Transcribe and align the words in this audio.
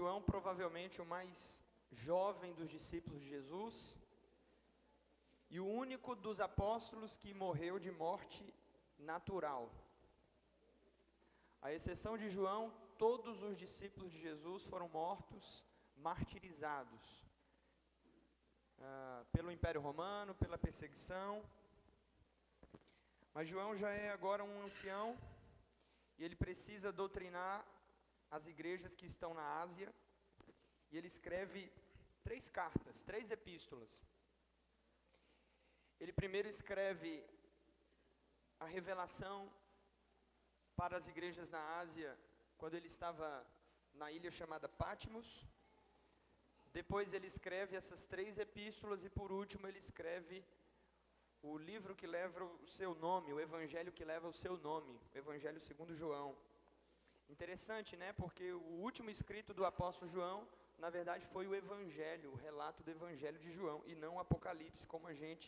João, 0.00 0.18
provavelmente 0.32 0.96
o 1.02 1.10
mais 1.14 1.38
jovem 2.08 2.52
dos 2.58 2.68
discípulos 2.74 3.20
de 3.22 3.28
Jesus, 3.34 3.76
e 5.54 5.56
o 5.64 5.66
único 5.82 6.10
dos 6.26 6.38
apóstolos 6.48 7.16
que 7.22 7.30
morreu 7.42 7.74
de 7.84 7.90
morte 8.04 8.42
natural. 9.12 9.62
À 11.66 11.68
exceção 11.76 12.14
de 12.22 12.28
João, 12.36 12.62
todos 13.04 13.42
os 13.48 13.54
discípulos 13.64 14.10
de 14.14 14.20
Jesus 14.28 14.64
foram 14.72 14.88
mortos, 15.00 15.46
martirizados 16.08 17.04
ah, 18.88 19.22
pelo 19.34 19.52
Império 19.56 19.82
Romano, 19.88 20.38
pela 20.44 20.62
perseguição. 20.66 21.32
Mas 23.34 23.50
João 23.52 23.72
já 23.82 23.90
é 24.04 24.08
agora 24.18 24.48
um 24.50 24.56
ancião 24.68 25.06
e 26.16 26.24
ele 26.24 26.38
precisa 26.46 26.98
doutrinar 27.02 27.58
as 28.36 28.46
igrejas 28.52 28.94
que 28.98 29.06
estão 29.12 29.32
na 29.40 29.46
Ásia. 29.64 29.90
E 30.90 30.96
ele 30.98 31.10
escreve 31.14 31.60
três 32.26 32.48
cartas, 32.58 33.02
três 33.10 33.30
epístolas. 33.38 33.92
Ele 36.00 36.12
primeiro 36.20 36.48
escreve 36.56 37.12
a 38.64 38.66
revelação 38.76 39.38
para 40.80 40.96
as 40.98 41.06
igrejas 41.12 41.48
na 41.56 41.62
Ásia, 41.82 42.10
quando 42.60 42.74
ele 42.78 42.90
estava 42.94 43.28
na 44.00 44.08
ilha 44.18 44.30
chamada 44.30 44.68
Patmos. 44.82 45.30
Depois 46.78 47.12
ele 47.12 47.28
escreve 47.34 47.74
essas 47.80 48.04
três 48.12 48.38
epístolas 48.46 49.04
e 49.04 49.10
por 49.18 49.30
último 49.40 49.66
ele 49.66 49.80
escreve 49.86 50.36
o 51.42 51.56
livro 51.70 51.96
que 52.00 52.06
leva 52.06 52.44
o 52.44 52.66
seu 52.66 52.94
nome, 53.06 53.32
o 53.32 53.40
evangelho 53.40 53.92
que 53.98 54.04
leva 54.04 54.28
o 54.28 54.38
seu 54.42 54.56
nome, 54.68 54.94
o 55.14 55.18
Evangelho 55.22 55.60
segundo 55.68 55.94
João. 55.94 56.36
Interessante, 57.34 57.96
né? 58.02 58.12
Porque 58.22 58.46
o 58.52 58.74
último 58.86 59.08
escrito 59.16 59.54
do 59.58 59.64
apóstolo 59.64 60.10
João, 60.14 60.38
na 60.84 60.90
verdade, 60.96 61.24
foi 61.34 61.46
o 61.46 61.54
evangelho, 61.54 62.32
o 62.32 62.40
relato 62.46 62.82
do 62.82 62.90
evangelho 62.90 63.38
de 63.44 63.50
João 63.58 63.78
e 63.90 63.94
não 63.94 64.12
o 64.16 64.20
Apocalipse, 64.24 64.86
como 64.92 65.06
a 65.06 65.14
gente 65.22 65.46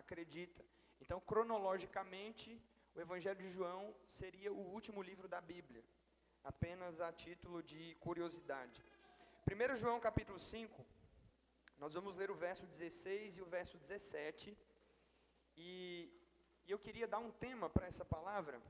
acredita. 0.00 0.62
Então, 1.02 1.18
cronologicamente, 1.20 2.48
o 2.94 3.00
Evangelho 3.00 3.40
de 3.44 3.50
João 3.50 3.82
seria 4.06 4.52
o 4.52 4.62
último 4.76 5.00
livro 5.02 5.26
da 5.34 5.40
Bíblia, 5.40 5.82
apenas 6.44 7.00
a 7.00 7.10
título 7.24 7.62
de 7.62 7.94
curiosidade. 8.06 8.84
1 9.50 9.76
João 9.76 9.98
capítulo 9.98 10.38
5, 10.38 10.86
nós 11.78 11.94
vamos 11.94 12.14
ler 12.20 12.30
o 12.30 12.34
verso 12.46 12.66
16 12.66 13.38
e 13.38 13.42
o 13.42 13.46
verso 13.46 13.78
17. 13.78 14.56
E, 15.56 16.12
e 16.66 16.70
eu 16.70 16.78
queria 16.78 17.08
dar 17.08 17.18
um 17.18 17.30
tema 17.30 17.68
para 17.70 17.86
essa 17.86 18.04
palavra. 18.04 18.60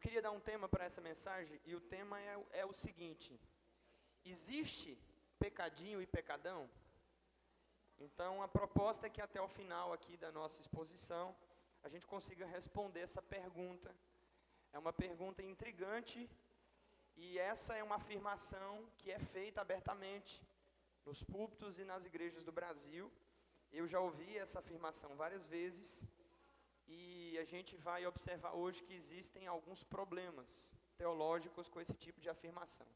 Eu 0.00 0.04
queria 0.04 0.22
dar 0.22 0.30
um 0.36 0.40
tema 0.40 0.66
para 0.66 0.86
essa 0.88 1.02
mensagem 1.06 1.56
e 1.70 1.74
o 1.78 1.80
tema 1.94 2.18
é, 2.18 2.34
é 2.60 2.64
o 2.64 2.72
seguinte: 2.72 3.38
existe 4.24 4.92
pecadinho 5.38 6.00
e 6.00 6.06
pecadão? 6.06 6.60
Então, 8.06 8.42
a 8.42 8.48
proposta 8.48 9.06
é 9.06 9.10
que 9.14 9.20
até 9.20 9.40
o 9.42 9.50
final 9.58 9.92
aqui 9.96 10.16
da 10.16 10.30
nossa 10.38 10.58
exposição, 10.62 11.26
a 11.82 11.88
gente 11.90 12.06
consiga 12.14 12.46
responder 12.46 13.02
essa 13.08 13.20
pergunta. 13.36 13.94
É 14.72 14.78
uma 14.84 14.94
pergunta 15.04 15.42
intrigante 15.42 16.18
e 17.14 17.38
essa 17.38 17.74
é 17.80 17.82
uma 17.88 17.96
afirmação 18.02 18.72
que 18.96 19.10
é 19.18 19.18
feita 19.18 19.60
abertamente 19.60 20.42
nos 21.04 21.22
púlpitos 21.22 21.78
e 21.78 21.84
nas 21.92 22.06
igrejas 22.06 22.42
do 22.42 22.56
Brasil. 22.60 23.12
Eu 23.70 23.86
já 23.86 24.00
ouvi 24.08 24.30
essa 24.44 24.60
afirmação 24.60 25.14
várias 25.24 25.44
vezes 25.56 25.90
e 26.88 27.19
a 27.38 27.44
gente 27.44 27.76
vai 27.76 28.06
observar 28.06 28.52
hoje 28.52 28.82
que 28.82 28.94
existem 28.94 29.46
alguns 29.46 29.82
problemas 29.82 30.74
teológicos 30.96 31.68
com 31.68 31.80
esse 31.80 31.94
tipo 31.94 32.20
de 32.20 32.28
afirmação. 32.28 32.86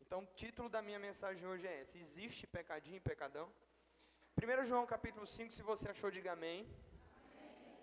Então, 0.00 0.20
o 0.22 0.26
título 0.42 0.68
da 0.68 0.82
minha 0.82 0.98
mensagem 0.98 1.46
hoje 1.46 1.66
é 1.66 1.80
esse: 1.82 1.98
Existe 1.98 2.46
pecadinho 2.46 2.98
e 2.98 3.08
pecadão? 3.10 3.46
1 4.36 4.64
João 4.64 4.86
capítulo 4.86 5.26
5, 5.26 5.52
se 5.52 5.62
você 5.62 5.88
achou, 5.88 6.10
diga 6.10 6.32
amém. 6.32 6.60
amém. 6.60 7.76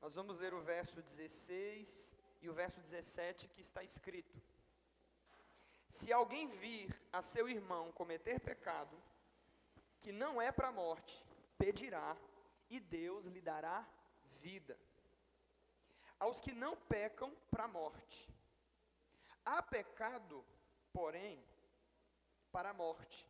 Nós 0.00 0.14
vamos 0.14 0.38
ler 0.38 0.52
o 0.54 0.60
verso 0.60 1.00
16 1.00 2.16
e 2.42 2.48
o 2.48 2.54
verso 2.54 2.80
17 2.80 3.48
que 3.48 3.62
está 3.62 3.82
escrito: 3.82 4.36
Se 5.88 6.12
alguém 6.12 6.46
vir 6.48 6.94
a 7.12 7.22
seu 7.22 7.48
irmão 7.48 7.90
cometer 7.92 8.38
pecado, 8.40 8.96
que 10.00 10.12
não 10.12 10.40
é 10.40 10.52
para 10.52 10.68
a 10.68 10.72
morte, 10.72 11.24
pedirá, 11.56 12.16
e 12.68 12.78
Deus 12.78 13.24
lhe 13.26 13.40
dará 13.40 13.86
vida. 14.46 14.76
Aos 16.24 16.40
que 16.44 16.52
não 16.64 16.74
pecam 16.94 17.30
para 17.50 17.64
a 17.64 17.74
morte. 17.80 18.18
Há 19.44 19.58
pecado, 19.76 20.36
porém, 20.92 21.36
para 22.54 22.70
a 22.70 22.78
morte. 22.84 23.20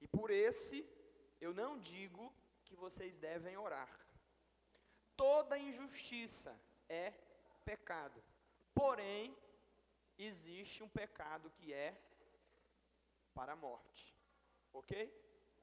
E 0.00 0.06
por 0.16 0.30
esse 0.30 0.78
eu 1.40 1.52
não 1.62 1.72
digo 1.92 2.24
que 2.64 2.74
vocês 2.84 3.16
devem 3.28 3.56
orar. 3.66 3.92
Toda 5.24 5.64
injustiça 5.68 6.52
é 6.88 7.06
pecado. 7.64 8.20
Porém, 8.74 9.36
existe 10.18 10.82
um 10.86 10.90
pecado 11.00 11.50
que 11.56 11.72
é 11.72 11.90
para 13.34 13.52
a 13.52 13.62
morte. 13.68 14.04
Ok? 14.72 14.92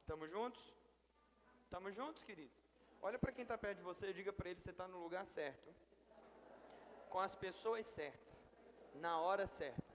Estamos 0.01 0.29
juntos? 0.35 0.63
Estamos 1.65 1.95
juntos, 1.95 2.23
queridos? 2.23 2.62
Olha 3.08 3.19
para 3.22 3.34
quem 3.36 3.46
está 3.46 3.58
perto 3.64 3.80
de 3.80 3.88
você 3.90 4.03
e 4.09 4.18
diga 4.18 4.31
para 4.36 4.50
ele 4.50 4.59
que 4.59 4.66
você 4.66 4.75
está 4.75 4.86
no 4.91 5.00
lugar 5.06 5.25
certo. 5.38 5.69
Com 7.14 7.19
as 7.28 7.36
pessoas 7.46 7.86
certas. 7.86 8.38
Na 9.06 9.14
hora 9.25 9.46
certa. 9.46 9.90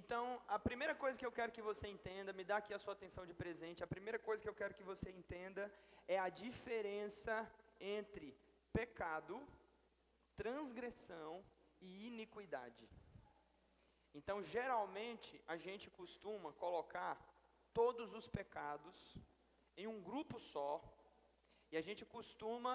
Então, 0.00 0.24
a 0.56 0.58
primeira 0.66 0.94
coisa 1.02 1.18
que 1.18 1.28
eu 1.28 1.32
quero 1.38 1.54
que 1.56 1.64
você 1.68 1.86
entenda, 1.94 2.34
me 2.40 2.44
dá 2.50 2.56
aqui 2.58 2.74
a 2.74 2.82
sua 2.82 2.94
atenção 2.96 3.24
de 3.30 3.34
presente, 3.42 3.82
a 3.82 3.92
primeira 3.94 4.18
coisa 4.26 4.42
que 4.42 4.50
eu 4.52 4.58
quero 4.60 4.74
que 4.78 4.88
você 4.90 5.08
entenda 5.20 5.64
é 6.06 6.18
a 6.18 6.28
diferença 6.28 7.34
entre 7.80 8.28
pecado, 8.78 9.36
transgressão 10.42 11.32
e 11.80 12.08
iniquidade. 12.08 12.86
Então, 14.18 14.36
geralmente, 14.42 15.32
a 15.54 15.56
gente 15.56 15.88
costuma 15.98 16.52
colocar 16.64 17.14
todos 17.72 18.12
os 18.20 18.28
pecados 18.38 18.98
em 19.82 19.86
um 19.94 20.00
grupo 20.08 20.36
só, 20.52 20.70
e 21.70 21.76
a 21.80 21.84
gente 21.86 22.04
costuma 22.16 22.72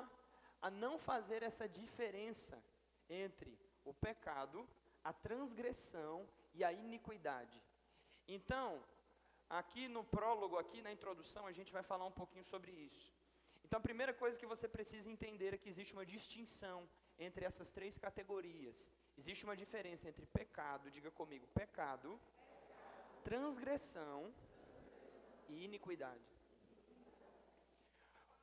a 0.66 0.69
não 0.84 0.94
fazer 1.09 1.41
essa 1.50 1.68
diferença 1.81 2.58
entre 3.25 3.52
o 3.91 3.94
pecado, 4.08 4.59
a 5.03 5.13
transgressão 5.28 6.18
e 6.58 6.63
a 6.63 6.72
iniquidade. 6.86 7.58
Então, 8.38 8.69
aqui 9.62 9.84
no 9.96 10.03
prólogo, 10.18 10.58
aqui 10.63 10.81
na 10.86 10.94
introdução, 10.97 11.44
a 11.46 11.56
gente 11.58 11.74
vai 11.78 11.84
falar 11.92 12.06
um 12.12 12.18
pouquinho 12.22 12.46
sobre 12.53 12.72
isso. 12.90 13.06
Então, 13.66 13.80
a 13.80 13.88
primeira 13.90 14.13
coisa 14.22 14.40
que 14.42 14.52
você 14.53 14.68
precisa 14.78 15.09
entender 15.16 15.53
é 15.53 15.62
que 15.62 15.72
existe 15.74 15.94
uma 15.97 16.06
distinção 16.16 16.78
entre 17.28 17.44
essas 17.50 17.69
três 17.78 17.97
categorias. 18.06 18.90
Existe 19.18 19.44
uma 19.47 19.58
diferença 19.63 20.08
entre 20.12 20.25
pecado, 20.40 20.92
diga 20.97 21.12
comigo, 21.12 21.46
pecado, 21.62 22.09
transgressão 23.30 24.34
e 25.50 25.66
iniquidade. 25.68 26.32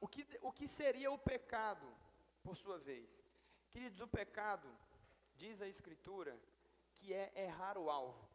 O 0.00 0.09
que, 0.09 0.27
o 0.49 0.50
que 0.50 0.66
seria 0.66 1.11
o 1.11 1.19
pecado, 1.19 1.87
por 2.43 2.56
sua 2.56 2.78
vez? 2.78 3.22
Queridos, 3.72 4.00
o 4.00 4.09
pecado, 4.09 4.69
diz 5.37 5.61
a 5.61 5.69
Escritura, 5.69 6.34
que 6.94 7.12
é 7.12 7.31
errar 7.47 7.77
o 7.78 7.91
alvo. 7.91 8.28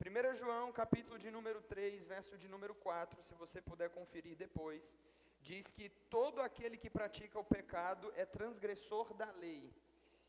1 0.00 0.34
João, 0.34 0.72
capítulo 0.72 1.18
de 1.18 1.30
número 1.30 1.60
3, 1.62 2.04
verso 2.04 2.36
de 2.36 2.48
número 2.48 2.74
4, 2.74 3.22
se 3.22 3.34
você 3.34 3.60
puder 3.60 3.90
conferir 3.90 4.36
depois, 4.36 4.98
diz 5.40 5.70
que 5.70 5.88
todo 6.16 6.40
aquele 6.40 6.76
que 6.76 6.90
pratica 6.90 7.38
o 7.38 7.44
pecado 7.44 8.12
é 8.16 8.24
transgressor 8.24 9.14
da 9.14 9.30
lei. 9.32 9.72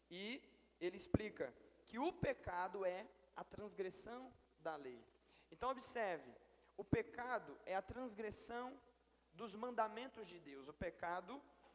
E 0.09 0.41
ele 0.79 0.97
explica 0.97 1.53
que 1.87 1.97
o 1.97 2.11
pecado 2.11 2.85
é 2.85 3.07
a 3.35 3.43
transgressão 3.43 4.31
da 4.59 4.75
lei. 4.75 5.01
Então, 5.51 5.69
observe: 5.69 6.31
o 6.77 6.83
pecado 6.83 7.57
é 7.65 7.75
a 7.75 7.81
transgressão 7.81 8.77
dos 9.39 9.53
mandamentos 9.63 10.25
de 10.31 10.39
Deus. 10.49 10.67
O 10.67 10.73
pecado, 10.85 11.33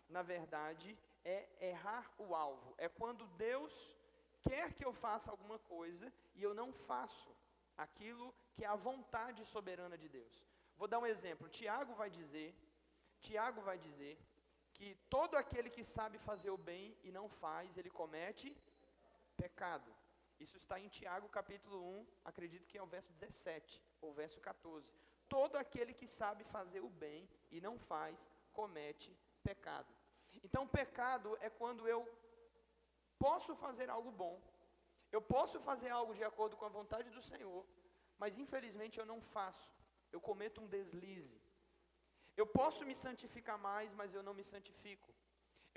na 0.09 0.23
verdade, 0.23 0.89
é 1.25 1.39
errar 1.73 2.05
o 2.19 2.35
alvo. 2.35 2.75
É 2.79 2.89
quando 2.89 3.27
Deus 3.49 3.75
quer 4.49 4.73
que 4.77 4.85
eu 4.89 4.93
faça 5.05 5.31
alguma 5.31 5.59
coisa 5.75 6.07
e 6.35 6.43
eu 6.43 6.55
não 6.61 6.73
faço 6.73 7.31
aquilo 7.87 8.27
que 8.55 8.65
é 8.65 8.69
a 8.69 8.83
vontade 8.89 9.45
soberana 9.45 9.97
de 10.03 10.09
Deus. 10.09 10.35
Vou 10.77 10.89
dar 10.89 10.99
um 10.99 11.11
exemplo. 11.15 11.49
Tiago 11.49 11.95
vai 11.95 12.11
dizer, 12.19 12.49
Tiago 13.21 13.61
vai 13.69 13.79
dizer 13.79 14.15
que 14.75 14.95
todo 15.15 15.37
aquele 15.43 15.71
que 15.77 15.85
sabe 15.85 16.19
fazer 16.19 16.51
o 16.51 16.63
bem 16.71 16.97
e 17.05 17.11
não 17.19 17.27
faz, 17.29 17.77
ele 17.77 17.91
comete 18.01 18.49
pecado. 19.37 19.91
Isso 20.45 20.57
está 20.57 20.77
em 20.81 20.89
Tiago 20.89 21.29
capítulo 21.29 21.77
1, 22.01 22.07
acredito 22.25 22.67
que 22.67 22.79
é 22.79 22.83
o 22.83 22.93
verso 22.95 23.13
17 23.13 23.83
ou 24.01 24.13
verso 24.21 24.41
14. 24.41 24.91
Todo 25.35 25.57
aquele 25.63 25.93
que 26.01 26.09
sabe 26.21 26.43
fazer 26.57 26.83
o 26.89 26.93
bem 27.05 27.21
e 27.55 27.61
não 27.67 27.75
faz, 27.91 28.29
comete 28.59 29.11
pecado. 29.49 29.93
Então, 30.47 30.73
pecado 30.79 31.31
é 31.47 31.51
quando 31.61 31.83
eu 31.95 32.01
posso 33.25 33.53
fazer 33.65 33.89
algo 33.97 34.11
bom, 34.23 34.35
eu 35.17 35.23
posso 35.35 35.57
fazer 35.69 35.91
algo 35.99 36.13
de 36.19 36.25
acordo 36.31 36.57
com 36.59 36.67
a 36.69 36.77
vontade 36.79 37.09
do 37.17 37.23
Senhor, 37.31 37.63
mas 38.23 38.37
infelizmente 38.43 38.99
eu 39.01 39.07
não 39.13 39.21
faço, 39.35 39.69
eu 40.15 40.21
cometo 40.31 40.61
um 40.63 40.71
deslize. 40.77 41.39
Eu 42.41 42.47
posso 42.59 42.81
me 42.89 42.95
santificar 43.05 43.59
mais, 43.71 43.91
mas 44.01 44.13
eu 44.17 44.23
não 44.27 44.35
me 44.39 44.45
santifico. 44.53 45.11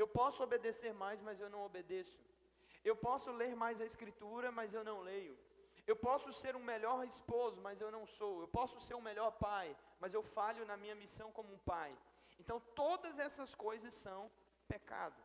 Eu 0.01 0.07
posso 0.19 0.39
obedecer 0.47 0.93
mais, 1.03 1.19
mas 1.27 1.39
eu 1.43 1.49
não 1.53 1.61
obedeço. 1.69 2.19
Eu 2.89 2.95
posso 3.07 3.29
ler 3.41 3.53
mais 3.63 3.79
a 3.79 3.87
Escritura, 3.91 4.51
mas 4.59 4.73
eu 4.77 4.83
não 4.89 4.97
leio. 5.09 5.35
Eu 5.91 5.95
posso 6.07 6.29
ser 6.41 6.53
um 6.59 6.65
melhor 6.73 6.99
esposo, 7.13 7.57
mas 7.67 7.81
eu 7.81 7.91
não 7.95 8.05
sou. 8.17 8.33
Eu 8.41 8.49
posso 8.59 8.77
ser 8.85 8.95
um 8.99 9.07
melhor 9.09 9.31
pai, 9.47 9.67
mas 10.01 10.13
eu 10.13 10.23
falho 10.37 10.65
na 10.71 10.77
minha 10.83 10.95
missão 11.03 11.29
como 11.37 11.53
um 11.53 11.61
pai. 11.73 11.91
Então, 12.41 12.57
todas 12.81 13.19
essas 13.25 13.53
coisas 13.65 13.93
são 14.05 14.21
pecado. 14.73 15.21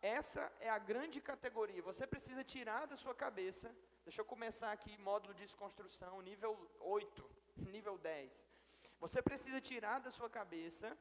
Essa 0.00 0.42
é 0.60 0.70
a 0.70 0.78
grande 0.90 1.18
categoria. 1.30 1.82
Você 1.90 2.06
precisa 2.14 2.44
tirar 2.54 2.82
da 2.86 2.96
sua 3.02 3.14
cabeça. 3.24 3.68
Deixa 4.06 4.20
eu 4.20 4.26
começar 4.32 4.70
aqui, 4.76 4.92
módulo 5.08 5.34
de 5.34 5.44
desconstrução, 5.44 6.12
nível 6.30 6.52
8, 6.80 7.30
nível 7.74 7.96
10. 7.98 8.46
Você 9.04 9.20
precisa 9.28 9.60
tirar 9.70 9.98
da 10.06 10.10
sua 10.10 10.30
cabeça 10.38 10.96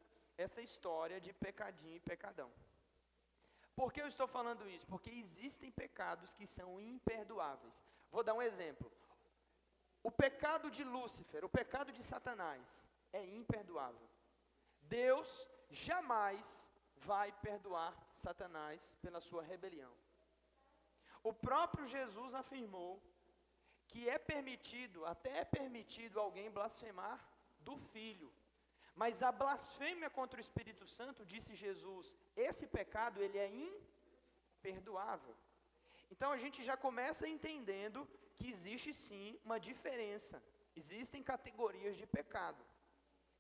essa 0.45 0.61
história 0.61 1.19
de 1.25 1.31
pecadinho 1.45 1.97
e 1.97 2.05
pecadão. 2.11 2.49
Por 3.75 3.91
que 3.91 4.01
eu 4.01 4.07
estou 4.07 4.27
falando 4.27 4.69
isso? 4.69 4.85
Porque 4.87 5.09
existem 5.09 5.71
pecados 5.71 6.33
que 6.33 6.45
são 6.45 6.79
imperdoáveis. 6.79 7.85
Vou 8.11 8.23
dar 8.23 8.35
um 8.35 8.41
exemplo. 8.41 8.91
O 10.03 10.11
pecado 10.11 10.69
de 10.69 10.83
Lúcifer, 10.83 11.43
o 11.45 11.49
pecado 11.49 11.91
de 11.91 12.03
Satanás, 12.03 12.87
é 13.11 13.23
imperdoável. 13.25 14.07
Deus 14.81 15.49
jamais 15.69 16.69
vai 16.97 17.31
perdoar 17.31 17.93
Satanás 18.11 18.95
pela 19.01 19.19
sua 19.19 19.43
rebelião. 19.43 19.93
O 21.23 21.33
próprio 21.33 21.85
Jesus 21.85 22.33
afirmou 22.33 23.01
que 23.87 24.09
é 24.09 24.17
permitido, 24.17 25.05
até 25.05 25.39
é 25.39 25.45
permitido 25.45 26.19
alguém 26.19 26.51
blasfemar 26.51 27.19
do 27.59 27.77
Filho. 27.77 28.31
Mas 29.01 29.21
a 29.27 29.31
blasfêmia 29.41 30.09
contra 30.17 30.37
o 30.39 30.45
Espírito 30.47 30.85
Santo, 30.97 31.25
disse 31.33 31.53
Jesus, 31.63 32.15
esse 32.35 32.65
pecado 32.77 33.21
ele 33.25 33.37
é 33.45 33.49
imperdoável. 33.69 35.35
Então 36.11 36.31
a 36.31 36.37
gente 36.43 36.59
já 36.69 36.75
começa 36.85 37.27
entendendo 37.35 38.07
que 38.35 38.47
existe 38.53 38.91
sim 39.05 39.27
uma 39.45 39.59
diferença. 39.69 40.37
Existem 40.81 41.23
categorias 41.33 41.95
de 42.01 42.05
pecado. 42.17 42.63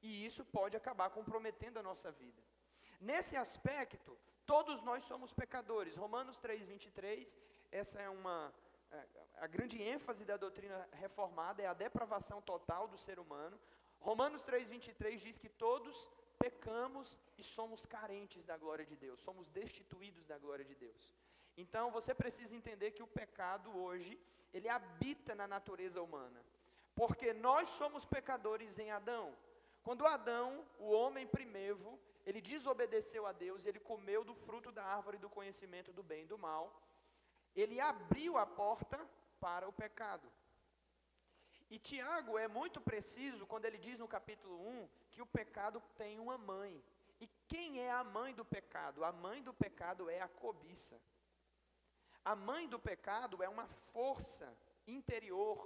E 0.01 0.25
isso 0.27 0.43
pode 0.57 0.75
acabar 0.75 1.09
comprometendo 1.17 1.77
a 1.79 1.87
nossa 1.89 2.11
vida. 2.11 2.41
Nesse 3.09 3.35
aspecto, 3.45 4.11
todos 4.45 4.81
nós 4.81 5.03
somos 5.11 5.33
pecadores. 5.41 5.95
Romanos 6.03 6.37
3:23, 6.45 7.35
essa 7.71 8.01
é 8.07 8.09
uma 8.09 8.37
é, 8.91 9.03
a 9.45 9.47
grande 9.47 9.77
ênfase 9.81 10.23
da 10.29 10.37
doutrina 10.37 10.77
reformada 11.03 11.61
é 11.61 11.67
a 11.67 11.79
depravação 11.85 12.39
total 12.41 12.87
do 12.87 12.97
ser 13.05 13.17
humano. 13.19 13.59
Romanos 14.09 14.41
3:23 14.49 15.21
diz 15.25 15.37
que 15.43 15.49
todos 15.65 16.09
pecamos 16.43 17.19
e 17.37 17.43
somos 17.55 17.85
carentes 17.95 18.43
da 18.49 18.57
glória 18.63 18.85
de 18.91 18.95
Deus, 19.03 19.19
somos 19.27 19.49
destituídos 19.59 20.25
da 20.31 20.37
glória 20.37 20.65
de 20.71 20.75
Deus. 20.85 21.03
Então 21.63 21.85
você 21.97 22.13
precisa 22.23 22.55
entender 22.59 22.91
que 22.91 23.05
o 23.05 23.13
pecado 23.21 23.69
hoje, 23.85 24.13
ele 24.53 24.69
habita 24.77 25.33
na 25.41 25.47
natureza 25.55 26.01
humana. 26.07 26.41
Porque 26.99 27.33
nós 27.33 27.69
somos 27.69 28.03
pecadores 28.05 28.77
em 28.83 28.91
Adão. 28.91 29.25
Quando 29.85 30.05
Adão, 30.05 30.65
o 30.79 30.89
homem 30.91 31.25
primevo, 31.37 31.99
ele 32.25 32.41
desobedeceu 32.41 33.25
a 33.25 33.31
Deus, 33.45 33.65
ele 33.65 33.79
comeu 33.79 34.23
do 34.23 34.35
fruto 34.45 34.71
da 34.71 34.83
árvore 34.83 35.17
do 35.17 35.29
conhecimento 35.29 35.91
do 35.91 36.03
bem 36.11 36.23
e 36.23 36.31
do 36.33 36.37
mal, 36.37 36.65
ele 37.55 37.79
abriu 37.79 38.37
a 38.37 38.45
porta 38.45 38.99
para 39.39 39.67
o 39.67 39.73
pecado. 39.73 40.27
E 41.69 41.79
Tiago 41.79 42.37
é 42.37 42.47
muito 42.47 42.79
preciso 42.81 43.45
quando 43.45 43.65
ele 43.65 43.77
diz 43.77 43.99
no 43.99 44.07
capítulo 44.07 44.55
1 44.69 44.89
que 45.11 45.21
o 45.21 45.25
pecado 45.25 45.81
tem 45.97 46.19
uma 46.19 46.37
mãe. 46.37 46.83
E 47.19 47.27
quem 47.47 47.79
é 47.81 47.91
a 47.91 48.03
mãe 48.03 48.33
do 48.33 48.45
pecado? 48.45 49.03
A 49.03 49.11
mãe 49.11 49.41
do 49.41 49.53
pecado 49.53 50.09
é 50.09 50.19
a 50.21 50.27
cobiça. 50.27 50.99
A 52.31 52.35
mãe 52.35 52.67
do 52.73 52.79
pecado 52.79 53.41
é 53.43 53.49
uma 53.49 53.67
força 53.91 54.47
interior 54.87 55.57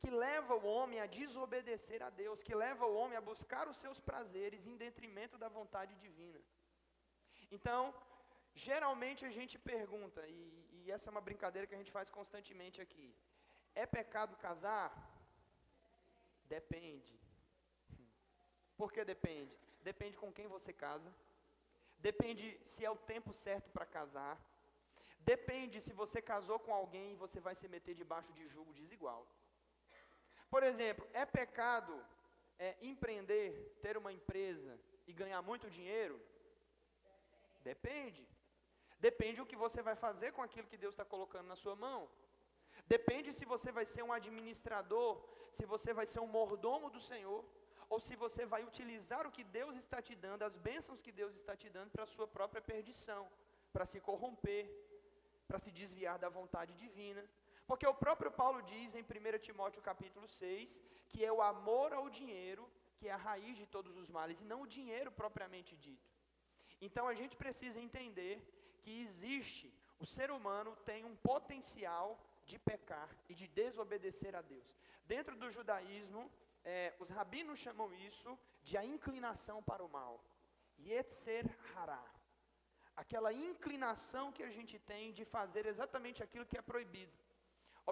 que 0.00 0.10
leva 0.10 0.54
o 0.54 0.66
homem 0.74 1.00
a 1.00 1.06
desobedecer 1.06 2.00
a 2.02 2.10
Deus, 2.22 2.42
que 2.42 2.54
leva 2.54 2.84
o 2.86 2.94
homem 3.00 3.16
a 3.18 3.26
buscar 3.30 3.64
os 3.68 3.76
seus 3.76 3.98
prazeres 3.98 4.66
em 4.66 4.76
detrimento 4.76 5.36
da 5.42 5.48
vontade 5.48 5.94
divina. 6.04 6.40
Então, 7.50 7.82
geralmente 8.54 9.24
a 9.24 9.30
gente 9.30 9.56
pergunta, 9.58 10.22
e, 10.28 10.40
e 10.76 10.90
essa 10.94 11.08
é 11.08 11.14
uma 11.14 11.26
brincadeira 11.28 11.66
que 11.66 11.74
a 11.74 11.82
gente 11.82 11.96
faz 11.98 12.08
constantemente 12.18 12.80
aqui: 12.80 13.08
é 13.74 13.86
pecado 13.86 14.36
casar? 14.36 14.88
Depende. 16.56 17.14
Por 18.80 18.90
que 18.94 19.04
depende? 19.14 19.56
Depende 19.90 20.16
com 20.22 20.32
quem 20.36 20.46
você 20.56 20.72
casa. 20.84 21.10
Depende 22.08 22.46
se 22.70 22.84
é 22.88 22.90
o 22.90 23.02
tempo 23.12 23.32
certo 23.46 23.68
para 23.76 23.86
casar. 23.98 24.34
Depende 25.32 25.80
se 25.86 25.92
você 26.02 26.18
casou 26.32 26.58
com 26.64 26.72
alguém 26.80 27.08
e 27.12 27.20
você 27.24 27.38
vai 27.46 27.54
se 27.60 27.68
meter 27.74 27.94
debaixo 28.02 28.32
de 28.38 28.44
julgo 28.54 28.72
desigual. 28.80 29.22
Por 30.52 30.62
exemplo, 30.70 31.04
é 31.22 31.24
pecado 31.40 31.94
é, 32.66 32.76
empreender, 32.90 33.50
ter 33.82 33.96
uma 33.96 34.12
empresa 34.18 34.72
e 35.06 35.12
ganhar 35.12 35.42
muito 35.50 35.74
dinheiro? 35.78 36.16
Depende. 37.70 38.24
Depende 39.06 39.40
o 39.40 39.46
que 39.50 39.62
você 39.64 39.80
vai 39.88 39.96
fazer 40.06 40.32
com 40.32 40.42
aquilo 40.46 40.70
que 40.70 40.82
Deus 40.84 40.94
está 40.94 41.04
colocando 41.04 41.46
na 41.52 41.56
sua 41.56 41.76
mão. 41.76 42.00
Depende 42.94 43.36
se 43.38 43.44
você 43.52 43.70
vai 43.78 43.86
ser 43.92 44.02
um 44.06 44.12
administrador, 44.18 45.10
se 45.56 45.64
você 45.72 45.92
vai 45.98 46.06
ser 46.12 46.20
um 46.26 46.32
mordomo 46.38 46.88
do 46.94 47.00
Senhor, 47.10 47.40
ou 47.92 47.98
se 48.06 48.14
você 48.24 48.42
vai 48.52 48.62
utilizar 48.70 49.22
o 49.26 49.34
que 49.36 49.44
Deus 49.58 49.74
está 49.82 49.98
te 50.08 50.14
dando, 50.24 50.42
as 50.48 50.56
bênçãos 50.68 51.02
que 51.06 51.12
Deus 51.20 51.34
está 51.40 51.54
te 51.62 51.68
dando 51.76 51.90
para 51.94 52.04
a 52.06 52.12
sua 52.14 52.28
própria 52.36 52.62
perdição, 52.72 53.22
para 53.74 53.86
se 53.92 54.00
corromper, 54.08 54.64
para 55.48 55.60
se 55.64 55.70
desviar 55.80 56.18
da 56.24 56.30
vontade 56.38 56.72
divina. 56.84 57.24
Porque 57.68 57.86
o 57.86 57.98
próprio 58.04 58.30
Paulo 58.40 58.60
diz 58.72 58.94
em 58.94 59.02
1 59.02 59.38
Timóteo 59.46 59.82
capítulo 59.90 60.26
6 60.26 60.82
que 61.10 61.24
é 61.24 61.32
o 61.32 61.42
amor 61.52 61.92
ao 61.98 62.06
dinheiro 62.18 62.64
que 62.98 63.08
é 63.08 63.12
a 63.16 63.24
raiz 63.28 63.56
de 63.62 63.66
todos 63.74 63.94
os 64.02 64.08
males, 64.16 64.40
e 64.40 64.48
não 64.52 64.60
o 64.62 64.70
dinheiro 64.76 65.10
propriamente 65.20 65.72
dito. 65.86 66.08
Então 66.86 67.04
a 67.12 67.14
gente 67.20 67.36
precisa 67.42 67.80
entender 67.86 68.34
que 68.82 68.92
existe, 69.04 69.66
o 70.04 70.06
ser 70.14 70.30
humano 70.36 70.72
tem 70.88 71.04
um 71.10 71.16
potencial 71.32 72.06
de 72.50 72.58
pecar 72.70 73.10
e 73.30 73.34
de 73.40 73.46
desobedecer 73.60 74.32
a 74.40 74.42
Deus. 74.52 74.70
Dentro 75.12 75.34
do 75.40 75.48
judaísmo, 75.56 76.22
é, 76.74 76.94
os 77.02 77.10
rabinos 77.18 77.58
chamam 77.64 77.88
isso 78.08 78.30
de 78.66 78.74
a 78.80 78.84
inclinação 78.94 79.58
para 79.68 79.84
o 79.86 79.92
mal. 79.98 80.14
Yetzer 80.86 81.46
hará. 81.76 82.04
Aquela 83.02 83.32
inclinação 83.48 84.24
que 84.36 84.44
a 84.48 84.52
gente 84.56 84.76
tem 84.90 85.04
de 85.18 85.24
fazer 85.36 85.64
exatamente 85.72 86.22
aquilo 86.26 86.48
que 86.50 86.58
é 86.60 86.68
proibido. 86.70 87.16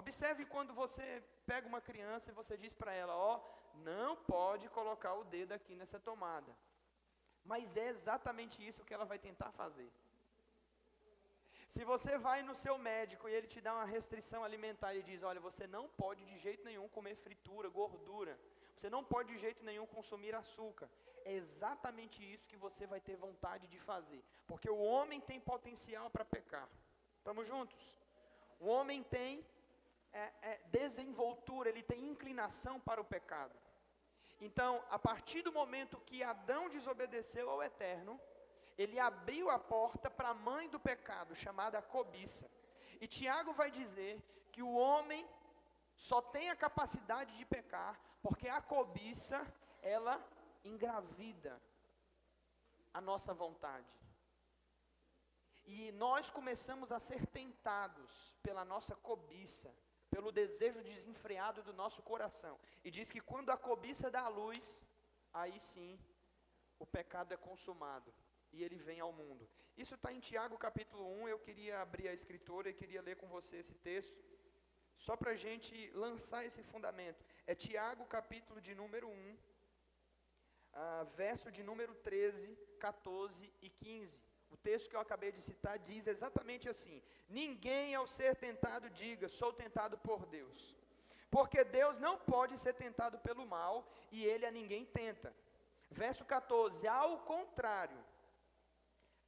Observe 0.01 0.43
quando 0.53 0.73
você 0.81 1.05
pega 1.51 1.69
uma 1.71 1.81
criança 1.89 2.25
e 2.29 2.37
você 2.39 2.55
diz 2.63 2.73
para 2.81 2.93
ela: 3.01 3.13
Ó, 3.29 3.31
oh, 3.35 3.41
não 3.89 4.11
pode 4.33 4.65
colocar 4.77 5.13
o 5.21 5.27
dedo 5.35 5.53
aqui 5.57 5.73
nessa 5.79 5.99
tomada. 6.09 6.53
Mas 7.51 7.77
é 7.83 7.87
exatamente 7.95 8.57
isso 8.69 8.85
que 8.85 8.93
ela 8.95 9.09
vai 9.11 9.19
tentar 9.27 9.51
fazer. 9.61 9.89
Se 11.73 11.83
você 11.91 12.11
vai 12.27 12.39
no 12.49 12.55
seu 12.63 12.75
médico 12.89 13.27
e 13.27 13.33
ele 13.37 13.49
te 13.53 13.59
dá 13.65 13.71
uma 13.77 13.87
restrição 13.95 14.41
alimentar 14.43 14.93
e 14.95 15.03
diz: 15.09 15.21
Olha, 15.29 15.39
você 15.47 15.65
não 15.75 15.83
pode 16.01 16.23
de 16.29 16.37
jeito 16.45 16.63
nenhum 16.69 16.87
comer 16.97 17.15
fritura, 17.25 17.69
gordura. 17.81 18.35
Você 18.75 18.89
não 18.95 19.03
pode 19.03 19.33
de 19.33 19.39
jeito 19.45 19.65
nenhum 19.69 19.87
consumir 19.97 20.33
açúcar. 20.35 20.87
É 21.25 21.33
exatamente 21.33 22.17
isso 22.33 22.47
que 22.51 22.63
você 22.65 22.83
vai 22.93 23.01
ter 23.07 23.15
vontade 23.27 23.67
de 23.73 23.79
fazer. 23.89 24.23
Porque 24.49 24.69
o 24.69 24.81
homem 24.91 25.19
tem 25.29 25.39
potencial 25.53 26.09
para 26.09 26.23
pecar. 26.23 26.67
Estamos 27.17 27.45
juntos? 27.51 27.81
O 28.59 28.67
homem 28.75 29.03
tem 29.03 29.45
é, 30.13 30.31
é, 30.49 30.59
desenvoltura, 30.79 31.69
ele 31.69 31.83
tem 31.83 32.07
inclinação 32.13 32.79
para 32.79 33.01
o 33.01 33.09
pecado. 33.15 33.55
Então, 34.39 34.71
a 34.89 34.99
partir 34.99 35.41
do 35.41 35.51
momento 35.51 36.01
que 36.05 36.23
Adão 36.23 36.69
desobedeceu 36.69 37.49
ao 37.49 37.61
Eterno, 37.61 38.19
ele 38.77 38.99
abriu 38.99 39.49
a 39.49 39.59
porta 39.59 40.09
para 40.09 40.29
a 40.29 40.39
mãe 40.49 40.69
do 40.69 40.79
pecado, 40.79 41.35
chamada 41.35 41.81
cobiça. 41.81 42.49
E 43.01 43.07
Tiago 43.07 43.53
vai 43.53 43.69
dizer 43.71 44.13
que 44.51 44.61
o 44.61 44.73
homem 44.73 45.27
só 45.95 46.21
tem 46.21 46.49
a 46.49 46.55
capacidade 46.55 47.35
de 47.37 47.45
pecar 47.45 47.99
porque 48.21 48.47
a 48.47 48.61
cobiça, 48.61 49.39
ela 49.81 50.15
engravida 50.63 51.53
a 52.93 53.01
nossa 53.09 53.33
vontade. 53.33 53.93
E 55.65 55.91
nós 56.03 56.29
começamos 56.29 56.91
a 56.91 56.99
ser 56.99 57.25
tentados 57.27 58.11
pela 58.41 58.63
nossa 58.73 58.95
cobiça, 58.95 59.69
pelo 60.09 60.31
desejo 60.31 60.81
desenfreado 60.91 61.61
do 61.61 61.73
nosso 61.73 62.01
coração. 62.01 62.55
E 62.83 62.91
diz 62.97 63.11
que 63.11 63.21
quando 63.31 63.49
a 63.49 63.57
cobiça 63.57 64.09
dá 64.09 64.21
a 64.25 64.35
luz, 64.41 64.83
aí 65.33 65.59
sim 65.59 65.99
o 66.79 66.85
pecado 66.85 67.33
é 67.33 67.37
consumado. 67.37 68.13
E 68.57 68.63
ele 68.65 68.77
vem 68.87 68.99
ao 69.05 69.13
mundo. 69.21 69.43
Isso 69.83 69.95
está 69.97 70.09
em 70.15 70.21
Tiago 70.27 70.55
capítulo 70.65 71.03
1. 71.23 71.27
Eu 71.33 71.39
queria 71.47 71.75
abrir 71.85 72.07
a 72.09 72.15
escritura 72.19 72.69
e 72.69 72.79
queria 72.81 73.01
ler 73.07 73.15
com 73.21 73.27
você 73.35 73.55
esse 73.63 73.75
texto, 73.89 74.19
só 75.05 75.13
para 75.19 75.31
a 75.35 75.41
gente 75.45 75.73
lançar 76.03 76.41
esse 76.47 76.63
fundamento. 76.71 77.21
É 77.51 77.53
Tiago 77.65 78.05
capítulo 78.15 78.59
de 78.67 78.73
número 78.81 79.09
1, 79.09 79.37
ah, 80.73 81.05
verso 81.23 81.51
de 81.57 81.61
número 81.69 81.93
13, 82.09 82.57
14 82.87 83.51
e 83.67 83.69
15. 83.69 84.17
O 84.55 84.57
texto 84.67 84.89
que 84.89 84.97
eu 84.97 85.05
acabei 85.05 85.31
de 85.37 85.41
citar 85.49 85.77
diz 85.89 86.03
exatamente 86.15 86.67
assim: 86.73 86.97
Ninguém 87.41 87.93
ao 87.93 88.07
ser 88.17 88.33
tentado 88.47 88.89
diga, 89.03 89.27
sou 89.39 89.53
tentado 89.63 89.97
por 90.09 90.25
Deus. 90.37 90.59
Porque 91.35 91.61
Deus 91.79 91.97
não 92.07 92.15
pode 92.33 92.55
ser 92.65 92.73
tentado 92.83 93.17
pelo 93.29 93.45
mal 93.57 93.75
e 94.11 94.25
ele 94.31 94.45
a 94.45 94.55
ninguém 94.59 94.85
tenta. 94.99 95.31
Verso 96.03 96.25
14: 96.25 96.87
Ao 96.87 97.11
contrário, 97.33 97.99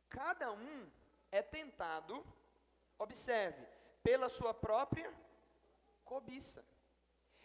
cada 0.09 0.51
um 0.51 0.89
é 1.31 1.41
tentado, 1.41 2.25
observe, 2.97 3.65
pela 4.01 4.29
sua 4.29 4.53
própria 4.53 5.13
cobiça. 6.03 6.63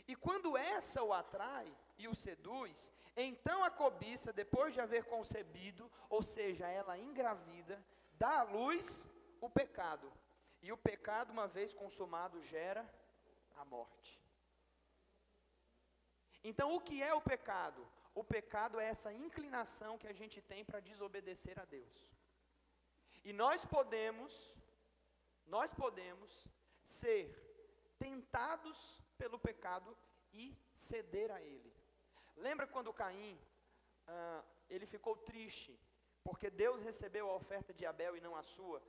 E 0.06 0.14
quando 0.14 0.56
essa 0.56 1.02
o 1.02 1.12
atrai 1.12 1.66
e 1.98 2.06
o 2.08 2.14
seduz, 2.14 2.92
então 3.16 3.62
a 3.64 3.70
cobiça, 3.70 4.32
depois 4.32 4.74
de 4.74 4.80
haver 4.80 5.04
concebido, 5.04 5.90
ou 6.08 6.22
seja, 6.22 6.66
ela 6.68 6.98
engravida, 6.98 7.76
dá 8.18 8.40
à 8.40 8.42
luz 8.42 9.08
o 9.40 9.48
pecado. 9.48 10.12
E 10.62 10.72
o 10.72 10.76
pecado, 10.76 11.30
uma 11.30 11.46
vez 11.46 11.74
consumado, 11.74 12.42
gera 12.42 12.82
a 13.56 13.64
morte. 13.64 14.20
Então, 16.42 16.74
o 16.76 16.80
que 16.80 17.02
é 17.02 17.12
o 17.14 17.20
pecado? 17.20 17.86
O 18.14 18.22
pecado 18.22 18.78
é 18.78 18.86
essa 18.86 19.12
inclinação 19.12 19.98
que 19.98 20.06
a 20.06 20.12
gente 20.12 20.40
tem 20.40 20.64
para 20.64 20.80
desobedecer 20.80 21.58
a 21.58 21.64
Deus. 21.64 22.13
E 23.24 23.32
nós 23.32 23.64
podemos, 23.64 24.32
nós 25.46 25.72
podemos 25.82 26.30
ser 26.82 27.22
tentados 27.98 28.78
pelo 29.16 29.38
pecado 29.38 29.96
e 30.32 30.44
ceder 30.72 31.30
a 31.30 31.40
ele. 31.40 31.72
Lembra 32.36 32.66
quando 32.66 32.92
Caim, 32.92 33.38
ah, 34.06 34.42
ele 34.68 34.86
ficou 34.86 35.16
triste, 35.16 35.72
porque 36.22 36.50
Deus 36.50 36.82
recebeu 36.82 37.30
a 37.30 37.34
oferta 37.34 37.72
de 37.72 37.86
Abel 37.86 38.16
e 38.16 38.20
não 38.20 38.34
a 38.36 38.42
sua? 38.42 38.82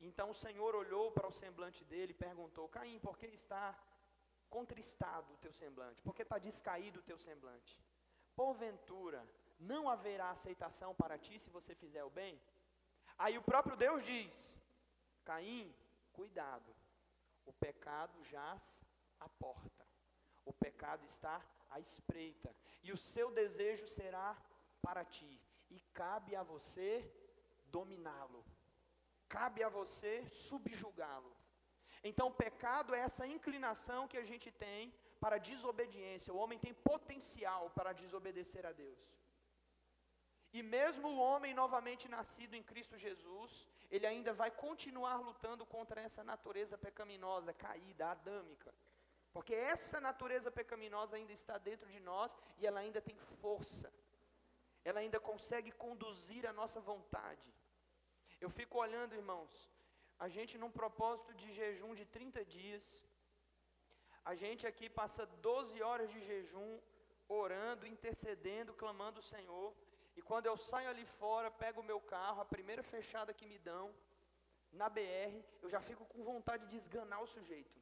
Então 0.00 0.30
o 0.30 0.34
Senhor 0.44 0.74
olhou 0.74 1.06
para 1.12 1.28
o 1.28 1.32
semblante 1.32 1.84
dele 1.84 2.12
e 2.12 2.22
perguntou: 2.26 2.68
Caim, 2.68 2.98
por 2.98 3.16
que 3.18 3.26
está 3.26 3.76
contristado 4.48 5.32
o 5.34 5.36
teu 5.44 5.52
semblante? 5.52 6.00
Por 6.02 6.14
que 6.14 6.22
está 6.22 6.38
descaído 6.38 7.00
o 7.00 7.02
teu 7.10 7.18
semblante? 7.18 7.80
Porventura, 8.34 9.20
não 9.58 9.88
haverá 9.88 10.30
aceitação 10.30 10.94
para 10.94 11.18
ti 11.18 11.38
se 11.38 11.50
você 11.50 11.74
fizer 11.74 12.04
o 12.04 12.10
bem? 12.10 12.40
Aí 13.24 13.36
o 13.36 13.46
próprio 13.50 13.76
Deus 13.76 14.02
diz: 14.02 14.56
Caim, 15.24 15.74
cuidado, 16.12 16.70
o 17.44 17.52
pecado 17.52 18.16
jaz 18.32 18.82
à 19.18 19.28
porta, 19.28 19.84
o 20.44 20.52
pecado 20.52 21.04
está 21.04 21.36
à 21.68 21.80
espreita, 21.80 22.54
e 22.82 22.92
o 22.92 22.96
seu 22.96 23.30
desejo 23.40 23.86
será 23.86 24.30
para 24.80 25.04
ti, 25.04 25.32
e 25.70 25.80
cabe 26.02 26.36
a 26.36 26.42
você 26.42 26.90
dominá-lo, 27.66 28.44
cabe 29.28 29.62
a 29.62 29.68
você 29.68 30.14
subjugá-lo. 30.30 31.32
Então, 32.08 32.28
o 32.28 32.38
pecado 32.44 32.94
é 32.94 33.00
essa 33.00 33.26
inclinação 33.26 34.06
que 34.10 34.16
a 34.16 34.26
gente 34.30 34.50
tem 34.64 34.94
para 35.22 35.38
desobediência. 35.38 36.32
O 36.32 36.40
homem 36.42 36.58
tem 36.58 36.72
potencial 36.92 37.70
para 37.70 37.92
desobedecer 37.92 38.64
a 38.64 38.72
Deus. 38.72 39.00
E 40.52 40.62
mesmo 40.62 41.08
o 41.08 41.18
homem 41.18 41.52
novamente 41.52 42.08
nascido 42.08 42.54
em 42.54 42.62
Cristo 42.62 42.96
Jesus, 42.96 43.66
ele 43.90 44.06
ainda 44.06 44.32
vai 44.32 44.50
continuar 44.50 45.16
lutando 45.28 45.64
contra 45.66 46.00
essa 46.00 46.24
natureza 46.24 46.78
pecaminosa, 46.78 47.52
caída, 47.52 48.10
adâmica. 48.10 48.72
Porque 49.32 49.54
essa 49.54 50.00
natureza 50.00 50.50
pecaminosa 50.50 51.16
ainda 51.16 51.32
está 51.32 51.58
dentro 51.58 51.88
de 51.94 52.00
nós 52.00 52.36
e 52.58 52.66
ela 52.66 52.80
ainda 52.80 53.00
tem 53.08 53.16
força. 53.42 53.92
Ela 54.84 55.00
ainda 55.00 55.20
consegue 55.20 55.70
conduzir 55.70 56.46
a 56.46 56.52
nossa 56.60 56.80
vontade. 56.80 57.48
Eu 58.40 58.50
fico 58.58 58.78
olhando, 58.78 59.14
irmãos, 59.14 59.52
a 60.18 60.28
gente 60.34 60.56
num 60.62 60.70
propósito 60.70 61.32
de 61.40 61.48
jejum 61.58 61.94
de 61.94 62.04
30 62.06 62.44
dias, 62.44 62.84
a 64.24 64.34
gente 64.42 64.66
aqui 64.70 64.88
passa 65.00 65.26
12 65.50 65.82
horas 65.88 66.08
de 66.14 66.20
jejum, 66.30 66.72
orando, 67.28 67.86
intercedendo, 67.86 68.74
clamando 68.82 69.20
o 69.20 69.28
Senhor. 69.34 69.68
E 70.18 70.22
quando 70.28 70.46
eu 70.50 70.56
saio 70.70 70.88
ali 70.92 71.04
fora, 71.20 71.56
pego 71.62 71.80
o 71.80 71.88
meu 71.90 72.00
carro, 72.14 72.40
a 72.44 72.52
primeira 72.54 72.82
fechada 72.92 73.36
que 73.38 73.46
me 73.50 73.58
dão, 73.70 73.84
na 74.80 74.88
BR, 74.96 75.34
eu 75.62 75.68
já 75.74 75.80
fico 75.88 76.04
com 76.12 76.22
vontade 76.32 76.64
de 76.70 76.76
esganar 76.82 77.20
o 77.26 77.30
sujeito. 77.34 77.76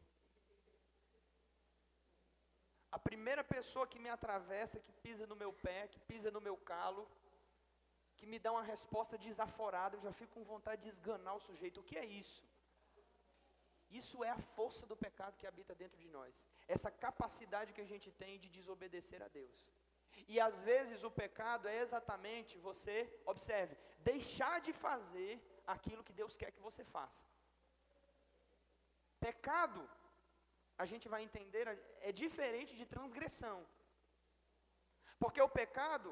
A 2.96 2.98
primeira 3.08 3.42
pessoa 3.54 3.86
que 3.92 4.02
me 4.04 4.10
atravessa, 4.16 4.82
que 4.86 4.92
pisa 5.06 5.24
no 5.30 5.38
meu 5.42 5.52
pé, 5.66 5.78
que 5.92 6.00
pisa 6.10 6.30
no 6.36 6.42
meu 6.48 6.56
calo, 6.72 7.04
que 8.18 8.26
me 8.32 8.38
dá 8.44 8.52
uma 8.56 8.66
resposta 8.74 9.16
desaforada, 9.26 9.96
eu 9.96 10.04
já 10.06 10.12
fico 10.20 10.34
com 10.36 10.52
vontade 10.54 10.82
de 10.84 10.92
esganar 10.94 11.34
o 11.36 11.44
sujeito. 11.48 11.80
O 11.80 11.88
que 11.88 11.98
é 12.04 12.06
isso? 12.22 12.42
Isso 14.02 14.22
é 14.28 14.30
a 14.30 14.44
força 14.56 14.84
do 14.90 14.96
pecado 15.06 15.38
que 15.40 15.48
habita 15.50 15.74
dentro 15.82 15.98
de 16.04 16.08
nós. 16.18 16.46
Essa 16.76 16.90
capacidade 17.06 17.74
que 17.74 17.84
a 17.86 17.90
gente 17.92 18.10
tem 18.22 18.38
de 18.44 18.48
desobedecer 18.58 19.22
a 19.22 19.28
Deus. 19.40 19.58
E 20.32 20.40
às 20.48 20.56
vezes 20.68 21.04
o 21.08 21.10
pecado 21.22 21.68
é 21.74 21.78
exatamente 21.84 22.62
você, 22.68 22.96
observe, 23.32 23.76
deixar 24.10 24.56
de 24.66 24.72
fazer 24.86 25.32
aquilo 25.74 26.04
que 26.06 26.18
Deus 26.20 26.36
quer 26.40 26.50
que 26.56 26.66
você 26.68 26.84
faça. 26.96 27.24
Pecado 29.28 29.82
a 30.82 30.84
gente 30.90 31.06
vai 31.12 31.20
entender, 31.26 31.64
é 32.08 32.12
diferente 32.22 32.72
de 32.80 32.86
transgressão. 32.94 33.58
Porque 35.22 35.40
o 35.40 35.54
pecado, 35.60 36.10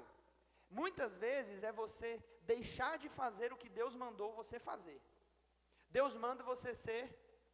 muitas 0.80 1.12
vezes, 1.24 1.62
é 1.62 1.72
você 1.82 2.10
deixar 2.52 2.94
de 3.02 3.08
fazer 3.20 3.52
o 3.52 3.60
que 3.62 3.68
Deus 3.80 3.94
mandou 4.04 4.38
você 4.40 4.58
fazer. 4.70 5.00
Deus 5.98 6.14
manda 6.24 6.50
você 6.52 6.70
ser 6.86 7.02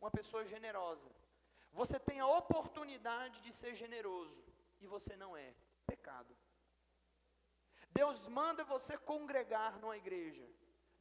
uma 0.00 0.10
pessoa 0.18 0.44
generosa. 0.52 1.10
Você 1.80 1.98
tem 2.08 2.18
a 2.20 2.30
oportunidade 2.40 3.36
de 3.46 3.52
ser 3.60 3.74
generoso 3.82 4.44
e 4.80 4.86
você 4.94 5.14
não 5.22 5.36
é. 5.36 5.50
Pecado. 5.92 6.32
Deus 8.00 8.18
manda 8.38 8.62
você 8.74 8.94
congregar 9.12 9.72
numa 9.82 9.96
igreja. 10.02 10.46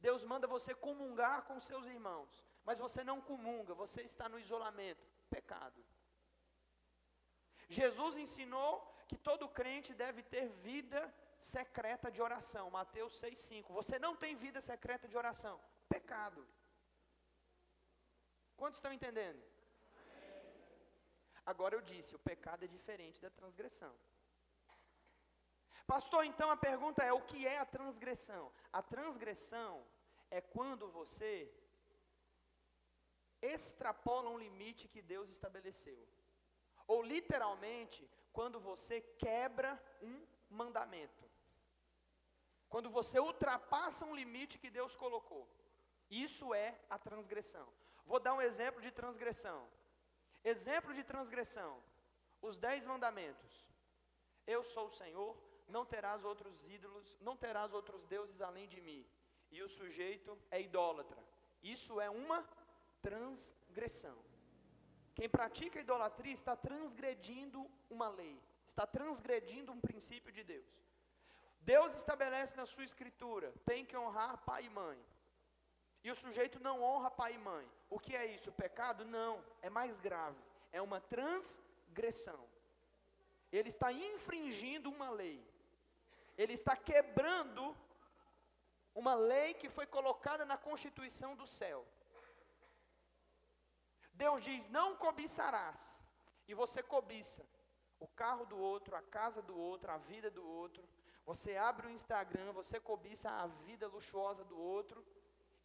Deus 0.06 0.22
manda 0.32 0.46
você 0.56 0.72
comungar 0.86 1.38
com 1.48 1.66
seus 1.70 1.86
irmãos. 1.94 2.30
Mas 2.68 2.78
você 2.84 3.02
não 3.10 3.18
comunga, 3.30 3.72
você 3.84 4.00
está 4.10 4.28
no 4.32 4.40
isolamento. 4.44 5.04
Pecado. 5.36 5.80
Jesus 7.78 8.16
ensinou 8.24 8.70
que 9.08 9.18
todo 9.28 9.52
crente 9.60 9.92
deve 10.04 10.22
ter 10.34 10.46
vida 10.70 11.00
secreta 11.54 12.08
de 12.14 12.20
oração. 12.28 12.64
Mateus 12.78 13.14
6,5. 13.22 13.72
Você 13.80 13.98
não 14.04 14.14
tem 14.22 14.34
vida 14.46 14.60
secreta 14.70 15.06
de 15.12 15.16
oração. 15.22 15.56
Pecado. 15.88 16.42
Quantos 18.60 18.78
estão 18.78 18.92
entendendo? 18.98 19.42
Agora 21.52 21.74
eu 21.76 21.82
disse: 21.92 22.14
o 22.18 22.24
pecado 22.30 22.64
é 22.64 22.74
diferente 22.76 23.20
da 23.26 23.30
transgressão. 23.38 23.94
Pastor, 25.94 26.22
então 26.30 26.48
a 26.52 26.58
pergunta 26.68 27.00
é: 27.02 27.12
o 27.12 27.26
que 27.30 27.40
é 27.54 27.56
a 27.58 27.70
transgressão? 27.76 28.44
A 28.78 28.82
transgressão 28.94 29.72
é 30.38 30.40
quando 30.54 30.84
você 30.98 31.32
extrapola 33.54 34.28
um 34.30 34.38
limite 34.46 34.90
que 34.92 35.02
Deus 35.14 35.28
estabeleceu. 35.36 36.00
Ou 36.92 36.98
literalmente, 37.14 38.00
quando 38.36 38.60
você 38.68 38.96
quebra 39.24 39.72
um 40.10 40.16
mandamento. 40.60 41.24
Quando 42.72 42.88
você 42.98 43.18
ultrapassa 43.18 44.06
um 44.10 44.14
limite 44.22 44.60
que 44.62 44.70
Deus 44.78 44.94
colocou. 45.04 45.44
Isso 46.26 46.54
é 46.66 46.68
a 46.88 46.98
transgressão. 47.08 47.68
Vou 48.10 48.20
dar 48.20 48.34
um 48.34 48.46
exemplo 48.50 48.80
de 48.86 48.92
transgressão. 49.02 49.60
Exemplo 50.54 50.92
de 50.98 51.02
transgressão: 51.12 51.72
os 52.48 52.58
dez 52.66 52.84
mandamentos. 52.94 53.54
Eu 54.56 54.62
sou 54.74 54.86
o 54.86 54.96
Senhor, 55.02 55.32
não 55.76 55.84
terás 55.84 56.24
outros 56.24 56.68
ídolos, 56.68 57.16
não 57.20 57.36
terás 57.36 57.72
outros 57.74 58.04
deuses 58.14 58.40
além 58.40 58.66
de 58.68 58.80
mim. 58.80 59.02
E 59.50 59.62
o 59.62 59.68
sujeito 59.68 60.38
é 60.50 60.60
idólatra. 60.60 61.22
Isso 61.62 62.00
é 62.00 62.08
uma 62.08 62.40
transgressão. 63.02 64.18
Quem 65.14 65.28
pratica 65.28 65.80
idolatria 65.80 66.32
está 66.32 66.54
transgredindo 66.56 67.60
uma 67.88 68.08
lei, 68.08 68.36
está 68.64 68.86
transgredindo 68.86 69.72
um 69.72 69.80
princípio 69.80 70.32
de 70.32 70.42
Deus. 70.42 70.70
Deus 71.60 71.94
estabelece 71.94 72.56
na 72.56 72.66
sua 72.66 72.84
escritura: 72.84 73.52
tem 73.64 73.84
que 73.84 73.96
honrar 73.96 74.38
pai 74.38 74.64
e 74.66 74.70
mãe. 74.70 74.98
E 76.02 76.10
o 76.10 76.14
sujeito 76.14 76.58
não 76.66 76.82
honra 76.82 77.10
pai 77.10 77.34
e 77.34 77.38
mãe. 77.38 77.66
O 77.90 77.98
que 77.98 78.16
é 78.16 78.24
isso? 78.26 78.50
Pecado? 78.52 79.04
Não, 79.04 79.44
é 79.60 79.68
mais 79.68 79.98
grave. 79.98 80.38
É 80.72 80.80
uma 80.80 81.00
transgressão. 81.00 82.40
Ele 83.52 83.68
está 83.68 83.92
infringindo 83.92 84.88
uma 84.88 85.10
lei. 85.10 85.38
Ele 86.42 86.54
está 86.60 86.74
quebrando 86.90 87.62
uma 89.00 89.14
lei 89.32 89.48
que 89.60 89.68
foi 89.76 89.86
colocada 89.96 90.44
na 90.50 90.56
constituição 90.68 91.30
do 91.40 91.46
céu. 91.60 91.80
Deus 94.22 94.38
diz: 94.48 94.68
Não 94.78 94.88
cobiçarás, 95.04 95.82
e 96.50 96.54
você 96.62 96.80
cobiça 96.94 97.42
o 98.06 98.08
carro 98.22 98.44
do 98.52 98.58
outro, 98.72 98.96
a 99.00 99.02
casa 99.18 99.40
do 99.50 99.56
outro, 99.70 99.90
a 99.96 99.98
vida 100.12 100.30
do 100.38 100.44
outro. 100.62 100.82
Você 101.30 101.50
abre 101.70 101.86
o 101.86 101.94
Instagram, 101.98 102.48
você 102.60 102.76
cobiça 102.90 103.28
a 103.42 103.46
vida 103.66 103.86
luxuosa 103.96 104.44
do 104.52 104.58
outro. 104.74 105.00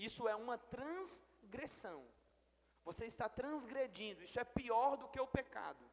Isso 0.07 0.23
é 0.33 0.35
uma 0.45 0.57
transgressão. 0.75 1.99
Você 2.87 3.05
está 3.13 3.27
transgredindo. 3.41 4.21
Isso 4.27 4.39
é 4.43 4.53
pior 4.59 4.91
do 5.01 5.07
que 5.13 5.21
o 5.25 5.31
pecado. 5.37 5.83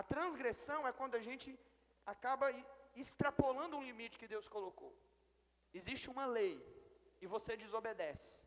A 0.00 0.02
transgressão 0.14 0.80
é 0.88 0.92
quando 1.00 1.14
a 1.20 1.22
gente 1.28 1.48
acaba 2.12 2.46
extrapolando 3.02 3.76
um 3.76 3.86
limite 3.90 4.18
que 4.18 4.32
Deus 4.34 4.48
colocou. 4.56 4.92
Existe 5.78 6.08
uma 6.14 6.26
lei 6.38 6.54
e 7.20 7.26
você 7.34 7.56
desobedece. 7.64 8.42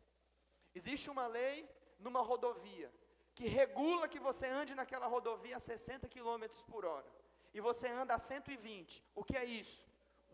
Existe 0.74 1.08
uma 1.14 1.26
lei 1.26 1.56
numa 1.98 2.22
rodovia 2.30 2.90
que 3.34 3.46
regula 3.60 4.10
que 4.12 4.20
você 4.28 4.46
ande 4.60 4.74
naquela 4.80 5.06
rodovia 5.14 5.56
a 5.58 5.60
60 5.60 6.08
km 6.14 6.44
por 6.72 6.84
hora 6.84 7.10
e 7.56 7.60
você 7.68 7.88
anda 8.00 8.14
a 8.14 8.18
120. 8.18 9.04
O 9.14 9.24
que 9.28 9.36
é 9.42 9.44
isso? 9.44 9.80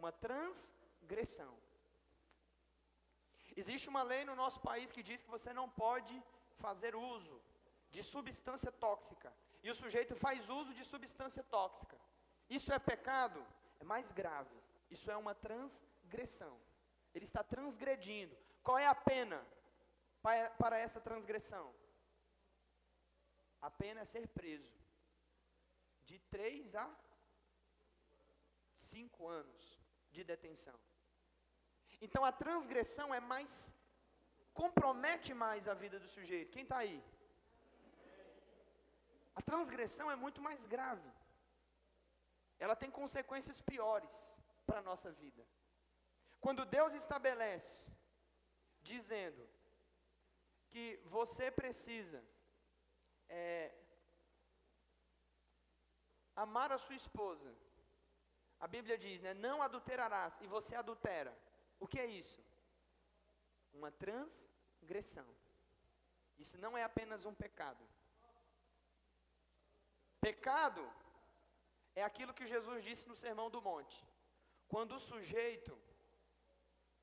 Uma 0.01 0.13
transgressão. 0.27 1.53
Existe 3.61 3.89
uma 3.93 4.03
lei 4.13 4.23
no 4.25 4.37
nosso 4.43 4.61
país 4.69 4.91
que 4.95 5.03
diz 5.09 5.21
que 5.23 5.35
você 5.37 5.53
não 5.59 5.67
pode 5.85 6.15
fazer 6.65 6.95
uso 6.97 7.37
de 7.95 8.03
substância 8.03 8.73
tóxica. 8.85 9.31
E 9.63 9.71
o 9.71 9.75
sujeito 9.83 10.15
faz 10.25 10.51
uso 10.61 10.73
de 10.79 10.85
substância 10.93 11.43
tóxica. 11.57 11.97
Isso 12.49 12.73
é 12.73 12.79
pecado? 12.79 13.45
É 13.81 13.85
mais 13.85 14.11
grave. 14.13 14.57
Isso 14.91 15.11
é 15.11 15.17
uma 15.17 15.35
transgressão. 15.35 16.55
Ele 17.15 17.25
está 17.25 17.43
transgredindo. 17.43 18.37
Qual 18.63 18.79
é 18.79 18.87
a 18.87 18.95
pena 18.95 19.45
para 20.59 20.79
essa 20.79 21.01
transgressão? 21.01 21.75
A 23.61 23.71
pena 23.71 24.01
é 24.01 24.05
ser 24.05 24.27
preso. 24.29 24.75
De 26.05 26.19
três 26.19 26.75
a 26.75 26.87
cinco 28.75 29.27
anos 29.29 29.63
de 30.11 30.23
detenção. 30.33 30.79
Então 32.01 32.25
a 32.25 32.33
transgressão 32.33 33.09
é 33.15 33.21
mais. 33.21 33.73
compromete 34.53 35.33
mais 35.45 35.67
a 35.73 35.75
vida 35.75 35.99
do 35.99 36.09
sujeito. 36.17 36.53
Quem 36.53 36.65
está 36.65 36.79
aí? 36.79 37.03
A 39.35 39.43
transgressão 39.43 40.11
é 40.11 40.17
muito 40.25 40.41
mais 40.41 40.65
grave. 40.75 41.09
Ela 42.59 42.77
tem 42.77 42.91
consequências 42.91 43.61
piores 43.61 44.15
para 44.67 44.79
a 44.81 44.87
nossa 44.91 45.11
vida. 45.13 45.45
Quando 46.41 46.65
Deus 46.65 46.93
estabelece, 46.95 47.91
dizendo 48.83 49.43
que 50.71 50.85
você 51.17 51.51
precisa 51.51 52.23
é, 53.29 53.73
amar 56.45 56.71
a 56.73 56.79
sua 56.79 56.95
esposa, 56.95 57.51
a 58.65 58.67
Bíblia 58.67 58.97
diz, 58.97 59.21
né, 59.23 59.35
não 59.35 59.63
adulterarás, 59.63 60.41
e 60.41 60.47
você 60.47 60.75
adultera. 60.75 61.33
O 61.79 61.87
que 61.87 61.99
é 62.01 62.07
isso? 62.07 62.43
Uma 63.73 63.91
transgressão. 63.91 65.27
Isso 66.39 66.57
não 66.59 66.77
é 66.77 66.83
apenas 66.83 67.25
um 67.25 67.35
pecado. 67.35 67.85
Pecado 70.21 70.83
é 71.95 72.03
aquilo 72.03 72.37
que 72.39 72.47
Jesus 72.55 72.79
disse 72.89 73.09
no 73.09 73.17
Sermão 73.25 73.49
do 73.55 73.61
Monte. 73.63 73.99
Quando 74.73 74.93
o 74.97 75.05
sujeito, 75.11 75.73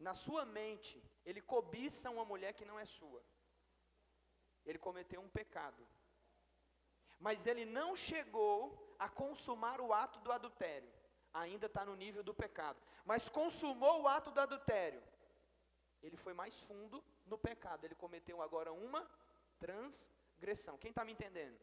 na 0.08 0.14
sua 0.14 0.44
mente, 0.46 1.02
ele 1.26 1.42
cobiça 1.54 2.10
uma 2.16 2.26
mulher 2.32 2.54
que 2.54 2.70
não 2.70 2.80
é 2.80 2.86
sua. 2.86 3.22
Ele 4.66 4.80
cometeu 4.88 5.22
um 5.22 5.30
pecado. 5.30 5.84
Mas 7.20 7.46
ele 7.46 7.66
não 7.66 7.96
chegou 7.96 8.96
a 9.00 9.08
consumar 9.08 9.80
o 9.80 9.94
ato 9.94 10.20
do 10.20 10.32
adultério. 10.32 10.92
Ainda 11.34 11.68
está 11.68 11.86
no 11.86 11.96
nível 11.96 12.24
do 12.24 12.34
pecado. 12.34 12.80
Mas 13.06 13.30
consumou 13.30 14.02
o 14.02 14.08
ato 14.08 14.32
do 14.32 14.42
adultério. 14.42 15.02
Ele 16.02 16.18
foi 16.18 16.34
mais 16.34 16.62
fundo 16.64 17.04
no 17.26 17.38
pecado. 17.38 17.86
Ele 17.86 17.96
cometeu 17.96 18.42
agora 18.42 18.74
uma 18.74 19.08
transgressão. 19.60 20.78
Quem 20.78 20.90
está 20.90 21.06
me 21.06 21.14
entendendo? 21.14 21.58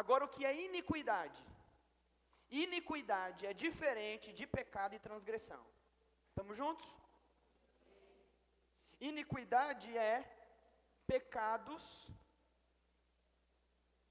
Agora, 0.00 0.24
o 0.24 0.32
que 0.34 0.44
é 0.50 0.52
iniquidade? 0.68 1.42
Iniquidade 2.64 3.46
é 3.50 3.52
diferente 3.64 4.28
de 4.38 4.46
pecado 4.46 4.94
e 4.94 5.04
transgressão. 5.08 5.62
Estamos 6.30 6.56
juntos? 6.56 6.88
Iniquidade 9.10 9.88
é 10.12 10.16
pecados 11.12 11.84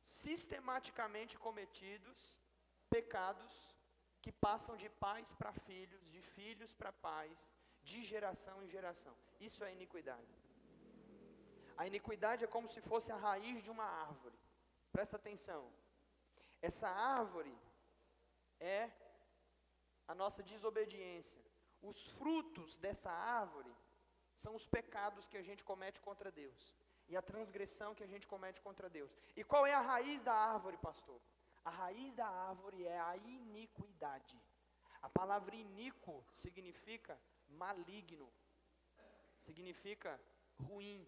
sistematicamente 0.03 1.33
cometidos, 1.45 2.19
pecados 2.95 3.53
que 4.23 4.31
passam 4.45 4.75
de 4.81 4.89
pais 5.03 5.29
para 5.39 5.53
filhos, 5.67 6.03
de 6.15 6.21
filhos 6.35 6.73
para 6.79 6.91
pais, 7.07 7.39
de 7.89 7.99
geração 8.11 8.55
em 8.63 8.69
geração. 8.75 9.15
Isso 9.47 9.63
é 9.63 9.71
iniquidade. 9.77 10.35
A 11.81 11.87
iniquidade 11.91 12.43
é 12.43 12.53
como 12.55 12.67
se 12.73 12.81
fosse 12.89 13.09
a 13.11 13.21
raiz 13.27 13.63
de 13.63 13.71
uma 13.75 13.87
árvore. 14.07 14.37
Presta 14.91 15.15
atenção. 15.17 15.61
Essa 16.61 16.87
árvore 16.87 17.55
é 18.59 18.89
a 20.07 20.13
nossa 20.13 20.41
desobediência. 20.43 21.41
Os 21.81 22.07
frutos 22.17 22.77
dessa 22.77 23.11
árvore 23.11 23.73
são 24.35 24.53
os 24.59 24.65
pecados 24.65 25.27
que 25.27 25.37
a 25.37 25.45
gente 25.47 25.63
comete 25.63 25.99
contra 26.07 26.31
Deus 26.31 26.75
e 27.11 27.17
a 27.17 27.21
transgressão 27.21 27.95
que 27.95 28.03
a 28.03 28.11
gente 28.13 28.27
comete 28.33 28.59
contra 28.61 28.89
Deus. 28.89 29.11
E 29.35 29.43
qual 29.43 29.65
é 29.65 29.73
a 29.73 29.87
raiz 29.91 30.23
da 30.23 30.33
árvore, 30.33 30.77
pastor? 30.77 31.19
A 31.63 31.69
raiz 31.69 32.13
da 32.13 32.27
árvore 32.27 32.85
é 32.85 32.99
a 32.99 33.17
iniquidade. 33.17 34.39
A 35.01 35.09
palavra 35.09 35.55
iníquo 35.55 36.23
significa 36.31 37.19
maligno, 37.63 38.31
significa 39.37 40.19
ruim. 40.67 41.07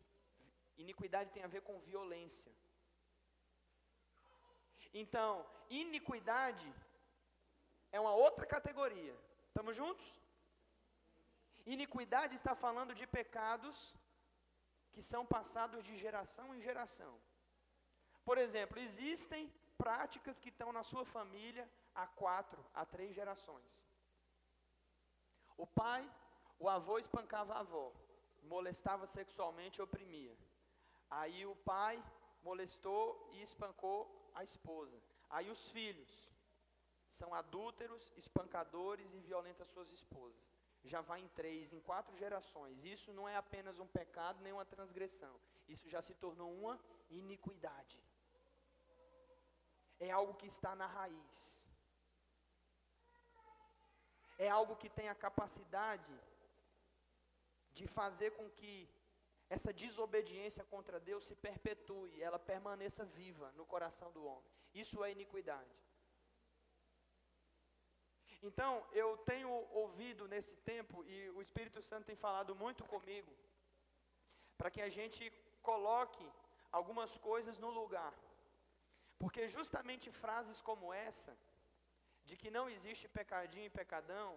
Iniquidade 0.78 1.32
tem 1.32 1.44
a 1.44 1.54
ver 1.56 1.62
com 1.62 1.80
violência. 1.80 2.52
Então, 5.02 5.46
iniquidade 5.70 6.68
é 7.92 8.00
uma 8.00 8.14
outra 8.14 8.46
categoria. 8.46 9.16
Estamos 9.48 9.76
juntos? 9.76 10.08
Iniquidade 11.66 12.36
está 12.36 12.54
falando 12.54 12.94
de 12.94 13.06
pecados 13.08 13.78
que 14.94 15.02
são 15.02 15.26
passados 15.26 15.84
de 15.86 15.96
geração 15.98 16.54
em 16.56 16.62
geração. 16.62 17.14
Por 18.24 18.38
exemplo, 18.38 18.80
existem 18.80 19.52
práticas 19.78 20.40
que 20.40 20.50
estão 20.50 20.72
na 20.72 20.84
sua 20.84 21.06
família 21.06 21.66
há 21.96 22.06
quatro, 22.06 22.64
há 22.74 22.86
três 22.86 23.14
gerações. 23.16 23.72
O 25.58 25.66
pai, 25.66 26.02
o 26.60 26.70
avô 26.70 26.98
espancava 27.00 27.54
a 27.54 27.60
avó, 27.60 27.92
molestava 28.44 29.06
sexualmente 29.08 29.80
e 29.80 29.84
oprimia. 29.88 30.36
Aí 31.10 31.46
o 31.46 31.56
pai 31.56 32.04
molestou 32.44 33.30
e 33.34 33.42
espancou 33.42 34.00
a 34.36 34.44
esposa. 34.44 34.98
Aí 35.30 35.50
os 35.50 35.70
filhos 35.70 36.12
são 37.08 37.34
adúlteros, 37.34 38.12
espancadores 38.18 39.14
e 39.14 39.20
violentam 39.20 39.66
suas 39.66 39.92
esposas 39.92 40.54
já 40.84 41.02
vai 41.02 41.20
em 41.22 41.28
três, 41.40 41.72
em 41.72 41.80
quatro 41.80 42.14
gerações. 42.16 42.84
Isso 42.84 43.14
não 43.14 43.28
é 43.28 43.36
apenas 43.36 43.80
um 43.80 43.88
pecado 43.88 44.42
nem 44.42 44.54
uma 44.54 44.66
transgressão. 44.66 45.34
Isso 45.68 45.90
já 45.90 46.02
se 46.02 46.14
tornou 46.14 46.50
uma 46.54 46.80
iniquidade. 47.10 47.98
É 50.00 50.12
algo 50.12 50.34
que 50.34 50.48
está 50.48 50.76
na 50.76 50.86
raiz. 50.86 51.68
É 54.38 54.50
algo 54.50 54.76
que 54.76 54.90
tem 54.90 55.08
a 55.10 55.16
capacidade 55.16 56.14
de 57.72 57.88
fazer 57.88 58.32
com 58.32 58.50
que 58.50 58.90
essa 59.56 59.72
desobediência 59.84 60.64
contra 60.74 61.00
Deus 61.10 61.24
se 61.30 61.36
perpetue, 61.48 62.22
ela 62.28 62.40
permaneça 62.52 63.04
viva 63.20 63.48
no 63.58 63.66
coração 63.74 64.10
do 64.16 64.22
homem. 64.32 64.52
Isso 64.84 65.04
é 65.06 65.12
iniquidade. 65.18 65.76
Então, 68.48 68.72
eu 69.02 69.10
tenho 69.32 69.50
ouvido 69.84 70.24
nesse 70.34 70.56
tempo, 70.72 70.96
e 71.14 71.18
o 71.38 71.42
Espírito 71.46 71.82
Santo 71.90 72.10
tem 72.10 72.20
falado 72.26 72.54
muito 72.64 72.84
comigo, 72.94 73.32
para 74.58 74.72
que 74.74 74.82
a 74.88 74.92
gente 74.98 75.24
coloque 75.70 76.26
algumas 76.80 77.12
coisas 77.30 77.58
no 77.64 77.72
lugar. 77.80 78.14
Porque 79.22 79.44
justamente 79.58 80.08
frases 80.24 80.60
como 80.70 80.94
essa, 81.08 81.34
de 82.28 82.36
que 82.42 82.50
não 82.58 82.66
existe 82.76 83.08
pecadinho 83.20 83.68
e 83.70 83.78
pecadão, 83.82 84.30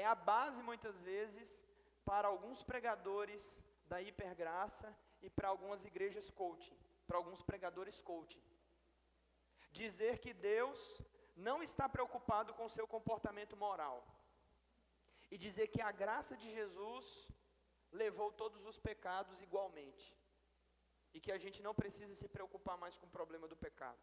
é 0.00 0.04
a 0.06 0.18
base 0.32 0.62
muitas 0.70 0.96
vezes 1.10 1.48
para 2.08 2.28
alguns 2.32 2.60
pregadores 2.70 3.42
da 3.90 3.98
hipergraça 4.08 4.88
e 5.24 5.28
para 5.36 5.48
algumas 5.52 5.82
igrejas 5.90 6.28
coaching, 6.42 6.78
para 7.06 7.18
alguns 7.20 7.42
pregadores 7.50 7.98
coaching. 8.10 8.44
Dizer 9.80 10.14
que 10.24 10.32
Deus 10.50 10.78
não 11.48 11.58
está 11.68 11.86
preocupado 11.96 12.52
com 12.58 12.64
o 12.66 12.74
seu 12.76 12.86
comportamento 12.96 13.56
moral. 13.66 13.98
e 15.32 15.36
dizer 15.46 15.66
que 15.72 15.80
a 15.88 15.92
graça 16.02 16.34
de 16.42 16.48
Jesus 16.58 17.06
levou 18.02 18.28
todos 18.42 18.62
os 18.70 18.78
pecados 18.88 19.40
igualmente. 19.46 20.06
E 21.14 21.20
que 21.24 21.32
a 21.32 21.38
gente 21.42 21.60
não 21.66 21.74
precisa 21.80 22.14
se 22.20 22.28
preocupar 22.36 22.76
mais 22.84 22.96
com 22.96 23.06
o 23.06 23.16
problema 23.18 23.46
do 23.52 23.58
pecado. 23.66 24.02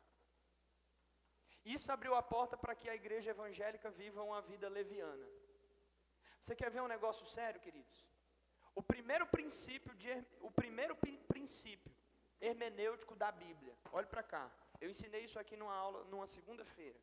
Isso 1.76 1.92
abriu 1.92 2.14
a 2.16 2.24
porta 2.34 2.56
para 2.64 2.76
que 2.80 2.90
a 2.90 2.98
igreja 3.02 3.32
evangélica 3.32 3.90
viva 4.02 4.28
uma 4.30 4.42
vida 4.42 4.68
leviana. 4.70 5.28
Você 6.40 6.56
quer 6.56 6.70
ver 6.70 6.82
um 6.82 6.94
negócio 6.96 7.26
sério, 7.26 7.60
queridos? 7.60 8.00
O 8.80 8.84
primeiro 8.84 9.26
princípio, 9.36 9.94
de, 9.96 10.14
o 10.42 10.52
primeiro 10.52 10.96
princípio 11.34 11.92
hermenêutico 12.42 13.16
da 13.16 13.32
Bíblia, 13.32 13.74
olhe 13.92 14.08
para 14.14 14.24
cá. 14.24 14.46
Eu 14.82 14.90
ensinei 14.90 15.24
isso 15.24 15.40
aqui 15.40 15.56
numa 15.62 15.74
aula, 15.74 16.04
numa 16.06 16.28
segunda-feira. 16.28 17.00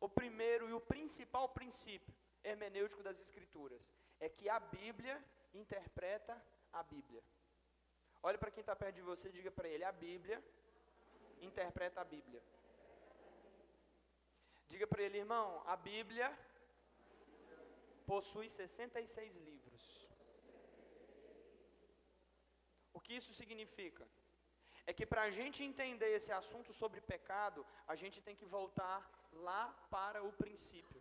O 0.00 0.08
primeiro 0.08 0.68
e 0.68 0.72
o 0.72 0.80
principal 0.80 1.48
princípio 1.48 2.14
hermenêutico 2.44 3.02
das 3.02 3.20
Escrituras 3.20 3.90
é 4.20 4.28
que 4.28 4.48
a 4.48 4.60
Bíblia 4.60 5.16
interpreta 5.52 6.34
a 6.72 6.82
Bíblia. 6.82 7.22
Olhe 8.22 8.38
para 8.38 8.50
quem 8.50 8.60
está 8.60 8.76
perto 8.76 8.96
de 8.96 9.02
você 9.10 9.28
e 9.28 9.32
diga 9.38 9.50
para 9.50 9.68
ele: 9.68 9.84
a 9.84 9.92
Bíblia 9.92 10.38
interpreta 11.40 12.00
a 12.00 12.04
Bíblia. 12.04 12.42
Diga 14.68 14.86
para 14.86 15.02
ele, 15.02 15.18
irmão, 15.18 15.62
a 15.66 15.76
Bíblia 15.76 16.28
possui 18.06 18.48
66 18.48 19.36
livros. 19.36 19.57
O 22.98 23.02
que 23.06 23.14
isso 23.20 23.32
significa? 23.40 24.04
É 24.88 24.92
que 24.98 25.06
para 25.12 25.22
a 25.26 25.32
gente 25.38 25.58
entender 25.68 26.10
esse 26.18 26.32
assunto 26.40 26.70
sobre 26.80 27.00
pecado, 27.12 27.60
a 27.92 27.94
gente 28.00 28.18
tem 28.26 28.36
que 28.40 28.50
voltar 28.58 28.98
lá 29.48 29.62
para 29.94 30.20
o 30.28 30.32
princípio. 30.42 31.00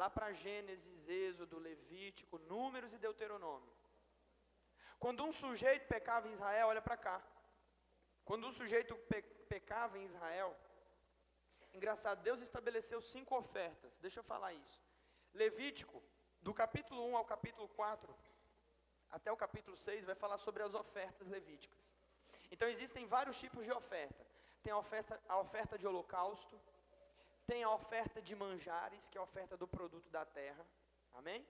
Lá 0.00 0.08
para 0.16 0.36
Gênesis, 0.42 1.08
Êxodo, 1.24 1.64
Levítico, 1.68 2.38
Números 2.52 2.92
e 2.96 3.02
Deuteronômio. 3.06 3.74
Quando 5.04 5.24
um 5.28 5.32
sujeito 5.42 5.86
pecava 5.94 6.28
em 6.28 6.36
Israel, 6.38 6.68
olha 6.72 6.84
para 6.88 6.98
cá. 7.06 7.16
Quando 8.28 8.46
um 8.48 8.54
sujeito 8.60 8.94
pe 9.10 9.20
pecava 9.52 9.94
em 9.98 10.04
Israel, 10.10 10.50
engraçado, 11.76 12.24
Deus 12.28 12.40
estabeleceu 12.46 13.00
cinco 13.00 13.32
ofertas. 13.42 13.92
Deixa 14.04 14.18
eu 14.20 14.26
falar 14.32 14.52
isso. 14.62 14.78
Levítico, 15.42 15.98
do 16.46 16.52
capítulo 16.62 17.00
1 17.10 17.16
ao 17.20 17.24
capítulo 17.24 17.68
4, 17.68 18.14
até 19.10 19.30
o 19.32 19.36
capítulo 19.36 19.76
6, 19.76 20.04
vai 20.04 20.14
falar 20.14 20.38
sobre 20.38 20.62
as 20.62 20.74
ofertas 20.74 21.28
levíticas. 21.28 21.78
Então 22.50 22.68
existem 22.68 23.06
vários 23.06 23.38
tipos 23.38 23.64
de 23.64 23.72
oferta. 23.72 24.26
Tem 24.62 24.72
a 24.72 24.78
oferta, 24.78 25.20
a 25.28 25.38
oferta 25.38 25.78
de 25.78 25.86
holocausto, 25.86 26.60
tem 27.46 27.62
a 27.62 27.70
oferta 27.70 28.20
de 28.20 28.34
manjares, 28.34 29.08
que 29.08 29.16
é 29.16 29.20
a 29.20 29.24
oferta 29.24 29.56
do 29.56 29.66
produto 29.66 30.08
da 30.10 30.24
terra. 30.24 30.66
Amém? 31.14 31.46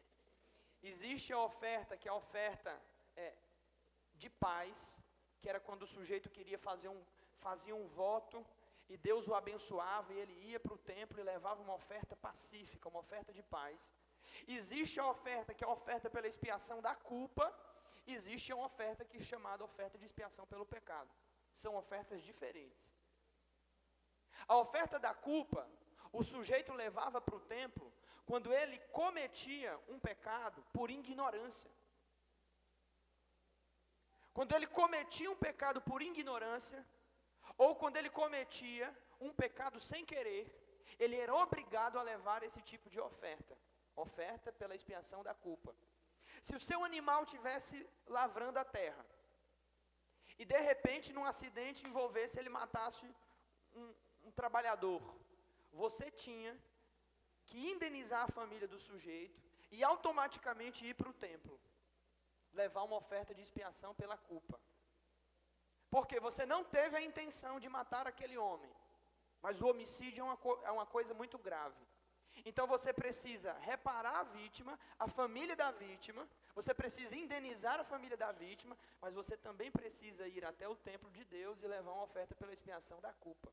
Existe 0.83 1.33
a 1.33 1.40
oferta, 1.40 1.97
que 1.97 2.09
é 2.09 2.11
a 2.11 2.14
oferta 2.14 2.73
é, 3.16 3.35
de 4.14 4.31
paz, 4.31 5.01
que 5.40 5.49
era 5.49 5.61
quando 5.61 5.83
o 5.83 5.92
sujeito 5.97 6.31
queria 6.31 6.59
fazer 6.59 6.88
um, 6.88 7.03
fazia 7.38 7.75
um 7.75 7.87
voto 7.88 8.44
e 8.88 8.97
Deus 8.97 9.27
o 9.29 9.35
abençoava 9.35 10.12
e 10.12 10.18
ele 10.18 10.35
ia 10.51 10.61
para 10.61 10.75
o 10.75 10.79
templo 10.79 11.21
e 11.21 11.23
levava 11.23 11.61
uma 11.62 11.75
oferta 11.75 12.16
pacífica, 12.16 12.88
uma 12.88 13.01
oferta 13.01 13.33
de 13.33 13.42
paz. 13.42 13.92
Existe 14.47 14.99
a 15.01 15.07
oferta 15.14 15.55
que 15.55 15.64
é 15.64 15.67
a 15.67 15.71
oferta 15.71 16.09
pela 16.09 16.27
expiação 16.27 16.81
da 16.81 16.95
culpa, 16.95 17.47
existe 18.07 18.53
uma 18.53 18.67
oferta 18.67 19.05
que 19.05 19.19
é 19.19 19.21
chamada 19.21 19.64
oferta 19.64 19.99
de 19.99 20.05
expiação 20.05 20.47
pelo 20.47 20.67
pecado. 20.67 21.11
São 21.51 21.77
ofertas 21.77 22.23
diferentes. 22.23 22.87
A 24.47 24.57
oferta 24.57 24.99
da 24.99 25.12
culpa, 25.12 25.69
o 26.12 26.23
sujeito 26.23 26.73
levava 26.73 27.21
para 27.21 27.37
o 27.37 27.41
templo 27.41 27.93
quando 28.25 28.53
ele 28.53 28.79
cometia 29.01 29.79
um 29.88 29.99
pecado 29.99 30.64
por 30.73 30.91
ignorância. 30.91 31.71
Quando 34.33 34.55
ele 34.55 34.67
cometia 34.67 35.31
um 35.31 35.37
pecado 35.37 35.81
por 35.83 36.01
ignorância, 36.01 36.81
ou 37.57 37.75
quando 37.75 37.97
ele 37.97 38.09
cometia 38.09 38.87
um 39.21 39.33
pecado 39.33 39.81
sem 39.81 40.05
querer, 40.05 40.45
ele 40.99 41.17
era 41.17 41.35
obrigado 41.35 41.99
a 41.99 42.03
levar 42.03 42.43
esse 42.43 42.62
tipo 42.62 42.88
de 42.88 43.01
oferta 43.01 43.57
oferta 44.07 44.53
pela 44.61 44.77
expiação 44.79 45.21
da 45.29 45.35
culpa. 45.47 45.73
Se 46.47 46.55
o 46.59 46.65
seu 46.69 46.81
animal 46.89 47.21
tivesse 47.33 47.77
lavrando 48.19 48.59
a 48.59 48.67
terra 48.79 49.05
e 50.41 50.45
de 50.53 50.61
repente 50.71 51.13
num 51.17 51.27
acidente 51.33 51.87
envolvesse 51.89 52.39
ele 52.39 52.53
matasse 52.61 53.07
um, 53.81 53.87
um 54.27 54.33
trabalhador, 54.41 55.03
você 55.85 56.07
tinha 56.25 56.53
que 57.49 57.59
indenizar 57.73 58.23
a 58.25 58.35
família 58.39 58.69
do 58.73 58.79
sujeito 58.89 59.41
e 59.77 59.83
automaticamente 59.93 60.87
ir 60.91 60.95
para 60.95 61.11
o 61.13 61.19
templo, 61.29 61.55
levar 62.61 62.83
uma 62.89 62.97
oferta 63.03 63.35
de 63.35 63.43
expiação 63.47 63.93
pela 64.01 64.17
culpa. 64.31 64.59
Porque 65.95 66.19
você 66.27 66.45
não 66.53 66.63
teve 66.77 66.95
a 66.97 67.07
intenção 67.09 67.55
de 67.63 67.69
matar 67.69 68.07
aquele 68.07 68.37
homem, 68.47 68.73
mas 69.45 69.61
o 69.61 69.69
homicídio 69.71 70.23
é 70.23 70.25
uma, 70.25 70.39
é 70.69 70.71
uma 70.79 70.87
coisa 70.87 71.15
muito 71.15 71.39
grave. 71.39 71.83
Então 72.44 72.66
você 72.66 72.92
precisa 72.92 73.53
reparar 73.70 74.20
a 74.20 74.22
vítima, 74.24 74.79
a 74.98 75.09
família 75.09 75.57
da 75.57 75.70
vítima, 75.70 76.29
você 76.55 76.72
precisa 76.74 77.16
indenizar 77.16 77.79
a 77.81 77.85
família 77.85 78.16
da 78.16 78.31
vítima, 78.33 78.77
mas 79.01 79.14
você 79.14 79.37
também 79.37 79.70
precisa 79.70 80.27
ir 80.27 80.44
até 80.44 80.68
o 80.68 80.77
templo 80.77 81.11
de 81.11 81.24
Deus 81.24 81.62
e 81.62 81.68
levar 81.68 81.92
uma 81.92 82.05
oferta 82.05 82.35
pela 82.35 82.53
expiação 82.53 83.01
da 83.01 83.12
culpa. 83.14 83.53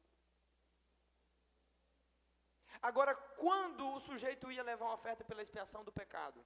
Agora, 2.82 3.16
quando 3.44 3.84
o 3.94 4.00
sujeito 4.00 4.52
ia 4.52 4.64
levar 4.64 4.86
uma 4.86 5.00
oferta 5.00 5.24
pela 5.24 5.42
expiação 5.42 5.84
do 5.84 5.92
pecado? 5.92 6.46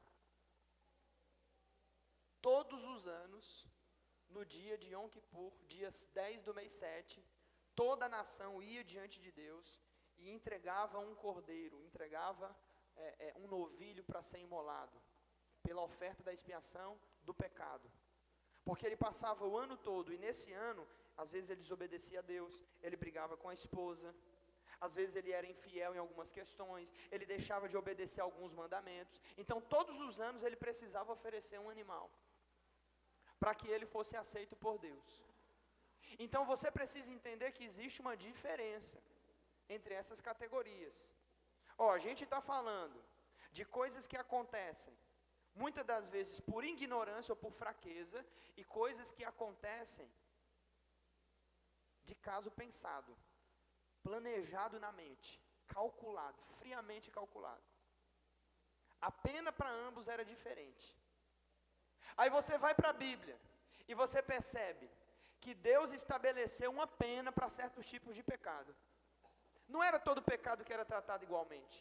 Todos 2.42 2.86
os 2.86 3.08
anos, 3.08 3.66
no 4.30 4.46
dia 4.46 4.78
de 4.78 4.94
Yom 4.94 5.10
Kippur, 5.10 5.52
dias 5.68 6.08
10 6.14 6.44
do 6.44 6.54
mês 6.54 6.72
7, 6.72 7.24
toda 7.76 8.06
a 8.06 8.10
nação 8.18 8.62
ia 8.62 8.84
diante 8.84 9.20
de 9.20 9.32
Deus 9.32 9.68
e 10.22 10.30
entregava 10.38 11.00
um 11.00 11.16
cordeiro, 11.16 11.82
entregava 11.90 12.48
é, 12.96 13.08
é, 13.28 13.34
um 13.38 13.48
novilho 13.48 14.04
para 14.04 14.22
ser 14.30 14.40
imolado, 14.40 14.98
pela 15.64 15.82
oferta 15.82 16.22
da 16.24 16.34
expiação 16.34 17.00
do 17.24 17.34
pecado. 17.34 17.90
Porque 18.64 18.86
ele 18.86 18.98
passava 18.98 19.48
o 19.48 19.58
ano 19.58 19.76
todo, 19.78 20.14
e 20.14 20.18
nesse 20.18 20.52
ano, 20.52 20.88
às 21.18 21.32
vezes 21.32 21.50
ele 21.50 21.62
desobedecia 21.62 22.20
a 22.20 22.28
Deus, 22.36 22.64
ele 22.82 22.98
brigava 23.04 23.36
com 23.42 23.50
a 23.50 23.54
esposa, 23.54 24.10
às 24.86 24.94
vezes 24.98 25.16
ele 25.20 25.32
era 25.32 25.48
infiel 25.54 25.94
em 25.94 26.02
algumas 26.04 26.32
questões, 26.32 26.94
ele 27.12 27.26
deixava 27.26 27.68
de 27.72 27.78
obedecer 27.82 28.22
alguns 28.22 28.54
mandamentos. 28.62 29.22
Então, 29.42 29.60
todos 29.76 30.00
os 30.08 30.20
anos 30.28 30.44
ele 30.44 30.56
precisava 30.66 31.12
oferecer 31.18 31.60
um 31.60 31.70
animal, 31.76 32.06
para 33.40 33.54
que 33.60 33.68
ele 33.68 33.86
fosse 33.96 34.16
aceito 34.24 34.56
por 34.56 34.78
Deus. 34.78 35.10
Então, 36.26 36.44
você 36.46 36.70
precisa 36.80 37.12
entender 37.18 37.52
que 37.52 37.64
existe 37.70 38.00
uma 38.06 38.16
diferença 38.28 38.98
entre 39.76 39.94
essas 40.02 40.20
categorias. 40.30 40.98
Ó, 41.78 41.88
a 41.98 42.00
gente 42.06 42.24
está 42.24 42.40
falando 42.52 43.00
de 43.58 43.64
coisas 43.80 44.06
que 44.12 44.18
acontecem, 44.26 44.96
muitas 45.64 45.86
das 45.92 46.06
vezes 46.16 46.40
por 46.52 46.64
ignorância 46.74 47.34
ou 47.34 47.42
por 47.44 47.54
fraqueza, 47.62 48.20
e 48.60 48.64
coisas 48.82 49.12
que 49.18 49.26
acontecem 49.34 50.10
de 52.10 52.16
caso 52.30 52.50
pensado, 52.62 53.12
planejado 54.08 54.78
na 54.86 54.92
mente, 55.02 55.32
calculado, 55.78 56.40
friamente 56.60 57.10
calculado. 57.18 57.68
A 59.10 59.12
pena 59.28 59.52
para 59.60 59.78
ambos 59.88 60.08
era 60.14 60.26
diferente. 60.34 60.88
Aí 62.18 62.30
você 62.38 62.58
vai 62.64 62.74
para 62.80 62.90
a 62.90 63.00
Bíblia 63.06 63.38
e 63.88 63.94
você 64.02 64.22
percebe 64.34 64.88
que 65.44 65.54
Deus 65.72 65.90
estabeleceu 66.00 66.70
uma 66.78 66.88
pena 67.04 67.32
para 67.32 67.56
certos 67.60 67.86
tipos 67.94 68.14
de 68.18 68.24
pecado. 68.32 68.72
Não 69.74 69.82
era 69.88 70.00
todo 70.08 70.28
pecado 70.34 70.66
que 70.66 70.76
era 70.78 70.86
tratado 70.92 71.24
igualmente. 71.28 71.80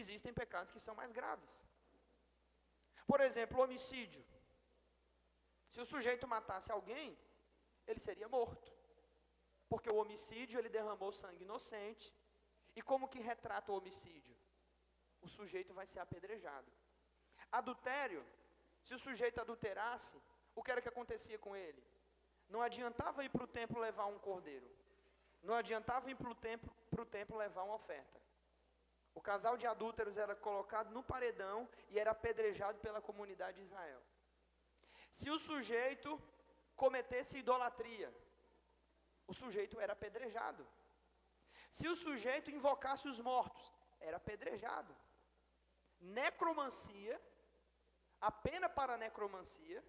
Existem 0.00 0.32
pecados 0.40 0.72
que 0.74 0.84
são 0.86 0.94
mais 1.00 1.12
graves. 1.18 1.52
Por 3.10 3.20
exemplo, 3.26 3.62
homicídio. 3.62 4.22
Se 5.72 5.80
o 5.84 5.88
sujeito 5.92 6.26
matasse 6.34 6.70
alguém, 6.76 7.08
ele 7.90 8.00
seria 8.08 8.28
morto. 8.38 8.68
Porque 9.70 9.90
o 9.90 10.00
homicídio 10.02 10.58
ele 10.58 10.76
derramou 10.78 11.10
sangue 11.22 11.44
inocente. 11.48 12.06
E 12.78 12.82
como 12.90 13.10
que 13.12 13.28
retrata 13.30 13.72
o 13.72 13.78
homicídio? 13.78 14.36
O 15.26 15.28
sujeito 15.36 15.72
vai 15.78 15.86
ser 15.92 16.00
apedrejado. 16.00 16.70
Adultério, 17.60 18.22
se 18.84 18.94
o 18.94 18.98
sujeito 19.06 19.40
adulterasse, 19.40 20.16
o 20.54 20.62
que 20.62 20.70
era 20.72 20.82
que 20.82 20.92
acontecia 20.94 21.38
com 21.38 21.54
ele? 21.64 21.82
Não 22.48 22.62
adiantava 22.68 23.24
ir 23.24 23.30
para 23.34 23.44
o 23.44 23.52
templo 23.58 23.80
levar 23.88 24.06
um 24.06 24.18
cordeiro. 24.18 24.68
Não 25.42 25.54
adiantava 25.54 26.10
ir 26.10 26.16
para 26.20 26.30
o 26.30 26.34
templo, 26.34 26.72
templo 27.04 27.36
levar 27.36 27.62
uma 27.62 27.74
oferta. 27.74 28.20
O 29.14 29.20
casal 29.20 29.56
de 29.56 29.66
adúlteros 29.66 30.16
era 30.16 30.34
colocado 30.34 30.90
no 30.90 31.02
paredão 31.02 31.68
e 31.88 31.98
era 31.98 32.12
apedrejado 32.12 32.78
pela 32.78 33.00
comunidade 33.00 33.58
de 33.58 33.64
Israel. 33.64 34.02
Se 35.10 35.28
o 35.30 35.38
sujeito 35.38 36.20
cometesse 36.76 37.38
idolatria, 37.38 38.14
o 39.26 39.34
sujeito 39.34 39.80
era 39.80 39.92
apedrejado. 39.92 40.66
Se 41.68 41.88
o 41.88 41.94
sujeito 41.94 42.50
invocasse 42.50 43.08
os 43.08 43.18
mortos, 43.18 43.74
era 44.00 44.16
apedrejado. 44.16 44.94
Necromancia 46.00 47.20
A 48.20 48.30
pena 48.30 48.68
para 48.68 48.94
a 48.94 48.98
necromancia 48.98 49.82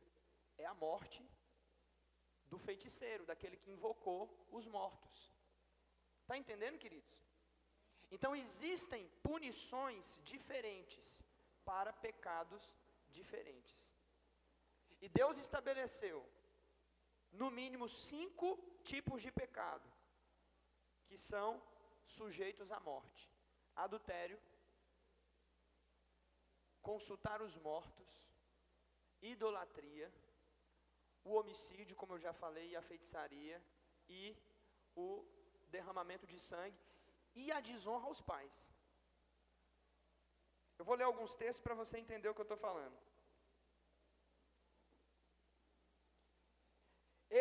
é 0.57 0.65
a 0.65 0.73
morte 0.73 1.21
do 2.45 2.57
feiticeiro, 2.57 3.25
daquele 3.25 3.57
que 3.57 3.71
invocou 3.71 4.47
os 4.49 4.65
mortos. 4.65 5.30
Está 6.31 6.39
entendendo, 6.43 6.77
queridos? 6.83 7.15
Então 8.15 8.29
existem 8.41 9.01
punições 9.21 10.03
diferentes 10.29 11.07
para 11.69 11.91
pecados 12.05 12.63
diferentes. 13.17 13.73
E 15.01 15.09
Deus 15.09 15.37
estabeleceu, 15.37 16.19
no 17.39 17.49
mínimo, 17.57 17.89
cinco 17.89 18.47
tipos 18.91 19.19
de 19.25 19.31
pecado 19.41 19.89
que 21.07 21.17
são 21.17 21.49
sujeitos 22.17 22.71
à 22.77 22.79
morte: 22.79 23.25
adultério, 23.85 24.39
consultar 26.81 27.41
os 27.47 27.57
mortos, 27.57 28.09
idolatria, 29.33 30.09
o 31.25 31.33
homicídio, 31.39 31.99
como 32.03 32.13
eu 32.13 32.23
já 32.27 32.33
falei, 32.45 32.69
a 32.73 32.87
feitiçaria 32.89 33.61
e 34.21 34.33
o 34.95 35.09
derramamento 35.75 36.25
de 36.31 36.39
sangue 36.49 36.81
e 37.41 37.51
a 37.57 37.59
desonra 37.69 38.05
aos 38.07 38.21
pais. 38.31 38.55
Eu 40.77 40.85
vou 40.89 40.95
ler 40.99 41.07
alguns 41.07 41.33
textos 41.41 41.63
para 41.65 41.79
você 41.81 41.95
entender 42.03 42.29
o 42.29 42.35
que 42.35 42.43
eu 42.43 42.49
estou 42.49 42.61
falando. 42.67 42.97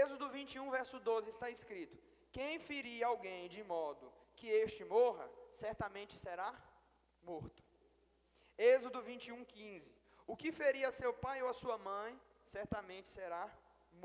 Êxodo 0.03 0.27
21, 0.37 0.71
verso 0.79 0.97
12 1.01 1.31
está 1.35 1.49
escrito: 1.57 1.97
Quem 2.37 2.59
ferir 2.69 3.03
alguém 3.03 3.49
de 3.55 3.63
modo 3.75 4.07
que 4.39 4.49
este 4.65 4.85
morra, 4.85 5.27
certamente 5.63 6.15
será 6.25 6.51
morto. 7.31 7.63
Êxodo 8.73 9.01
21, 9.03 9.45
15: 9.45 9.97
O 10.33 10.37
que 10.41 10.53
ferir 10.61 10.85
a 10.87 10.93
seu 11.01 11.13
pai 11.25 11.39
ou 11.43 11.49
a 11.49 11.59
sua 11.63 11.77
mãe, 11.91 12.13
certamente 12.57 13.09
será 13.17 13.45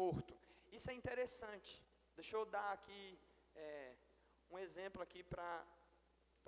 morto. 0.01 0.33
Isso 0.77 0.89
é 0.91 0.93
interessante. 1.01 1.73
Deixa 2.15 2.35
eu 2.38 2.45
dar 2.55 2.69
aqui 2.77 3.03
é, 3.55 3.95
um 4.49 4.58
exemplo 4.58 5.01
aqui 5.01 5.23
para 5.23 5.65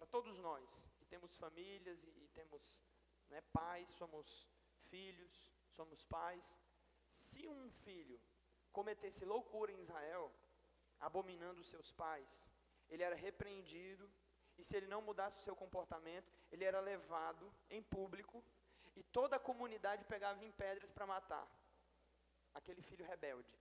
todos 0.09 0.37
nós, 0.39 0.87
que 0.97 1.05
temos 1.05 1.35
famílias 1.35 2.03
e, 2.03 2.09
e 2.23 2.27
temos 2.33 2.83
né, 3.29 3.41
pais, 3.53 3.89
somos 3.89 4.47
filhos, 4.89 5.33
somos 5.77 6.03
pais. 6.03 6.57
Se 7.09 7.47
um 7.47 7.69
filho 7.85 8.19
cometesse 8.71 9.25
loucura 9.25 9.71
em 9.71 9.79
Israel, 9.79 10.31
abominando 10.99 11.61
os 11.61 11.67
seus 11.67 11.91
pais, 11.91 12.51
ele 12.89 13.03
era 13.03 13.15
repreendido, 13.15 14.09
e 14.57 14.63
se 14.63 14.75
ele 14.75 14.87
não 14.87 15.01
mudasse 15.01 15.37
o 15.37 15.43
seu 15.47 15.55
comportamento, 15.55 16.31
ele 16.51 16.63
era 16.63 16.79
levado 16.79 17.51
em 17.69 17.81
público, 17.81 18.43
e 18.95 19.03
toda 19.03 19.35
a 19.35 19.39
comunidade 19.39 20.03
pegava 20.05 20.43
em 20.43 20.51
pedras 20.51 20.91
para 20.91 21.05
matar 21.05 21.47
aquele 22.53 22.81
filho 22.81 23.05
rebelde. 23.05 23.53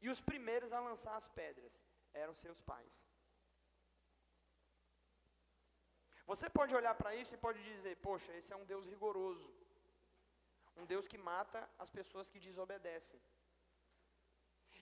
E 0.00 0.10
os 0.10 0.20
primeiros 0.20 0.72
a 0.72 0.80
lançar 0.80 1.16
as 1.16 1.28
pedras 1.28 1.82
eram 2.12 2.34
seus 2.34 2.60
pais. 2.60 3.06
Você 6.30 6.48
pode 6.58 6.74
olhar 6.74 6.94
para 7.00 7.14
isso 7.20 7.34
e 7.34 7.44
pode 7.46 7.60
dizer: 7.72 7.94
Poxa, 7.96 8.32
esse 8.38 8.52
é 8.52 8.56
um 8.56 8.64
Deus 8.72 8.86
rigoroso. 8.92 9.50
Um 10.80 10.86
Deus 10.92 11.06
que 11.12 11.18
mata 11.18 11.60
as 11.78 11.90
pessoas 11.90 12.30
que 12.30 12.40
desobedecem. 12.48 13.20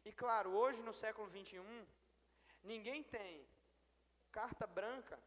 E 0.05 0.12
claro, 0.12 0.50
hoje 0.61 0.83
no 0.83 0.92
século 0.92 1.29
21, 1.29 1.87
ninguém 2.62 3.03
tem 3.03 3.46
carta 4.31 4.66
branca, 4.66 5.18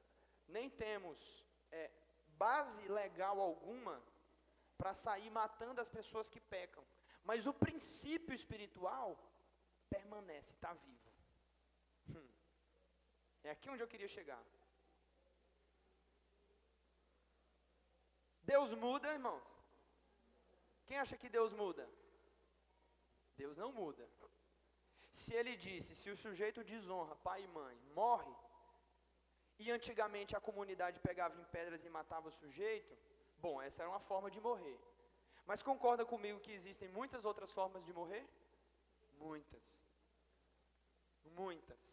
nem 0.47 0.69
temos 0.69 1.45
é, 1.71 1.91
base 2.43 2.87
legal 2.87 3.39
alguma 3.39 4.01
para 4.77 4.93
sair 4.93 5.29
matando 5.29 5.81
as 5.81 5.89
pessoas 5.89 6.29
que 6.29 6.41
pecam. 6.55 6.83
Mas 7.23 7.45
o 7.45 7.53
princípio 7.53 8.33
espiritual 8.33 9.07
permanece, 9.89 10.51
está 10.53 10.73
vivo. 10.73 11.11
Hum. 12.09 12.29
É 13.43 13.51
aqui 13.51 13.69
onde 13.69 13.83
eu 13.83 13.91
queria 13.93 14.07
chegar. 14.17 14.41
Deus 18.53 18.71
muda, 18.85 19.15
irmãos? 19.17 19.45
Quem 20.87 20.97
acha 21.03 21.17
que 21.21 21.29
Deus 21.37 21.51
muda? 21.61 21.83
Deus 23.41 23.55
não 23.61 23.69
muda. 23.81 24.05
Se 25.19 25.31
ele 25.39 25.53
disse, 25.65 25.91
se 26.01 26.09
o 26.13 26.19
sujeito 26.23 26.67
desonra 26.71 27.15
pai 27.27 27.39
e 27.43 27.53
mãe, 27.59 27.75
morre, 27.99 28.33
e 29.63 29.71
antigamente 29.77 30.35
a 30.35 30.45
comunidade 30.47 31.03
pegava 31.07 31.35
em 31.39 31.45
pedras 31.55 31.83
e 31.85 31.95
matava 31.97 32.27
o 32.29 32.37
sujeito, 32.41 32.93
bom, 33.45 33.55
essa 33.67 33.81
era 33.81 33.91
uma 33.93 34.03
forma 34.09 34.29
de 34.35 34.41
morrer. 34.47 34.79
Mas 35.49 35.65
concorda 35.69 36.05
comigo 36.13 36.43
que 36.45 36.57
existem 36.59 36.89
muitas 36.99 37.25
outras 37.29 37.51
formas 37.59 37.83
de 37.87 37.93
morrer? 37.99 38.23
Muitas. 39.25 39.65
Muitas. 41.41 41.83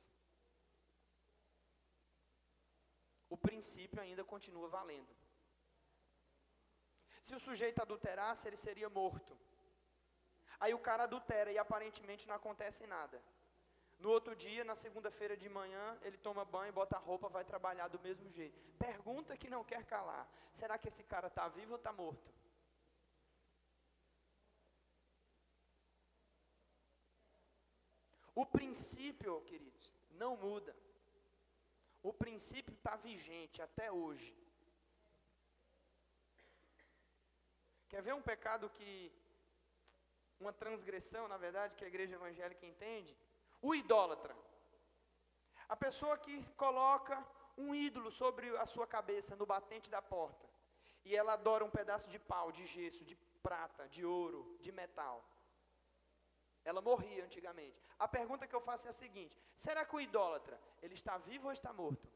O 3.35 3.38
princípio 3.49 4.03
ainda 4.05 4.25
continua 4.35 4.68
valendo. 4.79 5.19
Se 7.26 7.35
o 7.35 7.40
sujeito 7.46 7.83
adulterasse, 7.83 8.46
ele 8.48 8.56
seria 8.56 8.88
morto. 8.88 9.37
Aí 10.59 10.72
o 10.74 10.85
cara 10.88 11.04
adultera 11.04 11.50
e 11.52 11.59
aparentemente 11.59 12.26
não 12.28 12.35
acontece 12.35 12.87
nada. 12.87 13.18
No 13.98 14.11
outro 14.16 14.35
dia, 14.35 14.62
na 14.64 14.74
segunda-feira 14.74 15.37
de 15.37 15.48
manhã, 15.48 15.98
ele 16.02 16.16
toma 16.26 16.44
banho, 16.44 16.72
bota 16.72 16.96
a 16.96 16.98
roupa, 16.98 17.28
vai 17.28 17.44
trabalhar 17.44 17.88
do 17.88 18.00
mesmo 18.00 18.30
jeito. 18.30 18.59
Pergunta 18.78 19.37
que 19.37 19.50
não 19.54 19.62
quer 19.62 19.85
calar: 19.85 20.26
será 20.59 20.78
que 20.78 20.88
esse 20.88 21.04
cara 21.04 21.28
está 21.28 21.46
vivo 21.48 21.72
ou 21.72 21.76
está 21.76 21.92
morto? 21.92 22.33
O 28.35 28.46
princípio, 28.46 29.42
queridos, 29.42 29.92
não 30.12 30.35
muda. 30.37 30.74
O 32.02 32.12
princípio 32.12 32.74
está 32.74 32.96
vigente 32.96 33.61
até 33.61 33.92
hoje. 33.92 34.35
Quer 37.90 38.03
ver 38.07 38.14
um 38.20 38.29
pecado 38.33 38.70
que. 38.76 38.90
Uma 40.42 40.53
transgressão, 40.62 41.24
na 41.33 41.37
verdade, 41.37 41.74
que 41.76 41.85
a 41.85 41.92
igreja 41.92 42.14
evangélica 42.14 42.64
entende? 42.72 43.12
O 43.61 43.74
idólatra. 43.74 44.35
A 45.68 45.76
pessoa 45.85 46.16
que 46.24 46.35
coloca 46.64 47.16
um 47.62 47.74
ídolo 47.74 48.11
sobre 48.20 48.46
a 48.64 48.66
sua 48.74 48.87
cabeça, 48.87 49.37
no 49.40 49.46
batente 49.55 49.90
da 49.96 50.00
porta. 50.00 50.46
E 51.05 51.14
ela 51.20 51.35
adora 51.35 51.64
um 51.64 51.76
pedaço 51.79 52.09
de 52.14 52.18
pau, 52.18 52.46
de 52.59 52.64
gesso, 52.74 53.05
de 53.11 53.16
prata, 53.46 53.88
de 53.88 54.03
ouro, 54.05 54.40
de 54.61 54.72
metal. 54.81 55.18
Ela 56.64 56.81
morria 56.81 57.24
antigamente. 57.24 57.79
A 57.98 58.09
pergunta 58.09 58.46
que 58.46 58.57
eu 58.59 58.61
faço 58.68 58.87
é 58.87 58.90
a 58.90 59.00
seguinte: 59.05 59.37
será 59.55 59.85
que 59.85 59.96
o 59.96 60.00
idólatra, 60.00 60.61
ele 60.83 60.94
está 60.94 61.16
vivo 61.18 61.46
ou 61.46 61.53
está 61.53 61.72
morto? 61.72 62.09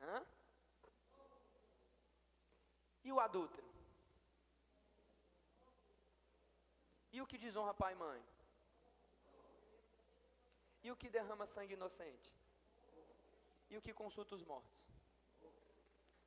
Hã? 0.00 0.24
E 3.06 3.12
o 3.12 3.20
adúltero? 3.26 3.68
E 7.14 7.20
o 7.22 7.26
que 7.30 7.38
desonra 7.46 7.74
pai 7.82 7.92
e 7.94 8.00
mãe? 8.06 8.20
E 10.84 10.90
o 10.92 10.96
que 11.00 11.08
derrama 11.16 11.46
sangue 11.54 11.76
inocente? 11.78 12.30
E 13.70 13.76
o 13.78 13.82
que 13.84 13.92
consulta 14.00 14.34
os 14.38 14.44
mortos? 14.52 14.80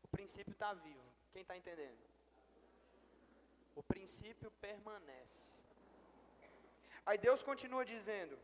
O 0.06 0.08
princípio 0.16 0.54
está 0.54 0.70
vivo. 0.74 1.08
Quem 1.32 1.42
está 1.44 1.56
entendendo? 1.62 2.04
O 3.80 3.84
princípio 3.94 4.50
permanece. 4.68 5.64
Aí 7.06 7.18
Deus 7.28 7.42
continua 7.50 7.84
dizendo: 7.94 8.38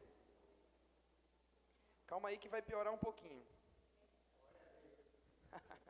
Calma 2.11 2.29
aí 2.29 2.37
que 2.43 2.53
vai 2.55 2.61
piorar 2.61 2.93
um 2.93 3.03
pouquinho. 3.07 3.45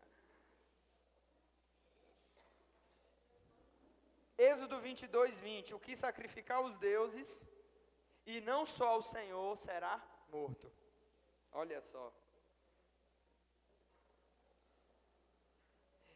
Êxodo 4.37 4.79
22, 4.79 5.39
20: 5.39 5.75
O 5.75 5.79
que 5.79 5.95
sacrificar 5.95 6.61
os 6.61 6.77
deuses, 6.77 7.47
e 8.25 8.41
não 8.41 8.65
só 8.65 8.97
o 8.97 9.03
Senhor, 9.03 9.57
será 9.57 10.01
morto. 10.29 10.71
Olha 11.51 11.81
só. 11.81 12.11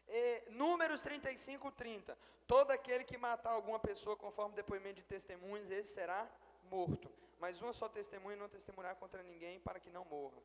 E, 0.08 0.50
números 0.50 1.02
35, 1.02 1.70
30. 1.72 2.18
Todo 2.46 2.70
aquele 2.70 3.04
que 3.04 3.18
matar 3.18 3.50
alguma 3.50 3.78
pessoa 3.78 4.16
conforme 4.16 4.54
depoimento 4.54 4.96
de 4.96 5.04
testemunhas, 5.04 5.70
esse 5.70 5.92
será 5.92 6.26
morto. 6.64 7.10
Mas 7.38 7.60
uma 7.60 7.72
só 7.72 7.88
testemunha 7.88 8.36
não 8.36 8.48
testemunhar 8.48 8.96
contra 8.96 9.22
ninguém 9.22 9.60
para 9.60 9.78
que 9.78 9.90
não 9.90 10.04
morra. 10.06 10.42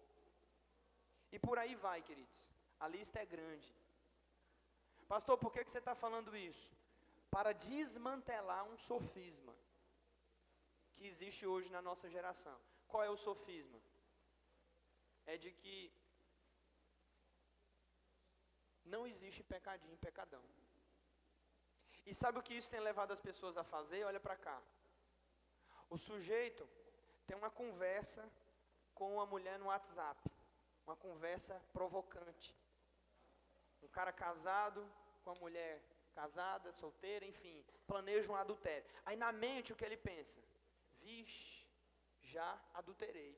E 1.32 1.40
por 1.40 1.58
aí 1.58 1.76
vai, 1.76 2.02
queridos. 2.02 2.46
A 2.80 2.88
lista 2.88 3.20
é 3.20 3.26
grande. 3.26 3.74
Pastor, 5.08 5.38
por 5.38 5.52
que, 5.52 5.64
que 5.64 5.72
você 5.72 5.80
está 5.80 5.96
falando 5.96 6.36
isso? 6.36 6.70
Para 7.34 7.52
desmantelar 7.54 8.63
um 8.72 8.78
sofisma 8.78 9.54
que 10.93 11.06
existe 11.12 11.43
hoje 11.52 11.69
na 11.76 11.82
nossa 11.82 12.08
geração. 12.15 12.58
Qual 12.88 13.04
é 13.04 13.10
o 13.10 13.22
sofisma? 13.28 13.80
É 15.26 15.36
de 15.43 15.52
que 15.52 15.78
não 18.93 19.08
existe 19.12 19.41
pecadinho, 19.43 19.98
pecadão. 19.98 20.43
E 22.06 22.13
sabe 22.13 22.38
o 22.38 22.43
que 22.43 22.54
isso 22.60 22.69
tem 22.69 22.82
levado 22.89 23.12
as 23.12 23.22
pessoas 23.30 23.58
a 23.58 23.63
fazer? 23.63 24.04
Olha 24.04 24.19
para 24.19 24.36
cá. 24.36 24.62
O 25.89 25.98
sujeito 25.98 26.67
tem 27.26 27.36
uma 27.38 27.50
conversa 27.50 28.24
com 28.93 29.13
uma 29.15 29.26
mulher 29.26 29.58
no 29.58 29.69
WhatsApp, 29.72 30.19
uma 30.86 30.96
conversa 30.96 31.60
provocante. 31.72 32.56
Um 33.82 33.88
cara 33.88 34.12
casado 34.12 34.82
com 35.24 35.32
a 35.32 35.39
mulher 35.43 35.82
casada, 36.19 36.71
solteira, 36.71 37.26
enfim, 37.26 37.58
planeja 37.88 38.32
um 38.32 38.36
adultério. 38.36 38.86
Aí 39.06 39.15
na 39.15 39.32
mente 39.32 39.73
o 39.73 39.76
que 39.76 39.86
ele 39.86 39.97
pensa? 39.97 40.39
Vixe, 41.02 41.65
já 42.21 42.49
adulterei. 42.73 43.34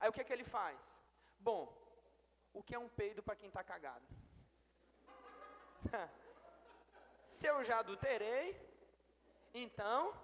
Aí 0.00 0.08
o 0.08 0.12
que 0.12 0.20
é 0.20 0.24
que 0.24 0.32
ele 0.32 0.44
faz? 0.44 0.78
Bom, 1.38 1.62
o 2.52 2.62
que 2.62 2.74
é 2.74 2.78
um 2.78 2.88
peido 2.88 3.22
para 3.22 3.36
quem 3.36 3.48
está 3.48 3.62
cagado? 3.72 4.06
Se 7.38 7.46
eu 7.46 7.62
já 7.68 7.78
adulterei, 7.80 8.46
então, 9.52 10.14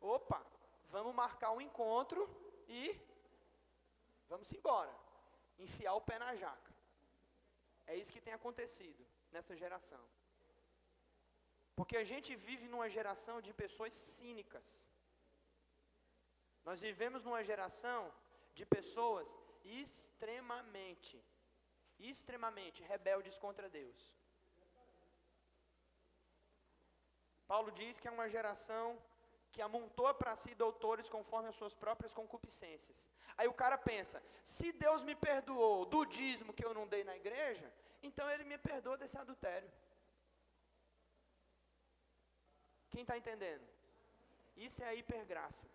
opa, 0.00 0.40
vamos 0.90 1.14
marcar 1.14 1.50
um 1.52 1.60
encontro 1.60 2.20
e 2.68 2.82
vamos 4.28 4.52
embora. 4.52 4.94
Enfiar 5.58 5.94
o 5.94 6.00
pé 6.00 6.18
na 6.18 6.34
jaca. 6.36 6.72
É 7.86 7.96
isso 7.96 8.12
que 8.12 8.20
tem 8.20 8.32
acontecido 8.32 9.04
nessa 9.30 9.56
geração. 9.56 10.00
Porque 11.78 11.96
a 12.02 12.06
gente 12.10 12.30
vive 12.48 12.66
numa 12.72 12.88
geração 12.96 13.36
de 13.46 13.52
pessoas 13.62 13.92
cínicas. 14.14 14.66
Nós 16.68 16.80
vivemos 16.88 17.22
numa 17.26 17.42
geração 17.50 18.00
de 18.58 18.64
pessoas 18.76 19.28
extremamente, 19.82 21.16
extremamente 21.98 22.82
rebeldes 22.92 23.38
contra 23.44 23.68
Deus. 23.78 24.00
Paulo 27.52 27.70
diz 27.80 27.98
que 28.00 28.08
é 28.08 28.16
uma 28.18 28.28
geração 28.36 28.86
que 29.52 29.60
amontoa 29.60 30.12
para 30.20 30.34
si 30.42 30.52
doutores 30.62 31.08
conforme 31.14 31.48
as 31.50 31.56
suas 31.60 31.74
próprias 31.82 32.14
concupiscências. 32.20 32.98
Aí 33.36 33.48
o 33.48 33.58
cara 33.62 33.76
pensa: 33.90 34.22
se 34.42 34.68
Deus 34.84 35.02
me 35.08 35.14
perdoou 35.28 35.84
do 35.94 36.00
dízimo 36.18 36.54
que 36.58 36.64
eu 36.68 36.72
não 36.78 36.86
dei 36.94 37.02
na 37.10 37.16
igreja, 37.22 37.68
então 38.08 38.30
ele 38.30 38.44
me 38.52 38.58
perdoa 38.68 38.96
desse 39.02 39.18
adultério. 39.24 39.70
Quem 42.92 43.02
está 43.04 43.16
entendendo? 43.20 43.66
Isso 44.66 44.78
é 44.84 44.88
a 44.88 44.98
hipergraça. 45.00 45.66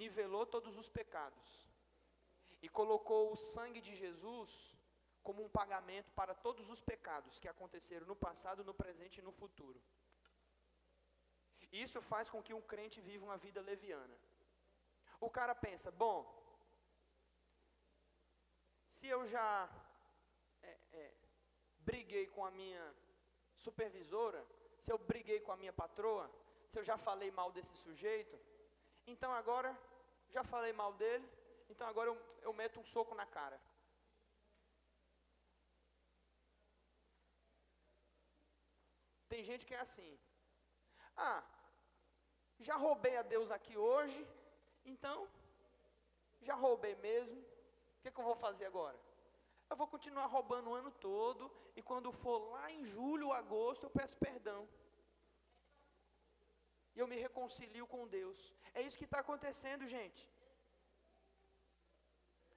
Nivelou 0.00 0.44
todos 0.54 0.74
os 0.82 0.88
pecados 0.98 1.48
e 2.64 2.68
colocou 2.68 3.22
o 3.32 3.40
sangue 3.52 3.80
de 3.86 3.94
Jesus 4.02 4.50
como 5.26 5.42
um 5.44 5.52
pagamento 5.60 6.10
para 6.20 6.34
todos 6.46 6.66
os 6.74 6.80
pecados 6.90 7.38
que 7.42 7.48
aconteceram 7.52 8.06
no 8.10 8.16
passado, 8.26 8.66
no 8.68 8.74
presente 8.82 9.18
e 9.18 9.26
no 9.28 9.32
futuro. 9.40 9.80
Isso 11.84 12.00
faz 12.10 12.26
com 12.32 12.42
que 12.46 12.54
um 12.58 12.66
crente 12.72 13.00
viva 13.08 13.24
uma 13.28 13.38
vida 13.46 13.60
leviana. 13.70 14.16
O 15.26 15.30
cara 15.38 15.54
pensa: 15.66 15.90
bom, 15.90 16.18
se 18.96 19.06
eu 19.14 19.20
já 19.34 19.48
é, 20.62 20.78
é, 20.92 21.12
briguei 21.90 22.26
com 22.34 22.44
a 22.44 22.50
minha 22.50 22.84
supervisora, 23.64 24.42
se 24.78 24.90
eu 24.92 24.98
briguei 24.98 25.40
com 25.40 25.52
a 25.52 25.60
minha 25.62 25.72
patroa, 25.82 26.26
se 26.70 26.78
eu 26.78 26.84
já 26.90 26.96
falei 27.06 27.30
mal 27.30 27.50
desse 27.56 27.74
sujeito, 27.84 28.36
então 29.06 29.32
agora 29.32 29.70
já 30.36 30.42
falei 30.52 30.72
mal 30.72 30.92
dele, 30.92 31.26
então 31.70 31.86
agora 31.86 32.10
eu, 32.10 32.16
eu 32.42 32.52
meto 32.52 32.80
um 32.80 32.84
soco 32.84 33.14
na 33.14 33.26
cara. 33.26 33.58
Tem 39.28 39.42
gente 39.44 39.66
que 39.66 39.74
é 39.74 39.80
assim. 39.80 40.18
Ah, 41.16 41.42
já 42.58 42.76
roubei 42.76 43.16
a 43.16 43.22
Deus 43.22 43.50
aqui 43.50 43.76
hoje, 43.76 44.20
então 44.84 45.28
já 46.40 46.54
roubei 46.54 46.94
mesmo. 46.96 47.38
O 47.40 48.00
que, 48.02 48.10
que 48.10 48.20
eu 48.20 48.24
vou 48.24 48.36
fazer 48.36 48.66
agora? 48.66 48.98
Eu 49.68 49.76
vou 49.76 49.88
continuar 49.88 50.26
roubando 50.26 50.70
o 50.70 50.74
ano 50.74 50.90
todo, 50.92 51.50
e 51.74 51.82
quando 51.82 52.12
for 52.12 52.38
lá 52.50 52.70
em 52.70 52.84
julho, 52.84 53.32
agosto, 53.32 53.84
eu 53.84 53.90
peço 53.90 54.16
perdão 54.16 54.68
e 56.96 57.00
eu 57.02 57.08
me 57.12 57.18
reconcilio 57.26 57.86
com 57.92 58.08
Deus. 58.18 58.38
É 58.74 58.82
isso 58.86 58.98
que 59.00 59.08
está 59.10 59.20
acontecendo, 59.20 59.86
gente. 59.96 60.22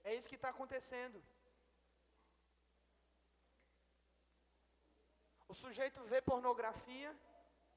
É 0.09 0.13
isso 0.17 0.29
que 0.31 0.39
está 0.39 0.49
acontecendo. 0.55 1.19
O 5.51 5.53
sujeito 5.61 5.99
vê 6.11 6.21
pornografia, 6.21 7.11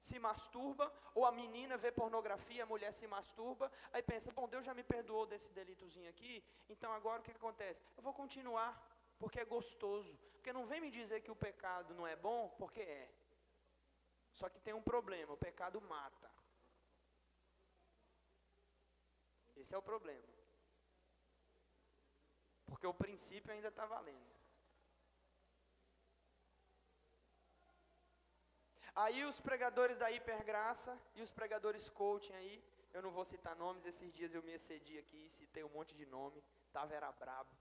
se 0.07 0.19
masturba, 0.27 0.87
ou 1.15 1.25
a 1.25 1.33
menina 1.41 1.77
vê 1.85 1.91
pornografia, 2.01 2.63
a 2.63 2.71
mulher 2.73 2.93
se 2.93 3.07
masturba, 3.07 3.67
aí 3.93 4.03
pensa, 4.03 4.33
bom, 4.39 4.49
Deus 4.55 4.65
já 4.69 4.75
me 4.75 4.85
perdoou 4.95 5.25
desse 5.33 5.51
delitozinho 5.59 6.11
aqui, 6.11 6.45
então 6.69 6.93
agora 6.93 7.21
o 7.21 7.25
que, 7.25 7.31
acontece? 7.31 7.83
Eu 7.97 8.03
vou 8.03 8.15
continuar, 8.23 8.73
porque 9.19 9.41
é 9.41 9.45
gostoso. 9.45 10.19
Porque 10.35 10.53
não 10.53 10.67
vem 10.67 10.81
me 10.81 10.91
dizer 10.91 11.21
que 11.23 11.31
o 11.31 11.41
pecado 11.47 11.95
não 11.95 12.07
é 12.07 12.17
bom, 12.17 12.49
porque 12.59 12.81
é. 12.81 13.09
Só 14.33 14.49
que 14.49 14.61
tem 14.61 14.75
um 14.75 14.83
problema, 14.83 15.33
o 15.33 15.45
pecado 15.49 15.81
mata. 15.81 16.32
Esse 19.63 19.75
é 19.77 19.79
o 19.79 19.89
problema. 19.91 20.29
Porque 22.69 22.87
o 22.93 23.01
princípio 23.03 23.53
ainda 23.53 23.69
está 23.73 23.85
valendo. 23.87 24.31
Aí 29.03 29.21
os 29.25 29.39
pregadores 29.41 29.97
da 30.03 30.11
hipergraça 30.17 30.93
e 31.15 31.23
os 31.27 31.31
pregadores 31.39 31.89
coaching 32.01 32.35
aí, 32.41 32.55
eu 32.93 33.03
não 33.05 33.13
vou 33.17 33.25
citar 33.25 33.55
nomes, 33.57 33.87
esses 33.87 34.13
dias 34.13 34.35
eu 34.35 34.43
me 34.49 34.53
excedi 34.53 34.99
aqui, 34.99 35.21
citei 35.31 35.65
um 35.65 35.75
monte 35.77 35.95
de 36.01 36.07
nome, 36.17 36.43
tava 36.77 36.95
era 36.99 37.11
brabo. 37.13 37.55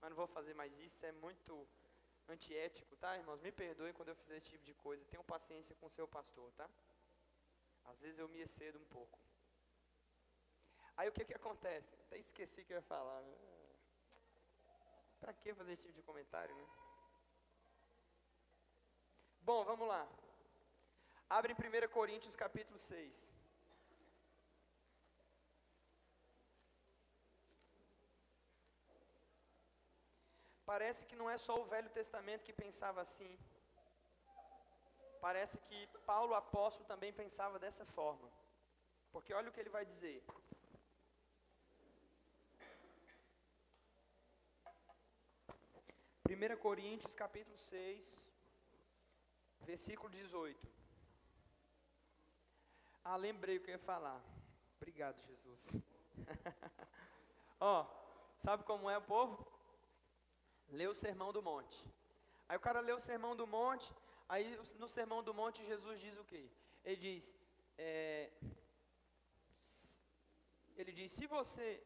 Mas 0.00 0.10
não 0.10 0.16
vou 0.22 0.26
fazer 0.26 0.54
mais 0.54 0.76
isso, 0.86 1.06
é 1.06 1.12
muito 1.12 1.68
antiético, 2.28 2.96
tá, 2.96 3.16
irmãos? 3.16 3.40
Me 3.46 3.52
perdoem 3.52 3.92
quando 3.92 4.08
eu 4.08 4.16
fizer 4.16 4.38
esse 4.38 4.50
tipo 4.50 4.64
de 4.64 4.74
coisa. 4.74 5.04
Tenham 5.04 5.24
paciência 5.24 5.76
com 5.76 5.86
o 5.86 5.96
seu 5.98 6.08
pastor, 6.08 6.50
tá? 6.52 6.68
Às 7.84 8.00
vezes 8.00 8.18
eu 8.18 8.28
me 8.28 8.40
excedo 8.40 8.78
um 8.78 8.88
pouco. 8.96 9.23
Aí 10.96 11.08
o 11.08 11.12
que 11.12 11.24
que 11.24 11.34
acontece? 11.34 11.94
Até 12.02 12.18
esqueci 12.18 12.64
que 12.64 12.72
eu 12.72 12.76
ia 12.78 12.82
falar. 12.82 13.20
Né? 13.22 13.34
Para 15.20 15.32
que 15.32 15.54
fazer 15.54 15.72
esse 15.72 15.86
tipo 15.86 15.98
de 16.00 16.02
comentário, 16.02 16.54
né? 16.54 16.66
Bom, 19.40 19.64
vamos 19.64 19.86
lá. 19.88 20.02
Abre 21.28 21.52
em 21.52 21.56
1 21.56 21.88
Coríntios 21.88 22.36
capítulo 22.36 22.78
6. 22.78 23.34
Parece 30.70 31.04
que 31.08 31.16
não 31.20 31.28
é 31.28 31.36
só 31.46 31.54
o 31.60 31.66
Velho 31.72 31.90
Testamento 31.90 32.44
que 32.46 32.62
pensava 32.64 33.00
assim. 33.00 33.32
Parece 35.20 35.56
que 35.66 35.78
Paulo 36.06 36.34
apóstolo 36.34 36.86
também 36.92 37.12
pensava 37.12 37.58
dessa 37.58 37.84
forma. 37.96 38.28
Porque 39.12 39.32
olha 39.38 39.48
o 39.48 39.52
que 39.52 39.60
ele 39.60 39.76
vai 39.76 39.84
dizer. 39.92 40.16
1 46.26 46.56
Coríntios 46.56 47.14
capítulo 47.14 47.58
6, 47.58 48.30
versículo 49.60 50.08
18. 50.08 50.68
Ah, 53.04 53.16
lembrei 53.16 53.58
o 53.58 53.60
que 53.60 53.70
eu 53.70 53.74
ia 53.74 53.78
falar. 53.78 54.24
Obrigado, 54.76 55.20
Jesus. 55.26 55.82
Ó, 57.60 57.86
sabe 58.38 58.64
como 58.64 58.88
é 58.88 58.96
o 58.96 59.02
povo? 59.02 59.46
Lê 60.70 60.86
o 60.86 60.94
sermão 60.94 61.30
do 61.30 61.42
monte. 61.42 61.84
Aí 62.48 62.56
o 62.56 62.60
cara 62.60 62.80
lê 62.80 62.92
o 62.94 63.00
sermão 63.00 63.36
do 63.36 63.46
monte, 63.46 63.92
aí 64.26 64.58
no 64.78 64.88
sermão 64.88 65.22
do 65.22 65.34
monte 65.34 65.66
Jesus 65.66 66.00
diz 66.00 66.16
o 66.16 66.24
quê? 66.24 66.50
Ele 66.82 66.96
diz, 66.96 67.36
é, 67.76 68.30
ele 70.74 70.90
diz, 70.90 71.12
se 71.12 71.26
você, 71.26 71.82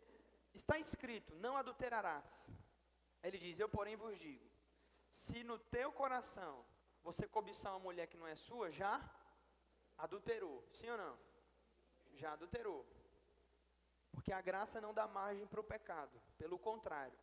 está 0.55 0.79
escrito, 0.79 1.35
não 1.37 1.57
adulterarás. 1.57 2.49
Ele 3.23 3.39
diz: 3.39 3.59
Eu, 3.59 3.69
porém, 3.69 3.97
vos 3.97 4.19
digo: 4.19 4.47
se 5.11 5.43
no 5.43 5.59
teu 5.59 5.91
coração 5.93 6.65
você 7.03 7.27
cobiçar 7.27 7.73
uma 7.73 7.87
mulher 7.89 8.07
que 8.07 8.17
não 8.17 8.27
é 8.27 8.37
sua, 8.37 8.71
já 8.71 8.93
adulterou. 9.97 10.65
Sim 10.73 10.91
ou 10.91 10.99
não? 10.99 11.19
Já 12.15 12.33
adulterou. 12.33 12.85
Porque 14.13 14.33
a 14.33 14.41
graça 14.41 14.81
não 14.81 14.93
dá 14.93 15.07
margem 15.07 15.47
para 15.47 15.61
o 15.61 15.71
pecado. 15.75 16.21
Pelo 16.37 16.59
contrário, 16.59 17.19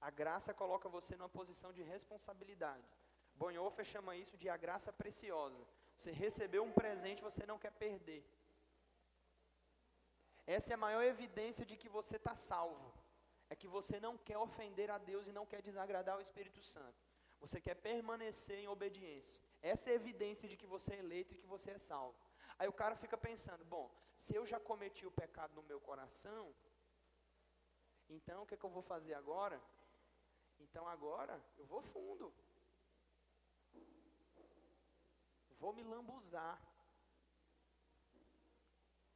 a 0.00 0.10
graça 0.10 0.54
coloca 0.54 0.88
você 0.88 1.16
numa 1.16 1.28
posição 1.28 1.72
de 1.72 1.82
responsabilidade. 1.82 2.88
Bonhoeffer 3.34 3.84
chama 3.84 4.16
isso 4.16 4.36
de 4.36 4.48
a 4.48 4.56
graça 4.56 4.92
preciosa. 4.92 5.62
Você 5.96 6.10
recebeu 6.10 6.62
um 6.64 6.72
presente, 6.72 7.22
você 7.22 7.44
não 7.44 7.58
quer 7.58 7.72
perder. 7.72 8.22
Essa 10.46 10.72
é 10.72 10.74
a 10.74 10.84
maior 10.86 11.02
evidência 11.02 11.64
de 11.64 11.76
que 11.76 11.88
você 11.88 12.16
está 12.16 12.34
salvo 12.34 12.92
é 13.52 13.56
que 13.60 13.68
você 13.76 13.96
não 14.06 14.14
quer 14.26 14.38
ofender 14.48 14.88
a 14.96 14.98
Deus 15.10 15.26
e 15.26 15.36
não 15.38 15.46
quer 15.52 15.60
desagradar 15.68 16.16
o 16.16 16.24
Espírito 16.26 16.62
Santo. 16.74 17.00
Você 17.42 17.58
quer 17.66 17.76
permanecer 17.90 18.58
em 18.62 18.68
obediência. 18.76 19.42
Essa 19.72 19.88
é 19.88 19.92
a 19.92 20.00
evidência 20.02 20.48
de 20.50 20.56
que 20.60 20.68
você 20.74 20.90
é 20.94 21.02
eleito 21.04 21.34
e 21.34 21.40
que 21.42 21.52
você 21.54 21.70
é 21.76 21.78
salvo. 21.90 22.18
Aí 22.58 22.68
o 22.72 22.78
cara 22.80 22.94
fica 23.04 23.16
pensando: 23.28 23.64
bom, 23.74 23.86
se 24.24 24.34
eu 24.38 24.44
já 24.52 24.60
cometi 24.70 25.04
o 25.06 25.16
pecado 25.22 25.54
no 25.58 25.68
meu 25.70 25.80
coração, 25.88 26.44
então 28.16 28.38
o 28.42 28.46
que, 28.46 28.54
é 28.54 28.60
que 28.60 28.68
eu 28.68 28.76
vou 28.78 28.86
fazer 28.92 29.14
agora? 29.22 29.58
Então 30.64 30.86
agora 30.96 31.36
eu 31.60 31.66
vou 31.72 31.82
fundo. 31.92 32.26
Vou 35.62 35.72
me 35.78 35.84
lambuzar. 35.92 36.56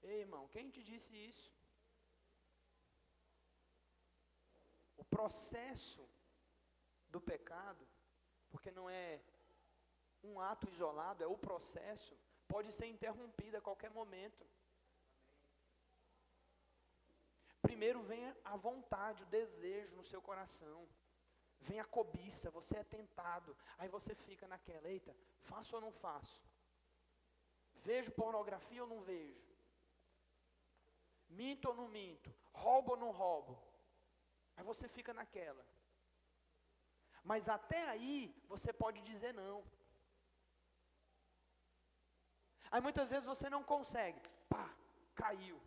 Ei, 0.03 0.19
irmão, 0.25 0.43
quem 0.55 0.71
te 0.75 0.83
disse 0.91 1.13
isso? 1.31 1.47
O 5.03 5.04
processo 5.17 6.03
do 7.15 7.21
pecado, 7.21 7.85
porque 8.51 8.71
não 8.79 8.87
é 8.91 9.21
um 10.29 10.41
ato 10.41 10.69
isolado, 10.73 11.23
é 11.23 11.27
o 11.27 11.43
processo, 11.49 12.13
pode 12.55 12.71
ser 12.79 12.87
interrompido 12.87 13.57
a 13.57 13.67
qualquer 13.69 13.91
momento. 14.01 14.45
Primeiro 17.67 18.01
vem 18.11 18.25
a 18.53 18.57
vontade, 18.69 19.25
o 19.25 19.33
desejo 19.39 19.97
no 19.97 20.05
seu 20.11 20.21
coração. 20.29 20.79
Vem 21.69 21.79
a 21.81 21.91
cobiça, 21.97 22.51
você 22.59 22.75
é 22.79 22.85
tentado. 22.97 23.57
Aí 23.79 23.89
você 23.97 24.15
fica 24.27 24.47
naquela, 24.47 24.89
eita, 24.89 25.13
faço 25.51 25.75
ou 25.77 25.83
não 25.85 25.93
faço? 26.05 26.39
Vejo 27.87 28.19
pornografia 28.23 28.83
ou 28.83 28.89
não 28.93 29.01
vejo? 29.01 29.49
Minto 31.29 31.69
ou 31.71 31.75
não 31.75 31.89
minto? 31.89 32.31
Roubo 32.53 32.93
ou 32.93 32.99
não 33.05 33.11
roubo? 33.11 33.57
Aí 34.57 34.65
você 34.65 34.87
fica 34.97 35.13
naquela. 35.13 35.65
Mas 37.31 37.49
até 37.49 37.89
aí 37.89 38.35
você 38.53 38.73
pode 38.73 39.01
dizer 39.11 39.33
não. 39.33 39.65
Aí 42.71 42.81
muitas 42.87 43.11
vezes 43.11 43.25
você 43.33 43.49
não 43.49 43.63
consegue. 43.63 44.21
Pá, 44.49 44.67
caiu. 45.15 45.61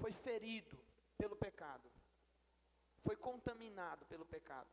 Foi 0.00 0.12
ferido 0.12 0.76
pelo 1.16 1.36
pecado. 1.36 1.90
Foi 3.04 3.16
contaminado 3.16 4.04
pelo 4.06 4.26
pecado. 4.26 4.68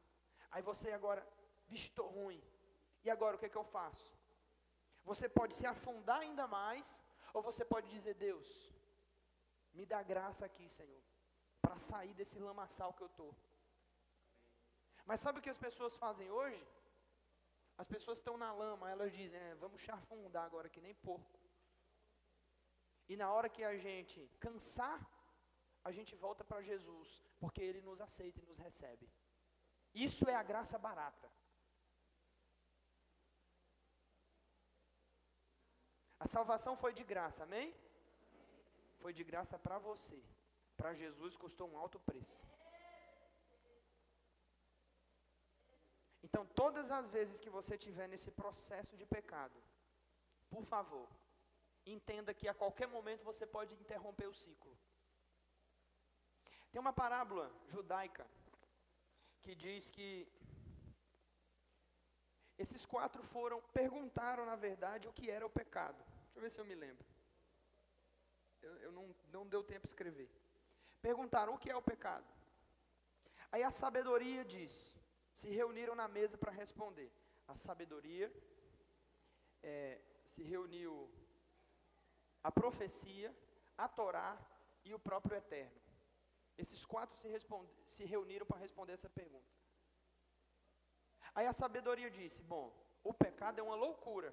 Aí 0.52 0.62
você 0.62 0.92
agora, 0.92 1.22
vixe, 1.68 1.88
estou 1.88 2.08
ruim. 2.08 2.42
E 3.04 3.10
agora 3.10 3.36
o 3.36 3.40
que, 3.40 3.48
é 3.48 3.50
que 3.54 3.62
eu 3.64 3.64
faço? 3.78 4.12
Você 5.04 5.28
pode 5.28 5.54
se 5.54 5.66
afundar 5.66 6.20
ainda 6.22 6.46
mais, 6.48 7.02
ou 7.34 7.42
você 7.42 7.64
pode 7.66 7.90
dizer, 7.90 8.14
Deus, 8.14 8.48
me 9.74 9.86
dá 9.86 10.02
graça 10.02 10.46
aqui, 10.46 10.68
Senhor, 10.70 11.02
para 11.64 11.78
sair 11.90 12.14
desse 12.20 12.38
lamaçal 12.50 12.92
que 12.98 13.04
eu 13.06 13.12
estou. 13.14 13.32
Mas 15.10 15.20
sabe 15.24 15.38
o 15.40 15.44
que 15.46 15.54
as 15.56 15.64
pessoas 15.68 15.96
fazem 16.04 16.30
hoje? 16.40 16.62
As 17.82 17.88
pessoas 17.94 18.18
estão 18.20 18.36
na 18.44 18.52
lama, 18.62 18.92
elas 18.94 19.12
dizem, 19.20 19.40
é, 19.48 19.56
vamos 19.64 19.82
chafundar 19.88 20.46
agora 20.46 20.74
que 20.74 20.86
nem 20.86 20.96
porco. 21.08 21.40
E 23.12 23.16
na 23.22 23.28
hora 23.34 23.50
que 23.56 23.64
a 23.72 23.76
gente 23.86 24.20
cansar, 24.46 25.00
a 25.88 25.92
gente 25.98 26.14
volta 26.26 26.44
para 26.50 26.66
Jesus, 26.72 27.10
porque 27.42 27.62
Ele 27.70 27.82
nos 27.90 28.00
aceita 28.08 28.40
e 28.42 28.50
nos 28.50 28.60
recebe. 28.68 29.08
Isso 30.08 30.26
é 30.34 30.36
a 30.36 30.48
graça 30.52 30.78
barata. 30.88 31.30
A 36.24 36.28
salvação 36.36 36.74
foi 36.84 36.94
de 37.00 37.04
graça, 37.04 37.40
amém? 37.48 37.68
Foi 39.02 39.12
de 39.18 39.24
graça 39.32 39.58
para 39.66 39.78
você. 39.90 40.20
Para 40.78 40.94
Jesus 40.94 41.36
custou 41.44 41.68
um 41.70 41.78
alto 41.78 42.00
preço. 42.00 42.42
Então, 46.26 46.46
todas 46.62 46.90
as 46.90 47.08
vezes 47.16 47.40
que 47.40 47.56
você 47.58 47.76
estiver 47.76 48.08
nesse 48.08 48.32
processo 48.32 48.96
de 48.98 49.06
pecado, 49.06 49.60
por 50.50 50.64
favor, 50.66 51.08
entenda 51.86 52.34
que 52.34 52.48
a 52.48 52.54
qualquer 52.62 52.88
momento 52.88 53.24
você 53.24 53.46
pode 53.46 53.74
interromper 53.76 54.28
o 54.28 54.34
ciclo. 54.34 54.76
Tem 56.72 56.80
uma 56.82 56.94
parábola 56.94 57.52
judaica 57.68 58.26
que 59.42 59.54
diz 59.54 59.90
que 59.90 60.10
esses 62.58 62.86
quatro 62.86 63.22
foram, 63.22 63.62
perguntaram 63.82 64.46
na 64.46 64.56
verdade 64.56 65.08
o 65.08 65.14
que 65.14 65.30
era 65.30 65.46
o 65.46 65.50
pecado. 65.50 66.02
Deixa 66.26 66.38
eu 66.38 66.42
ver 66.42 66.52
se 66.52 66.60
eu 66.62 66.66
me 66.66 66.76
lembro. 66.76 67.06
Eu, 68.62 68.74
eu 68.86 68.92
não, 68.92 69.16
não 69.32 69.46
deu 69.46 69.62
tempo 69.64 69.86
de 69.86 69.94
escrever. 69.94 70.30
Perguntaram 71.08 71.54
o 71.54 71.62
que 71.62 71.70
é 71.74 71.78
o 71.80 71.88
pecado. 71.92 72.28
Aí 73.52 73.64
a 73.70 73.72
sabedoria 73.82 74.44
disse: 74.56 74.84
se 75.40 75.50
reuniram 75.60 75.96
na 76.02 76.08
mesa 76.18 76.38
para 76.42 76.58
responder. 76.64 77.10
A 77.54 77.56
sabedoria 77.66 78.28
é, 79.72 80.00
se 80.34 80.42
reuniu 80.54 80.94
a 82.48 82.52
profecia, 82.60 83.30
a 83.78 83.88
Torá 84.00 84.30
e 84.88 84.94
o 84.98 85.04
próprio 85.08 85.38
Eterno. 85.42 85.80
Esses 86.64 86.82
quatro 86.94 87.16
se, 87.22 87.28
se 87.96 88.06
reuniram 88.14 88.46
para 88.46 88.64
responder 88.66 88.94
essa 88.94 89.10
pergunta. 89.10 89.52
Aí 91.36 91.48
a 91.48 91.60
sabedoria 91.62 92.10
disse: 92.20 92.42
Bom, 92.56 92.66
o 93.04 93.14
pecado 93.26 93.60
é 93.60 93.64
uma 93.70 93.80
loucura. 93.86 94.32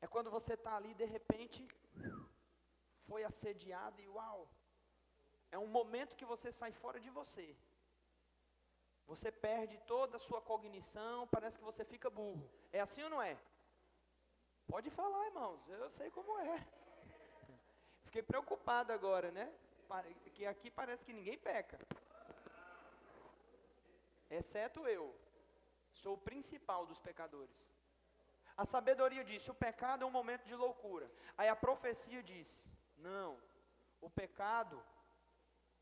É 0.00 0.06
quando 0.06 0.30
você 0.30 0.54
está 0.54 0.74
ali 0.76 0.92
de 0.94 1.06
repente 1.16 1.66
foi 3.08 3.22
assediado 3.24 4.00
e 4.02 4.08
uau. 4.08 4.40
É 5.50 5.58
um 5.58 5.66
momento 5.78 6.16
que 6.16 6.30
você 6.32 6.50
sai 6.52 6.72
fora 6.72 7.00
de 7.00 7.10
você. 7.10 7.46
Você 9.06 9.30
perde 9.32 9.78
toda 9.92 10.16
a 10.16 10.24
sua 10.28 10.40
cognição, 10.42 11.26
parece 11.28 11.58
que 11.58 11.64
você 11.64 11.84
fica 11.92 12.10
burro. 12.10 12.46
É 12.72 12.80
assim 12.80 13.02
ou 13.02 13.10
não 13.14 13.22
é? 13.22 13.36
Pode 14.66 14.90
falar, 14.90 15.26
irmãos, 15.26 15.60
eu 15.68 15.90
sei 15.98 16.10
como 16.10 16.38
é. 16.38 16.58
Fiquei 18.04 18.22
preocupado 18.22 18.92
agora, 18.92 19.30
né? 19.30 19.46
Que 20.34 20.44
aqui 20.44 20.70
parece 20.70 21.04
que 21.06 21.14
ninguém 21.18 21.38
peca. 21.38 21.78
Exceto 24.30 24.86
eu. 24.86 25.14
Sou 25.90 26.14
o 26.14 26.24
principal 26.28 26.84
dos 26.86 26.98
pecadores. 26.98 27.58
A 28.62 28.64
sabedoria 28.66 29.24
disse: 29.24 29.50
o 29.50 29.60
pecado 29.66 30.02
é 30.02 30.06
um 30.06 30.16
momento 30.18 30.44
de 30.44 30.54
loucura. 30.54 31.10
Aí 31.38 31.48
a 31.48 31.56
profecia 31.56 32.22
disse: 32.22 32.70
não, 32.98 33.40
o 34.00 34.10
pecado 34.10 34.84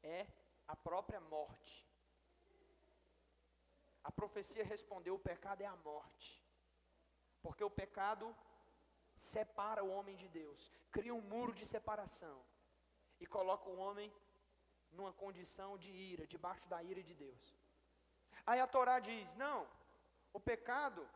é 0.02 0.26
a 0.66 0.76
própria 0.76 1.20
morte. 1.20 1.86
A 4.02 4.10
profecia 4.10 4.64
respondeu: 4.64 5.14
o 5.14 5.24
pecado 5.30 5.62
é 5.62 5.66
a 5.66 5.76
morte. 5.76 6.30
Porque 7.42 7.64
o 7.64 7.70
pecado 7.70 8.34
separa 9.16 9.82
o 9.82 9.90
homem 9.96 10.16
de 10.16 10.28
Deus, 10.28 10.70
cria 10.90 11.14
um 11.14 11.20
muro 11.20 11.52
de 11.54 11.64
separação 11.64 12.36
e 13.20 13.26
coloca 13.26 13.68
o 13.68 13.78
homem 13.78 14.12
numa 14.92 15.12
condição 15.12 15.78
de 15.78 15.90
ira, 15.90 16.26
debaixo 16.26 16.66
da 16.68 16.82
ira 16.82 17.02
de 17.02 17.14
Deus. 17.14 17.54
Aí 18.44 18.60
a 18.60 18.66
Torá 18.66 18.98
diz: 18.98 19.34
não, 19.34 19.66
o 20.32 20.40
pecado 20.40 21.08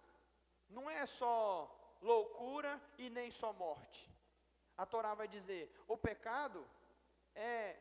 não 0.69 0.89
é 0.89 1.05
só 1.07 1.35
loucura 2.01 2.81
e 2.99 3.11
nem 3.11 3.31
só 3.31 3.53
morte. 3.53 4.03
A 4.77 4.87
Torá 4.87 5.15
vai 5.15 5.29
dizer: 5.29 5.65
o 5.87 5.97
pecado 5.97 6.67
é 7.35 7.77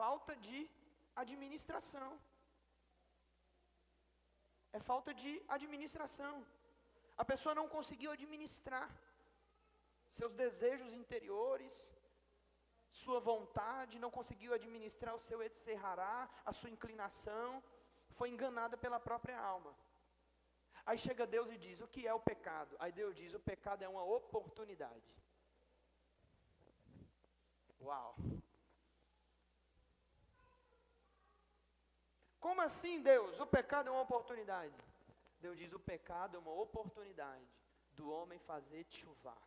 falta 0.00 0.34
de 0.46 0.58
administração 1.22 2.10
é 4.76 4.80
falta 4.90 5.12
de 5.20 5.30
administração. 5.56 6.34
A 7.22 7.24
pessoa 7.30 7.54
não 7.60 7.68
conseguiu 7.76 8.10
administrar 8.16 8.88
seus 10.18 10.32
desejos 10.42 10.92
interiores, 11.00 11.76
sua 13.02 13.20
vontade, 13.30 14.02
não 14.04 14.10
conseguiu 14.18 14.52
administrar 14.58 15.14
o 15.14 15.24
seu 15.28 15.38
etserrará, 15.48 16.16
a 16.50 16.52
sua 16.58 16.70
inclinação, 16.76 17.62
foi 18.18 18.28
enganada 18.30 18.76
pela 18.84 19.00
própria 19.08 19.38
alma. 19.54 19.72
Aí 20.86 20.98
chega 21.06 21.32
Deus 21.36 21.50
e 21.50 21.58
diz: 21.66 21.80
O 21.80 21.88
que 21.94 22.06
é 22.06 22.14
o 22.14 22.26
pecado? 22.30 22.74
Aí 22.82 22.92
Deus 23.00 23.14
diz: 23.20 23.34
O 23.34 23.40
pecado 23.50 23.82
é 23.82 23.88
uma 23.88 24.04
oportunidade. 24.18 25.10
Uau! 27.80 28.14
Como 32.40 32.60
assim, 32.60 33.00
Deus? 33.00 33.40
O 33.40 33.46
pecado 33.46 33.88
é 33.88 33.90
uma 33.90 34.02
oportunidade. 34.02 34.74
Deus 35.40 35.56
diz: 35.56 35.72
o 35.72 35.80
pecado 35.80 36.36
é 36.36 36.40
uma 36.40 36.52
oportunidade 36.52 37.48
do 37.92 38.08
homem 38.10 38.38
fazer 38.38 38.84
chuvar. 38.88 39.42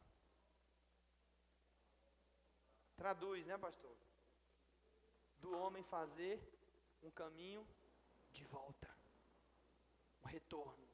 Traduz, 2.95 3.45
né, 3.45 3.57
pastor? 3.57 3.95
Do 5.39 5.57
homem 5.57 5.83
fazer 5.83 6.39
um 7.01 7.09
caminho 7.09 7.67
de 8.31 8.43
volta, 8.45 8.89
um 10.23 10.27
retorno. 10.27 10.87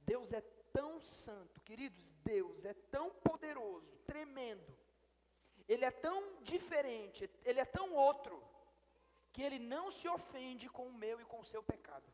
Deus 0.00 0.32
é 0.32 0.40
tão 0.72 1.00
santo, 1.00 1.60
queridos, 1.60 2.12
Deus 2.12 2.64
é 2.64 2.74
tão 2.74 3.10
poderoso, 3.10 3.96
tremendo. 4.06 4.78
Ele 5.68 5.84
é 5.84 5.90
tão 5.90 6.40
diferente, 6.42 7.30
ele 7.44 7.60
é 7.60 7.64
tão 7.64 7.92
outro 7.92 8.42
que 9.32 9.42
ele 9.46 9.58
não 9.74 9.84
se 9.98 10.06
ofende 10.16 10.66
com 10.76 10.86
o 10.88 10.98
meu 11.04 11.16
e 11.20 11.28
com 11.32 11.40
o 11.40 11.48
seu 11.52 11.62
pecado. 11.72 12.08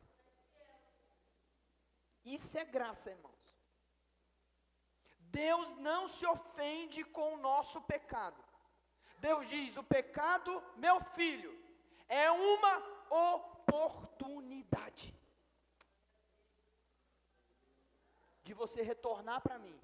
Isso 2.37 2.53
é 2.57 2.65
graça, 2.77 3.09
irmãos. 3.15 3.41
Deus 5.43 5.69
não 5.87 6.01
se 6.15 6.25
ofende 6.35 7.01
com 7.15 7.27
o 7.33 7.41
nosso 7.49 7.79
pecado. 7.93 8.41
Deus 9.25 9.41
diz: 9.53 9.77
o 9.81 9.83
pecado, 9.95 10.51
meu 10.85 10.97
filho, 11.17 11.53
é 12.07 12.29
uma 12.31 12.73
oportunidade 13.33 15.07
de 18.47 18.53
você 18.61 18.81
retornar 18.91 19.39
para 19.45 19.57
mim. 19.65 19.77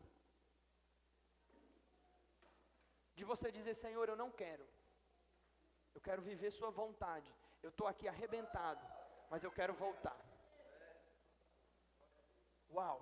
De 3.15 3.23
você 3.31 3.51
dizer: 3.57 3.75
Senhor, 3.85 4.07
eu 4.09 4.15
não 4.23 4.31
quero. 4.43 4.65
Eu 5.95 6.01
quero 6.07 6.21
viver 6.29 6.51
Sua 6.51 6.71
vontade. 6.81 7.31
Eu 7.65 7.71
estou 7.73 7.87
aqui 7.91 8.07
arrebentado, 8.07 8.85
mas 9.31 9.43
eu 9.43 9.51
quero 9.59 9.73
voltar. 9.85 10.19
Uau! 12.75 12.97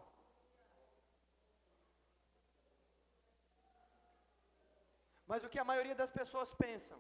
Mas 5.31 5.43
o 5.45 5.49
que 5.51 5.59
a 5.63 5.69
maioria 5.71 5.97
das 6.01 6.11
pessoas 6.19 6.49
pensam? 6.65 6.99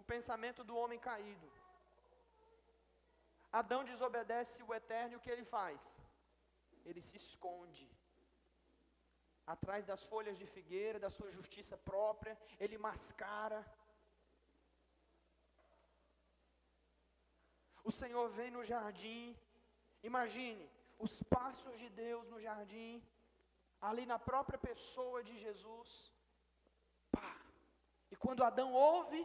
O 0.00 0.02
pensamento 0.12 0.62
do 0.68 0.74
homem 0.80 1.00
caído. 1.10 1.48
Adão 3.60 3.80
desobedece 3.92 4.58
o 4.62 4.72
eterno 4.80 5.14
e 5.14 5.18
o 5.18 5.24
que 5.24 5.32
ele 5.34 5.46
faz? 5.56 5.82
Ele 6.88 7.02
se 7.08 7.16
esconde 7.22 7.86
atrás 9.54 9.82
das 9.90 10.02
folhas 10.12 10.36
de 10.40 10.46
figueira, 10.54 11.02
da 11.04 11.10
sua 11.16 11.30
justiça 11.38 11.76
própria, 11.90 12.34
ele 12.64 12.76
mascara. 12.86 13.60
O 17.88 17.92
Senhor 18.00 18.26
vem 18.38 18.50
no 18.56 18.62
jardim, 18.70 19.24
imagine 20.10 20.64
os 21.06 21.14
passos 21.34 21.74
de 21.82 21.88
Deus 22.04 22.24
no 22.32 22.40
jardim, 22.46 22.94
ali 23.88 24.04
na 24.12 24.18
própria 24.28 24.58
pessoa 24.68 25.18
de 25.28 25.34
Jesus. 25.44 25.90
Pá. 27.16 27.32
E 28.12 28.16
quando 28.24 28.46
Adão 28.48 28.72
ouve 28.72 29.20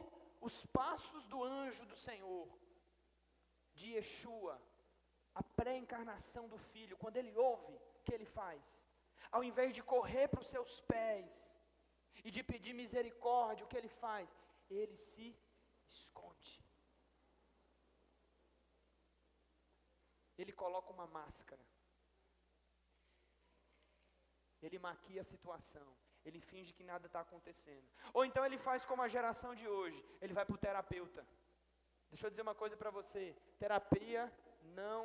os 0.50 0.58
passos 0.82 1.26
do 1.32 1.44
anjo 1.44 1.86
do 1.92 1.98
Senhor, 2.08 2.48
de 3.74 3.88
Yeshua, 3.96 4.56
a 5.34 5.44
pré-encarnação 5.60 6.48
do 6.54 6.60
filho, 6.72 7.02
quando 7.04 7.18
ele 7.18 7.36
ouve, 7.36 7.74
o 7.98 8.04
que 8.06 8.14
ele 8.14 8.30
faz? 8.40 8.64
Ao 9.32 9.44
invés 9.44 9.74
de 9.74 9.82
correr 9.82 10.28
para 10.28 10.42
os 10.42 10.52
seus 10.56 10.82
pés 10.82 11.58
e 12.24 12.30
de 12.30 12.44
pedir 12.44 12.74
misericórdia, 12.74 13.66
o 13.66 13.70
que 13.70 13.80
ele 13.82 13.94
faz? 14.06 14.30
Ele 14.70 14.96
se 14.96 15.36
esconde. 15.88 16.61
Ele 20.42 20.54
coloca 20.64 20.92
uma 20.98 21.08
máscara. 21.20 21.64
Ele 24.66 24.78
maquia 24.88 25.22
a 25.22 25.30
situação. 25.34 25.88
Ele 26.28 26.40
finge 26.50 26.74
que 26.78 26.84
nada 26.92 27.06
está 27.08 27.22
acontecendo. 27.22 27.88
Ou 28.14 28.24
então 28.28 28.46
ele 28.46 28.58
faz 28.68 28.86
como 28.90 29.02
a 29.04 29.12
geração 29.16 29.52
de 29.60 29.68
hoje: 29.78 30.00
ele 30.22 30.38
vai 30.38 30.46
para 30.46 30.58
o 30.58 30.64
terapeuta. 30.66 31.24
Deixa 32.12 32.26
eu 32.26 32.32
dizer 32.34 32.46
uma 32.48 32.58
coisa 32.64 32.76
para 32.82 32.92
você: 33.00 33.24
terapia 33.64 34.24
não 34.82 35.00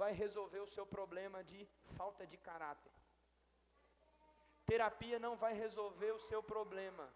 vai 0.00 0.12
resolver 0.12 0.60
o 0.60 0.72
seu 0.76 0.86
problema 0.94 1.42
de 1.50 1.60
falta 1.98 2.26
de 2.32 2.38
caráter. 2.48 2.92
Terapia 4.70 5.18
não 5.26 5.34
vai 5.44 5.52
resolver 5.64 6.12
o 6.12 6.24
seu 6.30 6.42
problema 6.42 7.06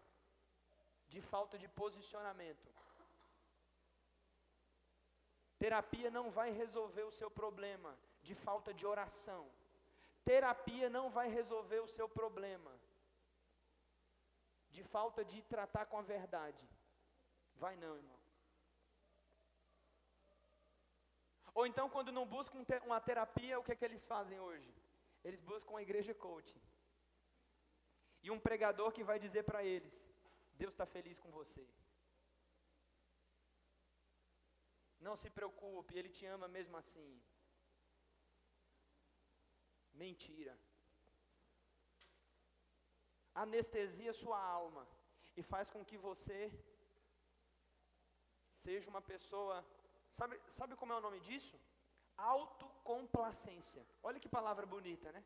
de 1.13 1.21
falta 1.33 1.57
de 1.63 1.69
posicionamento. 1.83 2.69
Terapia 5.63 6.11
não 6.11 6.27
vai 6.39 6.51
resolver 6.63 7.05
o 7.11 7.17
seu 7.21 7.31
problema 7.31 7.93
de 8.27 8.35
falta 8.47 8.73
de 8.79 8.87
oração. 8.95 9.43
Terapia 10.25 10.89
não 10.97 11.07
vai 11.17 11.29
resolver 11.39 11.81
o 11.81 11.91
seu 11.97 12.09
problema 12.09 12.73
de 14.75 14.83
falta 14.95 15.25
de 15.25 15.39
tratar 15.55 15.87
com 15.87 15.99
a 15.99 16.09
verdade. 16.15 16.65
Vai 17.63 17.75
não, 17.77 17.95
irmão. 17.97 18.19
Ou 21.59 21.67
então, 21.67 21.87
quando 21.95 22.13
não 22.13 22.25
buscam 22.25 22.65
uma 22.85 23.01
terapia, 23.01 23.59
o 23.59 23.65
que 23.65 23.73
é 23.73 23.77
que 23.79 23.85
eles 23.85 24.05
fazem 24.05 24.39
hoje? 24.39 24.71
Eles 25.25 25.41
buscam 25.41 25.71
uma 25.73 25.83
igreja 25.87 26.15
coaching. 26.15 26.61
E 28.23 28.31
um 28.31 28.39
pregador 28.47 28.93
que 28.93 29.09
vai 29.11 29.19
dizer 29.19 29.43
para 29.49 29.65
eles: 29.65 29.95
Deus 30.61 30.73
está 30.73 30.87
feliz 30.87 31.19
com 31.19 31.31
você. 31.41 31.65
Não 35.07 35.15
se 35.23 35.29
preocupe, 35.39 35.97
Ele 35.99 36.11
te 36.17 36.25
ama 36.27 36.47
mesmo 36.57 36.77
assim. 36.83 37.11
Mentira. 40.03 40.55
Anestesia 43.43 44.13
sua 44.23 44.39
alma 44.59 44.85
e 45.37 45.43
faz 45.51 45.67
com 45.75 45.85
que 45.89 45.99
você 46.09 46.39
seja 48.65 48.91
uma 48.93 49.03
pessoa. 49.13 49.57
Sabe, 50.19 50.35
sabe 50.59 50.75
como 50.81 50.93
é 50.93 50.97
o 50.97 51.07
nome 51.07 51.21
disso? 51.29 51.57
Autocomplacência. 52.17 53.83
Olha 54.03 54.21
que 54.23 54.37
palavra 54.39 54.67
bonita, 54.75 55.09
né? 55.17 55.23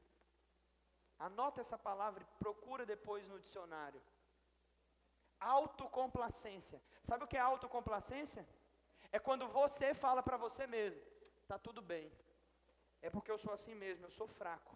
Anota 1.29 1.61
essa 1.64 1.79
palavra 1.89 2.23
e 2.23 2.31
procura 2.45 2.85
depois 2.95 3.27
no 3.31 3.39
dicionário. 3.45 4.03
Autocomplacência. 5.41 6.79
Sabe 7.09 7.25
o 7.25 7.31
que 7.31 7.39
é 7.39 7.41
autocomplacência? 7.41 8.43
É 9.17 9.19
quando 9.19 9.47
você 9.61 9.89
fala 10.05 10.23
para 10.23 10.39
você 10.45 10.67
mesmo: 10.67 11.03
tá 11.47 11.59
tudo 11.59 11.83
bem. 11.93 12.11
É 13.07 13.11
porque 13.15 13.31
eu 13.31 13.39
sou 13.45 13.53
assim 13.53 13.75
mesmo, 13.75 14.07
eu 14.07 14.15
sou 14.19 14.29
fraco. 14.41 14.75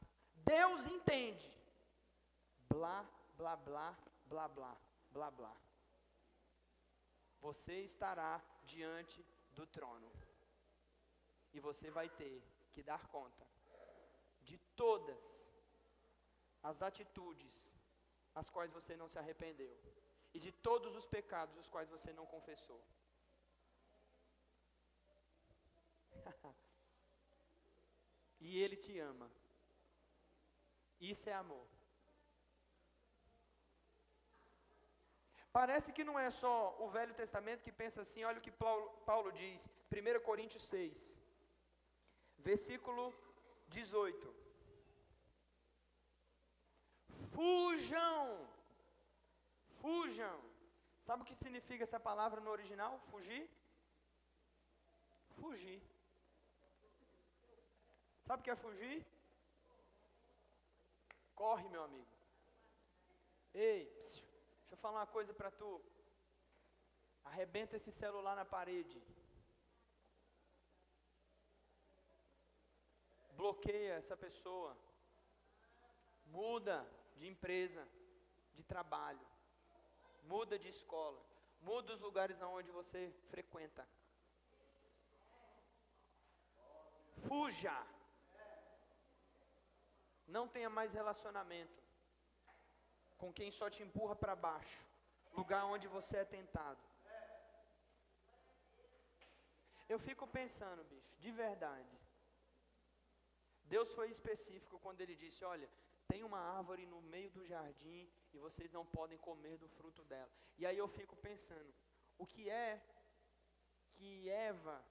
Deus 0.54 0.86
entende. 0.86 1.50
Blá, 2.68 2.98
blá, 3.38 3.56
blá, 3.56 3.88
blá, 4.30 4.48
blá, 4.48 4.76
blá, 5.10 5.30
blá. 5.30 5.56
Você 7.40 7.76
estará 7.90 8.32
diante 8.64 9.24
do 9.52 9.66
trono. 9.66 10.10
E 11.54 11.60
você 11.60 11.90
vai 11.90 12.08
ter 12.08 12.36
que 12.72 12.82
dar 12.82 13.06
conta 13.08 13.46
de 14.42 14.58
todas 14.82 15.24
as 16.62 16.82
atitudes 16.82 17.54
as 18.34 18.50
quais 18.50 18.70
você 18.70 18.94
não 19.00 19.08
se 19.08 19.18
arrependeu 19.18 19.74
e 20.34 20.38
de 20.38 20.52
todos 20.68 20.94
os 20.94 21.06
pecados 21.06 21.56
os 21.56 21.68
quais 21.74 21.88
você 21.88 22.12
não 22.12 22.26
confessou. 22.26 22.80
e 28.40 28.58
Ele 28.62 28.76
te 28.76 28.98
ama. 28.98 29.30
Isso 31.00 31.28
é 31.28 31.34
amor. 31.34 31.66
Parece 35.58 35.90
que 35.96 36.04
não 36.08 36.16
é 36.18 36.30
só 36.30 36.54
o 36.84 36.86
Velho 36.94 37.14
Testamento 37.20 37.64
que 37.66 37.72
pensa 37.82 37.98
assim, 38.02 38.24
olha 38.24 38.38
o 38.38 38.46
que 38.46 38.52
Paulo, 39.10 39.30
diz, 39.40 39.60
1 39.90 40.20
Coríntios 40.28 40.64
6, 40.64 41.18
versículo 42.48 43.04
18. 43.68 44.34
Fujam, 47.34 48.46
fujam. 49.80 50.38
Sabe 51.06 51.22
o 51.22 51.26
que 51.28 51.34
significa 51.42 51.84
essa 51.84 52.00
palavra 52.08 52.40
no 52.40 52.50
original? 52.50 52.92
Fugir? 53.10 53.48
Fugir. 55.40 55.80
Sabe 58.26 58.40
o 58.40 58.44
que 58.44 58.50
é 58.54 58.56
fugir? 58.56 59.06
Corre, 61.40 61.68
meu 61.74 61.82
amigo. 61.88 62.12
Ei, 63.54 63.86
psiu, 63.98 64.26
deixa 64.60 64.74
eu 64.74 64.82
falar 64.84 64.98
uma 65.00 65.12
coisa 65.16 65.32
para 65.32 65.50
tu. 65.60 65.70
Arrebenta 67.30 67.76
esse 67.76 67.92
celular 67.92 68.34
na 68.40 68.44
parede. 68.56 69.00
Bloqueia 73.40 73.94
essa 73.94 74.16
pessoa. 74.16 74.76
Muda 76.26 76.76
de 77.18 77.26
empresa, 77.28 77.82
de 78.56 78.64
trabalho. 78.64 79.26
Muda 80.24 80.58
de 80.58 80.68
escola. 80.76 81.20
Muda 81.60 81.94
os 81.94 82.00
lugares 82.00 82.40
aonde 82.42 82.70
você 82.80 83.02
frequenta. 83.30 83.86
Fuja. 87.28 87.76
Não 90.26 90.46
tenha 90.54 90.70
mais 90.78 90.92
relacionamento 90.92 91.82
com 93.16 93.32
quem 93.32 93.50
só 93.50 93.68
te 93.70 93.82
empurra 93.82 94.16
para 94.22 94.34
baixo, 94.36 94.80
lugar 95.32 95.64
onde 95.64 95.86
você 95.88 96.18
é 96.18 96.24
tentado. 96.24 96.82
Eu 99.88 99.98
fico 99.98 100.26
pensando, 100.26 100.82
bicho, 100.84 101.14
de 101.24 101.30
verdade. 101.30 101.96
Deus 103.64 103.92
foi 103.94 104.08
específico 104.08 104.78
quando 104.78 105.00
ele 105.00 105.14
disse: 105.14 105.44
Olha, 105.44 105.68
tem 106.08 106.22
uma 106.24 106.38
árvore 106.38 106.84
no 106.86 107.00
meio 107.14 107.30
do 107.30 107.44
jardim 107.44 108.02
e 108.32 108.38
vocês 108.38 108.70
não 108.72 108.84
podem 108.84 109.18
comer 109.18 109.56
do 109.58 109.68
fruto 109.68 110.02
dela. 110.04 110.30
E 110.58 110.66
aí 110.66 110.78
eu 110.78 110.88
fico 110.88 111.16
pensando: 111.16 111.72
o 112.18 112.26
que 112.26 112.48
é 112.50 112.82
que 113.94 114.28
Eva 114.28 114.84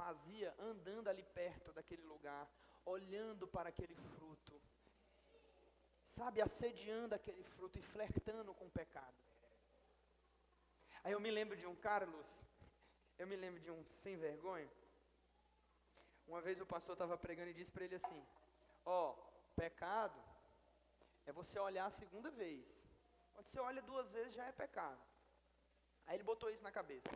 fazia 0.00 0.54
andando 0.58 1.08
ali 1.08 1.22
perto 1.22 1.72
daquele 1.72 2.02
lugar, 2.02 2.50
olhando 2.84 3.46
para 3.46 3.68
aquele 3.68 3.94
fruto, 3.94 4.60
sabe, 6.04 6.40
assediando 6.40 7.14
aquele 7.14 7.42
fruto 7.42 7.78
e 7.78 7.82
flertando 7.82 8.54
com 8.54 8.66
o 8.66 8.70
pecado. 8.70 9.16
Aí 11.04 11.12
eu 11.12 11.20
me 11.20 11.30
lembro 11.30 11.56
de 11.56 11.66
um 11.66 11.74
Carlos, 11.74 12.44
eu 13.18 13.26
me 13.26 13.36
lembro 13.36 13.60
de 13.60 13.70
um 13.70 13.84
sem 13.84 14.16
vergonha. 14.16 14.70
Uma 16.26 16.40
vez 16.40 16.60
o 16.60 16.66
pastor 16.66 16.94
estava 16.94 17.16
pregando 17.18 17.50
e 17.50 17.54
disse 17.54 17.72
para 17.72 17.84
ele 17.84 17.96
assim: 17.96 18.20
Ó, 18.84 19.10
oh, 19.10 19.14
pecado 19.56 20.20
é 21.26 21.32
você 21.32 21.58
olhar 21.58 21.86
a 21.86 21.90
segunda 21.90 22.30
vez. 22.30 22.88
Quando 23.32 23.46
você 23.46 23.58
olha 23.58 23.82
duas 23.82 24.10
vezes 24.10 24.34
já 24.34 24.46
é 24.46 24.52
pecado. 24.52 25.00
Aí 26.06 26.16
ele 26.16 26.22
botou 26.24 26.50
isso 26.50 26.62
na 26.62 26.72
cabeça. 26.72 27.10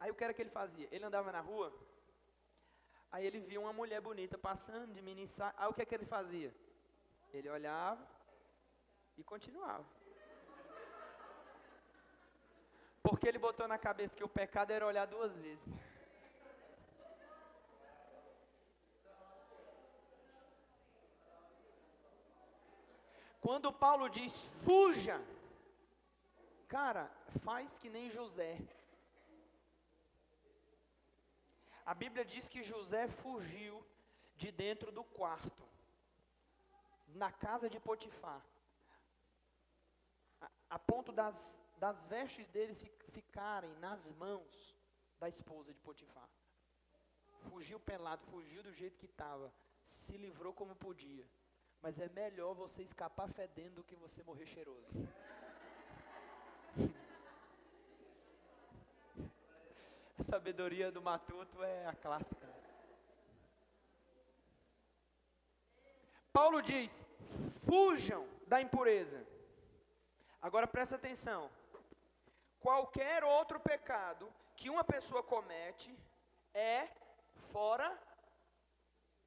Aí 0.00 0.10
o 0.10 0.14
que 0.14 0.24
era 0.24 0.34
que 0.34 0.42
ele 0.42 0.50
fazia? 0.50 0.88
Ele 0.90 1.04
andava 1.04 1.30
na 1.30 1.40
rua, 1.40 1.68
aí 3.12 3.26
ele 3.26 3.40
via 3.40 3.60
uma 3.60 3.72
mulher 3.72 4.00
bonita 4.00 4.36
passando 4.38 4.92
de 4.94 5.02
mini 5.02 5.24
Aí 5.56 5.68
o 5.68 5.74
que 5.74 5.82
é 5.82 5.84
que 5.84 5.94
ele 5.94 6.06
fazia? 6.06 6.52
Ele 7.32 7.48
olhava 7.48 8.04
e 9.16 9.22
continuava. 9.22 9.84
Porque 13.02 13.28
ele 13.28 13.38
botou 13.38 13.66
na 13.68 13.78
cabeça 13.78 14.16
que 14.16 14.24
o 14.24 14.28
pecado 14.28 14.70
era 14.70 14.86
olhar 14.86 15.06
duas 15.06 15.36
vezes. 15.36 15.62
Quando 23.40 23.72
Paulo 23.72 24.08
diz 24.08 24.32
fuja, 24.64 25.20
cara, 26.68 27.10
faz 27.44 27.76
que 27.80 27.90
nem 27.90 28.08
José. 28.08 28.56
A 31.84 31.94
Bíblia 31.94 32.24
diz 32.24 32.48
que 32.48 32.62
José 32.62 33.08
fugiu 33.08 33.84
de 34.36 34.50
dentro 34.50 34.90
do 34.92 35.04
quarto, 35.04 35.64
na 37.08 37.30
casa 37.30 37.68
de 37.68 37.78
Potifar, 37.78 38.42
a, 40.40 40.50
a 40.70 40.78
ponto 40.78 41.12
das, 41.12 41.62
das 41.78 42.04
vestes 42.04 42.48
deles 42.48 42.82
ficarem 43.10 43.72
nas 43.76 44.10
mãos 44.12 44.76
da 45.18 45.28
esposa 45.28 45.72
de 45.72 45.80
Potifar. 45.80 46.28
Fugiu 47.48 47.78
pelado, 47.80 48.24
fugiu 48.26 48.62
do 48.62 48.72
jeito 48.72 48.98
que 48.98 49.06
estava, 49.06 49.52
se 49.82 50.16
livrou 50.16 50.52
como 50.54 50.74
podia. 50.76 51.28
Mas 51.82 51.98
é 51.98 52.08
melhor 52.08 52.54
você 52.54 52.82
escapar 52.82 53.28
fedendo 53.28 53.76
do 53.76 53.84
que 53.84 53.96
você 53.96 54.22
morrer 54.22 54.46
cheiroso. 54.46 54.94
A 60.22 60.24
sabedoria 60.24 60.88
do 60.92 61.02
matuto 61.02 61.64
é 61.64 61.84
a 61.84 61.94
clássica. 61.96 62.48
Paulo 66.32 66.62
diz: 66.62 67.04
fujam 67.66 68.22
da 68.46 68.60
impureza. 68.60 69.20
Agora 70.40 70.68
presta 70.74 70.94
atenção. 70.94 71.50
Qualquer 72.60 73.24
outro 73.24 73.58
pecado 73.58 74.32
que 74.54 74.70
uma 74.70 74.84
pessoa 74.84 75.24
comete 75.24 75.90
é 76.54 76.86
fora 77.50 77.88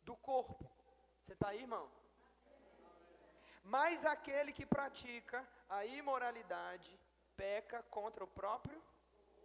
do 0.04 0.16
corpo. 0.16 0.66
Você 1.22 1.34
está 1.34 1.50
aí, 1.50 1.60
irmão? 1.60 1.92
Mas 3.66 4.06
aquele 4.06 4.54
que 4.54 4.66
pratica 4.66 5.46
a 5.68 5.86
imoralidade 5.86 6.98
peca 7.36 7.84
contra 7.98 8.24
o 8.24 8.34
próprio 8.40 8.82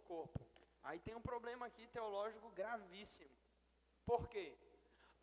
corpo. 0.05 0.40
Aí 0.83 0.99
tem 0.99 1.15
um 1.15 1.27
problema 1.31 1.65
aqui 1.67 1.85
teológico 1.87 2.49
gravíssimo. 2.61 3.35
Por 4.05 4.27
quê? 4.27 4.47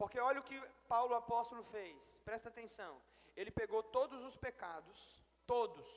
Porque 0.01 0.19
olha 0.29 0.41
o 0.41 0.49
que 0.49 0.59
Paulo 0.95 1.15
apóstolo 1.15 1.63
fez, 1.75 2.19
presta 2.29 2.49
atenção. 2.49 2.93
Ele 3.37 3.51
pegou 3.51 3.83
todos 3.83 4.21
os 4.29 4.37
pecados, 4.37 4.99
todos, 5.47 5.89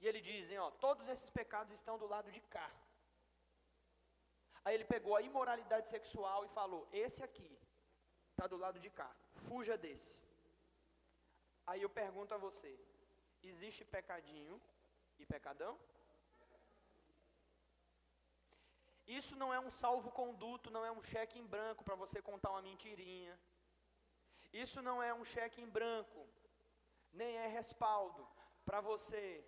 e 0.00 0.06
ele 0.08 0.20
diz, 0.28 0.50
ó, 0.66 0.70
todos 0.86 1.08
esses 1.08 1.30
pecados 1.30 1.72
estão 1.72 1.96
do 2.02 2.06
lado 2.14 2.30
de 2.36 2.40
cá. 2.54 2.70
Aí 4.64 4.74
ele 4.74 4.84
pegou 4.84 5.14
a 5.16 5.22
imoralidade 5.22 5.88
sexual 5.88 6.44
e 6.44 6.54
falou: 6.58 6.82
esse 6.92 7.22
aqui 7.22 7.50
está 8.30 8.46
do 8.46 8.58
lado 8.64 8.78
de 8.84 8.90
cá, 8.90 9.10
fuja 9.46 9.76
desse. 9.84 10.14
Aí 11.66 11.80
eu 11.82 11.90
pergunto 12.02 12.34
a 12.34 12.42
você: 12.46 12.72
existe 13.42 13.84
pecadinho 13.96 14.60
e 15.18 15.26
pecadão? 15.34 15.78
Isso 19.18 19.34
não 19.40 19.50
é 19.56 19.60
um 19.66 19.70
salvo-conduto, 19.82 20.74
não 20.74 20.84
é 20.88 20.90
um 20.98 21.02
cheque 21.12 21.36
em 21.38 21.46
branco 21.54 21.82
para 21.86 22.00
você 22.02 22.18
contar 22.28 22.50
uma 22.52 22.66
mentirinha. 22.70 23.34
Isso 24.64 24.80
não 24.88 24.96
é 25.08 25.12
um 25.20 25.24
cheque 25.32 25.60
em 25.64 25.70
branco, 25.78 26.20
nem 27.20 27.32
é 27.44 27.46
respaldo 27.58 28.22
para 28.64 28.80
você 28.80 29.44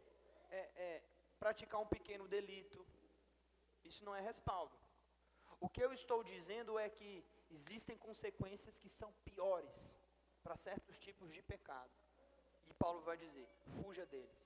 é, 0.50 0.62
é, 0.86 1.02
praticar 1.38 1.80
um 1.80 1.90
pequeno 1.96 2.26
delito. 2.36 2.80
Isso 3.90 4.04
não 4.04 4.14
é 4.14 4.20
respaldo. 4.20 4.76
O 5.64 5.68
que 5.68 5.82
eu 5.86 5.92
estou 5.92 6.20
dizendo 6.24 6.78
é 6.84 6.88
que 6.98 7.10
existem 7.58 7.96
consequências 8.06 8.78
que 8.82 8.88
são 8.88 9.12
piores 9.28 9.78
para 10.42 10.56
certos 10.56 10.98
tipos 10.98 11.32
de 11.32 11.42
pecado. 11.52 11.96
E 12.66 12.74
Paulo 12.74 13.00
vai 13.02 13.16
dizer: 13.16 13.46
fuja 13.76 14.04
deles. 14.06 14.42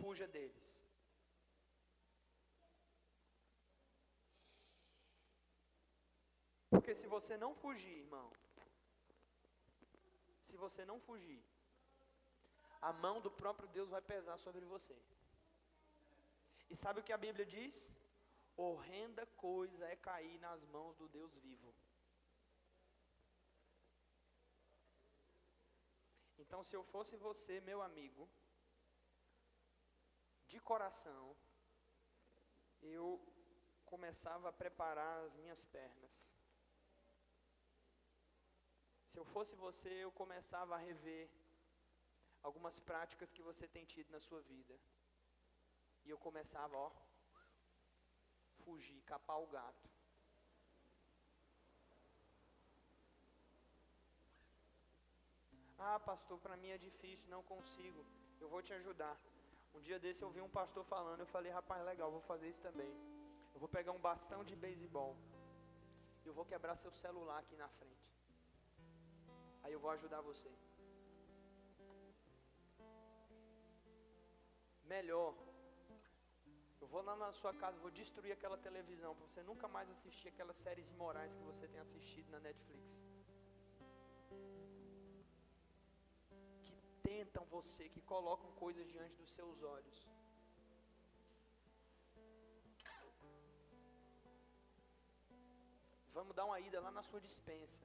Fuja 0.00 0.28
deles. 0.28 0.89
Porque 6.72 6.94
se 6.94 7.06
você 7.14 7.36
não 7.36 7.52
fugir, 7.62 7.96
irmão, 8.04 8.28
se 10.48 10.56
você 10.64 10.84
não 10.90 10.98
fugir, 11.08 11.42
a 12.88 12.92
mão 13.04 13.20
do 13.20 13.30
próprio 13.30 13.68
Deus 13.68 13.88
vai 13.94 14.00
pesar 14.00 14.36
sobre 14.38 14.64
você. 14.74 14.96
E 16.70 16.76
sabe 16.76 17.00
o 17.00 17.06
que 17.06 17.12
a 17.12 17.22
Bíblia 17.26 17.44
diz? 17.44 17.92
Horrenda 18.56 19.26
coisa 19.46 19.84
é 19.86 19.96
cair 19.96 20.38
nas 20.38 20.64
mãos 20.64 20.96
do 20.96 21.08
Deus 21.08 21.34
vivo. 21.46 21.74
Então, 26.38 26.62
se 26.64 26.74
eu 26.76 26.82
fosse 26.92 27.16
você, 27.16 27.60
meu 27.60 27.80
amigo, 27.82 28.28
de 30.46 30.58
coração, 30.60 31.36
eu 32.82 33.20
começava 33.84 34.48
a 34.48 34.52
preparar 34.52 35.24
as 35.24 35.34
minhas 35.36 35.64
pernas. 35.64 36.39
Se 39.10 39.18
eu 39.20 39.24
fosse 39.34 39.54
você, 39.66 39.92
eu 40.06 40.10
começava 40.22 40.74
a 40.74 40.82
rever 40.88 41.24
algumas 42.48 42.76
práticas 42.88 43.32
que 43.36 43.46
você 43.48 43.66
tem 43.74 43.84
tido 43.92 44.10
na 44.16 44.20
sua 44.26 44.40
vida. 44.52 44.74
E 46.04 46.10
eu 46.10 46.18
começava, 46.26 46.76
ó, 46.76 46.90
fugir, 48.64 49.00
capar 49.12 49.38
o 49.40 49.48
gato. 49.56 49.88
Ah, 55.88 55.98
pastor, 56.10 56.38
para 56.44 56.56
mim 56.62 56.70
é 56.76 56.78
difícil, 56.78 57.28
não 57.34 57.42
consigo. 57.42 58.04
Eu 58.42 58.48
vou 58.48 58.62
te 58.62 58.72
ajudar. 58.78 59.16
Um 59.74 59.80
dia 59.80 59.98
desse 60.04 60.22
eu 60.22 60.30
vi 60.36 60.40
um 60.40 60.54
pastor 60.60 60.84
falando, 60.84 61.20
eu 61.20 61.32
falei, 61.34 61.50
rapaz, 61.50 61.82
legal, 61.84 62.10
vou 62.10 62.20
fazer 62.32 62.48
isso 62.48 62.62
também. 62.68 62.92
Eu 63.54 63.60
vou 63.60 63.68
pegar 63.68 63.92
um 63.92 64.04
bastão 64.08 64.44
de 64.44 64.54
beisebol. 64.54 65.16
Eu 66.24 66.34
vou 66.38 66.44
quebrar 66.44 66.76
seu 66.76 66.92
celular 66.92 67.38
aqui 67.38 67.56
na 67.56 67.68
frente. 67.68 68.09
Aí 69.62 69.72
eu 69.72 69.80
vou 69.84 69.90
ajudar 69.90 70.20
você. 70.20 70.50
Melhor. 74.84 75.34
Eu 76.80 76.88
vou 76.88 77.02
lá 77.02 77.14
na 77.16 77.30
sua 77.40 77.52
casa, 77.54 77.78
vou 77.78 77.90
destruir 77.90 78.32
aquela 78.32 78.58
televisão 78.58 79.14
para 79.14 79.26
você 79.26 79.42
nunca 79.42 79.68
mais 79.68 79.88
assistir 79.90 80.28
aquelas 80.28 80.56
séries 80.56 80.90
imorais 80.90 81.34
que 81.34 81.42
você 81.42 81.68
tem 81.68 81.80
assistido 81.80 82.28
na 82.30 82.40
Netflix. 82.40 83.02
tentam 87.10 87.44
você, 87.56 87.88
que 87.94 88.00
colocam 88.00 88.50
coisas 88.64 88.86
diante 88.94 89.14
dos 89.16 89.30
seus 89.30 89.62
olhos. 89.62 89.98
Vamos 96.12 96.34
dar 96.34 96.44
uma 96.46 96.58
ida 96.60 96.80
lá 96.80 96.90
na 96.90 97.02
sua 97.02 97.20
dispensa. 97.20 97.84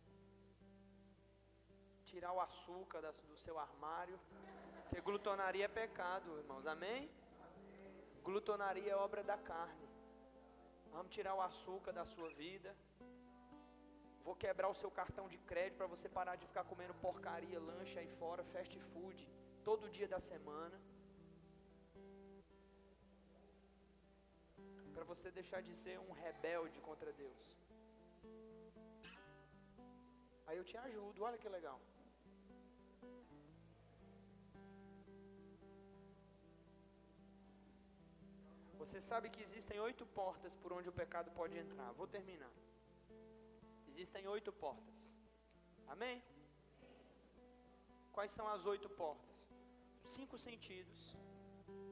Tirar 2.15 2.33
o 2.37 2.41
açúcar 2.49 2.99
do 3.29 3.37
seu 3.45 3.55
armário. 3.63 4.17
Porque 4.83 5.01
glutonaria 5.07 5.65
é 5.65 5.77
pecado, 5.79 6.27
irmãos. 6.41 6.65
Amém? 6.73 7.01
Glutonaria 8.27 8.91
é 8.93 9.01
obra 9.05 9.21
da 9.31 9.37
carne. 9.49 9.87
Vamos 10.93 11.11
tirar 11.15 11.33
o 11.39 11.41
açúcar 11.47 11.91
da 11.97 12.05
sua 12.11 12.29
vida. 12.43 12.69
Vou 14.27 14.35
quebrar 14.43 14.69
o 14.73 14.77
seu 14.81 14.91
cartão 14.99 15.25
de 15.33 15.39
crédito 15.49 15.79
para 15.79 15.89
você 15.93 16.07
parar 16.17 16.35
de 16.41 16.47
ficar 16.51 16.63
comendo 16.71 16.93
porcaria, 17.05 17.59
lanche 17.71 17.97
aí 18.01 18.09
fora, 18.21 18.45
fast 18.53 18.79
food, 18.91 19.19
todo 19.69 19.91
dia 19.97 20.07
da 20.13 20.21
semana. 20.29 20.79
Para 24.93 25.05
você 25.11 25.29
deixar 25.39 25.61
de 25.67 25.75
ser 25.83 25.97
um 26.05 26.13
rebelde 26.23 26.79
contra 26.87 27.11
Deus. 27.23 27.43
Aí 30.47 30.57
eu 30.61 30.65
te 30.71 30.77
ajudo, 30.85 31.25
olha 31.29 31.41
que 31.43 31.49
legal. 31.57 31.77
Você 38.81 38.99
sabe 39.09 39.29
que 39.33 39.41
existem 39.47 39.79
oito 39.87 40.05
portas 40.19 40.53
por 40.61 40.71
onde 40.77 40.89
o 40.89 40.97
pecado 41.01 41.29
pode 41.39 41.57
entrar. 41.63 41.89
Vou 41.99 42.07
terminar. 42.15 42.53
Existem 43.91 44.27
oito 44.35 44.51
portas. 44.51 44.99
Amém? 45.93 46.17
Quais 48.15 48.31
são 48.37 48.47
as 48.55 48.65
oito 48.73 48.89
portas? 49.01 49.35
Cinco 50.15 50.37
sentidos, 50.37 50.99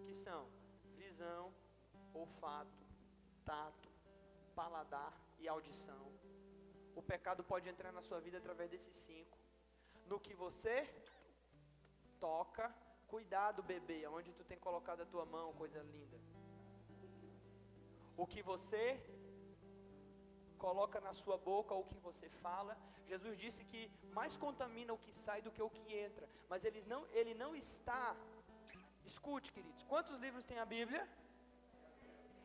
que 0.06 0.16
são 0.26 0.42
visão, 0.96 1.54
olfato, 2.14 2.84
tato, 3.46 3.90
paladar 4.56 5.14
e 5.40 5.48
audição. 5.48 6.04
O 6.96 7.02
pecado 7.02 7.44
pode 7.44 7.68
entrar 7.74 7.92
na 7.92 8.02
sua 8.02 8.20
vida 8.26 8.38
através 8.38 8.70
desses 8.70 8.96
cinco. 8.96 9.38
No 10.06 10.20
que 10.20 10.34
você 10.34 10.78
toca, 12.20 12.66
cuidado, 13.08 13.64
bebê, 13.64 14.06
onde 14.08 14.32
tu 14.34 14.44
tem 14.44 14.60
colocado 14.68 15.02
a 15.02 15.06
tua 15.14 15.26
mão, 15.26 15.48
coisa 15.54 15.82
linda. 15.96 16.33
O 18.18 18.26
que 18.32 18.42
você 18.52 18.84
coloca 20.66 21.00
na 21.08 21.14
sua 21.22 21.38
boca, 21.52 21.82
o 21.82 21.88
que 21.92 22.00
você 22.08 22.28
fala. 22.46 22.74
Jesus 23.12 23.36
disse 23.44 23.62
que 23.72 23.82
mais 24.18 24.36
contamina 24.44 24.92
o 24.94 25.02
que 25.06 25.14
sai 25.26 25.40
do 25.46 25.54
que 25.56 25.64
o 25.68 25.74
que 25.76 25.84
entra. 26.06 26.26
Mas 26.52 26.64
ele 26.68 26.82
não, 26.92 27.02
ele 27.20 27.34
não 27.44 27.52
está. 27.64 28.06
Escute, 29.12 29.52
queridos. 29.56 29.84
Quantos 29.94 30.18
livros 30.26 30.46
tem 30.52 30.60
a 30.66 30.68
Bíblia? 30.78 31.04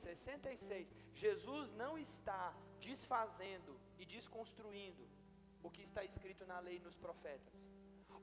66. 0.07 0.93
Jesus 1.25 1.71
não 1.83 1.93
está 2.07 2.43
desfazendo 2.89 3.73
e 4.01 4.05
desconstruindo 4.15 5.05
o 5.67 5.71
que 5.75 5.83
está 5.89 6.03
escrito 6.11 6.45
na 6.53 6.59
lei 6.67 6.77
e 6.79 6.85
nos 6.87 6.97
profetas. 7.05 7.55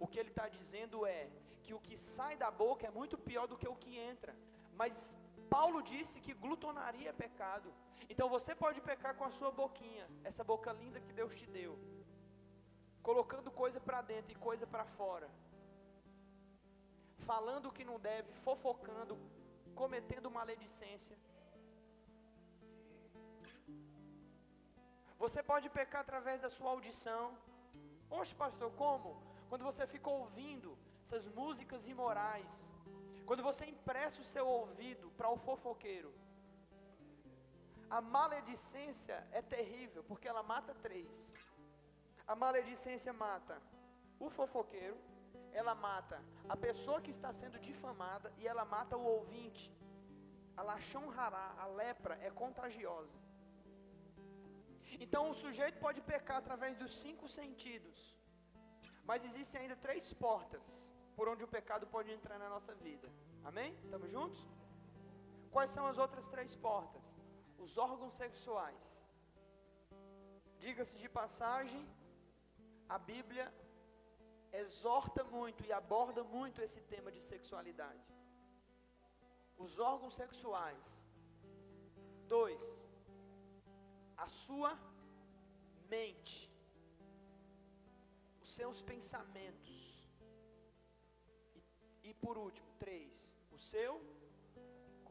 O 0.04 0.08
que 0.08 0.20
ele 0.22 0.34
está 0.36 0.48
dizendo 0.58 1.06
é 1.18 1.22
que 1.64 1.74
o 1.78 1.84
que 1.88 1.98
sai 1.98 2.34
da 2.44 2.50
boca 2.64 2.86
é 2.88 2.98
muito 3.00 3.18
pior 3.30 3.46
do 3.52 3.58
que 3.62 3.70
o 3.74 3.80
que 3.84 3.94
entra. 4.12 4.34
Mas 4.82 4.96
Paulo 5.56 5.80
disse 5.92 6.22
que 6.26 6.40
glutonaria 6.44 7.10
é 7.10 7.22
pecado. 7.26 7.70
Então 8.12 8.28
você 8.36 8.54
pode 8.64 8.80
pecar 8.90 9.14
com 9.20 9.26
a 9.30 9.36
sua 9.38 9.52
boquinha, 9.62 10.06
essa 10.30 10.44
boca 10.52 10.72
linda 10.82 11.04
que 11.06 11.14
Deus 11.20 11.34
te 11.40 11.48
deu, 11.58 11.74
colocando 13.10 13.58
coisa 13.64 13.80
para 13.88 14.02
dentro 14.12 14.32
e 14.34 14.44
coisa 14.48 14.66
para 14.74 14.86
fora, 14.98 15.30
falando 17.30 17.68
o 17.68 17.76
que 17.78 17.86
não 17.92 18.00
deve, 18.10 18.32
fofocando, 18.48 19.16
cometendo 19.82 20.36
maledicência. 20.40 21.18
Você 25.24 25.42
pode 25.52 25.68
pecar 25.80 26.02
através 26.02 26.40
da 26.46 26.50
sua 26.56 26.70
audição. 26.76 27.24
Oxe, 28.20 28.34
pastor, 28.44 28.70
como? 28.84 29.12
Quando 29.50 29.68
você 29.70 29.84
fica 29.94 30.10
ouvindo 30.22 30.70
essas 31.04 31.26
músicas 31.40 31.88
imorais, 31.94 32.56
quando 33.28 33.44
você 33.50 33.66
empresta 33.74 34.22
o 34.22 34.30
seu 34.34 34.46
ouvido 34.60 35.06
para 35.18 35.30
o 35.36 35.38
fofoqueiro, 35.46 36.12
a 37.98 38.00
maledicência 38.18 39.18
é 39.40 39.42
terrível, 39.56 40.04
porque 40.10 40.28
ela 40.32 40.44
mata 40.54 40.74
três. 40.86 41.34
A 42.32 42.36
maledicência 42.44 43.14
mata 43.26 43.56
o 44.26 44.30
fofoqueiro, 44.38 44.98
ela 45.52 45.76
mata 45.88 46.18
a 46.54 46.58
pessoa 46.68 47.02
que 47.06 47.14
está 47.18 47.32
sendo 47.42 47.60
difamada 47.68 48.32
e 48.40 48.48
ela 48.52 48.66
mata 48.76 48.98
o 48.98 49.06
ouvinte. 49.18 49.68
A 50.58 50.64
lachão 50.72 51.06
rará, 51.18 51.48
a 51.64 51.68
lepra 51.82 52.16
é 52.28 52.32
contagiosa. 52.44 53.20
Então 55.06 55.24
o 55.30 55.38
sujeito 55.44 55.78
pode 55.86 56.02
pecar 56.14 56.38
através 56.38 56.76
dos 56.82 56.94
cinco 57.04 57.28
sentidos. 57.40 58.00
Mas 59.10 59.26
existem 59.30 59.62
ainda 59.62 59.76
três 59.88 60.06
portas 60.26 60.68
por 61.18 61.28
onde 61.32 61.44
o 61.46 61.54
pecado 61.58 61.86
pode 61.96 62.12
entrar 62.18 62.38
na 62.44 62.50
nossa 62.56 62.74
vida. 62.88 63.10
Amém? 63.50 63.72
Estamos 63.86 64.10
juntos? 64.16 64.42
Quais 65.56 65.72
são 65.76 65.86
as 65.92 65.98
outras 66.04 66.28
três 66.34 66.54
portas? 66.68 67.06
Os 67.66 67.74
órgãos 67.88 68.16
sexuais. 68.24 68.86
Diga-se 70.66 70.96
de 71.04 71.10
passagem, 71.20 71.84
a 72.96 72.98
Bíblia 73.12 73.46
exorta 74.64 75.24
muito 75.24 75.62
e 75.66 75.72
aborda 75.82 76.24
muito 76.24 76.62
esse 76.66 76.82
tema 76.94 77.12
de 77.16 77.22
sexualidade. 77.22 78.08
Os 79.58 79.80
órgãos 79.80 80.16
sexuais. 80.16 80.90
Dois, 82.28 82.64
a 84.18 84.28
sua 84.28 84.72
mente, 85.96 86.52
os 88.42 88.52
seus 88.60 88.82
pensamentos. 88.82 89.95
E, 92.08 92.14
por 92.24 92.36
último, 92.46 92.70
três, 92.84 93.14
o 93.58 93.60
seu 93.72 93.94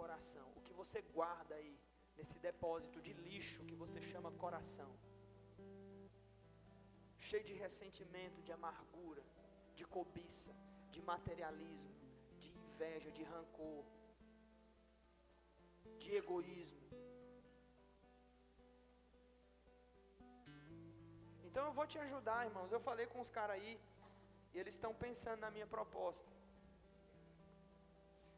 coração, 0.01 0.47
o 0.59 0.62
que 0.66 0.74
você 0.80 0.99
guarda 1.16 1.55
aí 1.61 1.74
nesse 2.16 2.36
depósito 2.49 2.99
de 3.07 3.12
lixo 3.28 3.66
que 3.68 3.76
você 3.82 4.01
chama 4.11 4.38
coração. 4.45 4.90
Cheio 7.28 7.45
de 7.51 7.55
ressentimento, 7.64 8.45
de 8.47 8.53
amargura, 8.59 9.24
de 9.78 9.84
cobiça, 9.97 10.55
de 10.95 11.01
materialismo, 11.12 11.95
de 12.42 12.51
inveja, 12.66 13.11
de 13.18 13.24
rancor, 13.32 13.84
de 16.03 16.12
egoísmo. 16.22 16.84
Então 21.49 21.64
eu 21.68 21.74
vou 21.80 21.86
te 21.92 21.99
ajudar, 22.07 22.38
irmãos. 22.49 22.72
Eu 22.76 22.82
falei 22.88 23.07
com 23.12 23.20
os 23.26 23.30
caras 23.38 23.57
aí, 23.59 23.74
e 24.53 24.59
eles 24.61 24.74
estão 24.76 24.95
pensando 25.07 25.40
na 25.47 25.53
minha 25.57 25.68
proposta. 25.76 26.30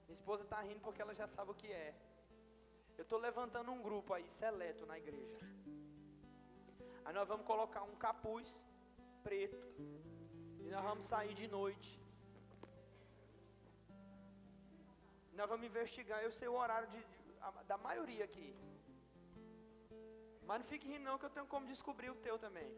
Minha 0.06 0.18
esposa 0.20 0.42
está 0.44 0.60
rindo 0.68 0.80
porque 0.86 1.02
ela 1.04 1.14
já 1.20 1.26
sabe 1.26 1.50
o 1.50 1.58
que 1.60 1.70
é. 1.84 1.94
Eu 2.98 3.04
estou 3.06 3.18
levantando 3.18 3.70
um 3.76 3.82
grupo 3.86 4.12
aí, 4.14 4.26
seleto, 4.40 4.86
na 4.90 4.96
igreja. 5.02 5.38
Aí 7.04 7.12
nós 7.18 7.28
vamos 7.32 7.46
colocar 7.52 7.82
um 7.90 7.96
capuz 8.06 8.50
preto. 9.26 9.66
E 10.64 10.70
nós 10.74 10.84
vamos 10.90 11.06
sair 11.12 11.34
de 11.40 11.48
noite. 11.58 11.90
Nós 15.38 15.48
vamos 15.52 15.66
investigar. 15.72 16.20
Eu 16.22 16.32
sei 16.38 16.48
o 16.48 16.58
horário 16.62 16.88
de, 16.94 16.98
de, 16.98 17.30
da 17.72 17.78
maioria 17.88 18.24
aqui. 18.24 18.48
Mas 20.48 20.60
não 20.60 20.66
fique 20.72 20.88
rindo 20.92 21.04
não, 21.08 21.18
que 21.18 21.26
eu 21.28 21.34
tenho 21.36 21.46
como 21.54 21.72
descobrir 21.74 22.10
o 22.10 22.20
teu 22.26 22.38
também. 22.46 22.68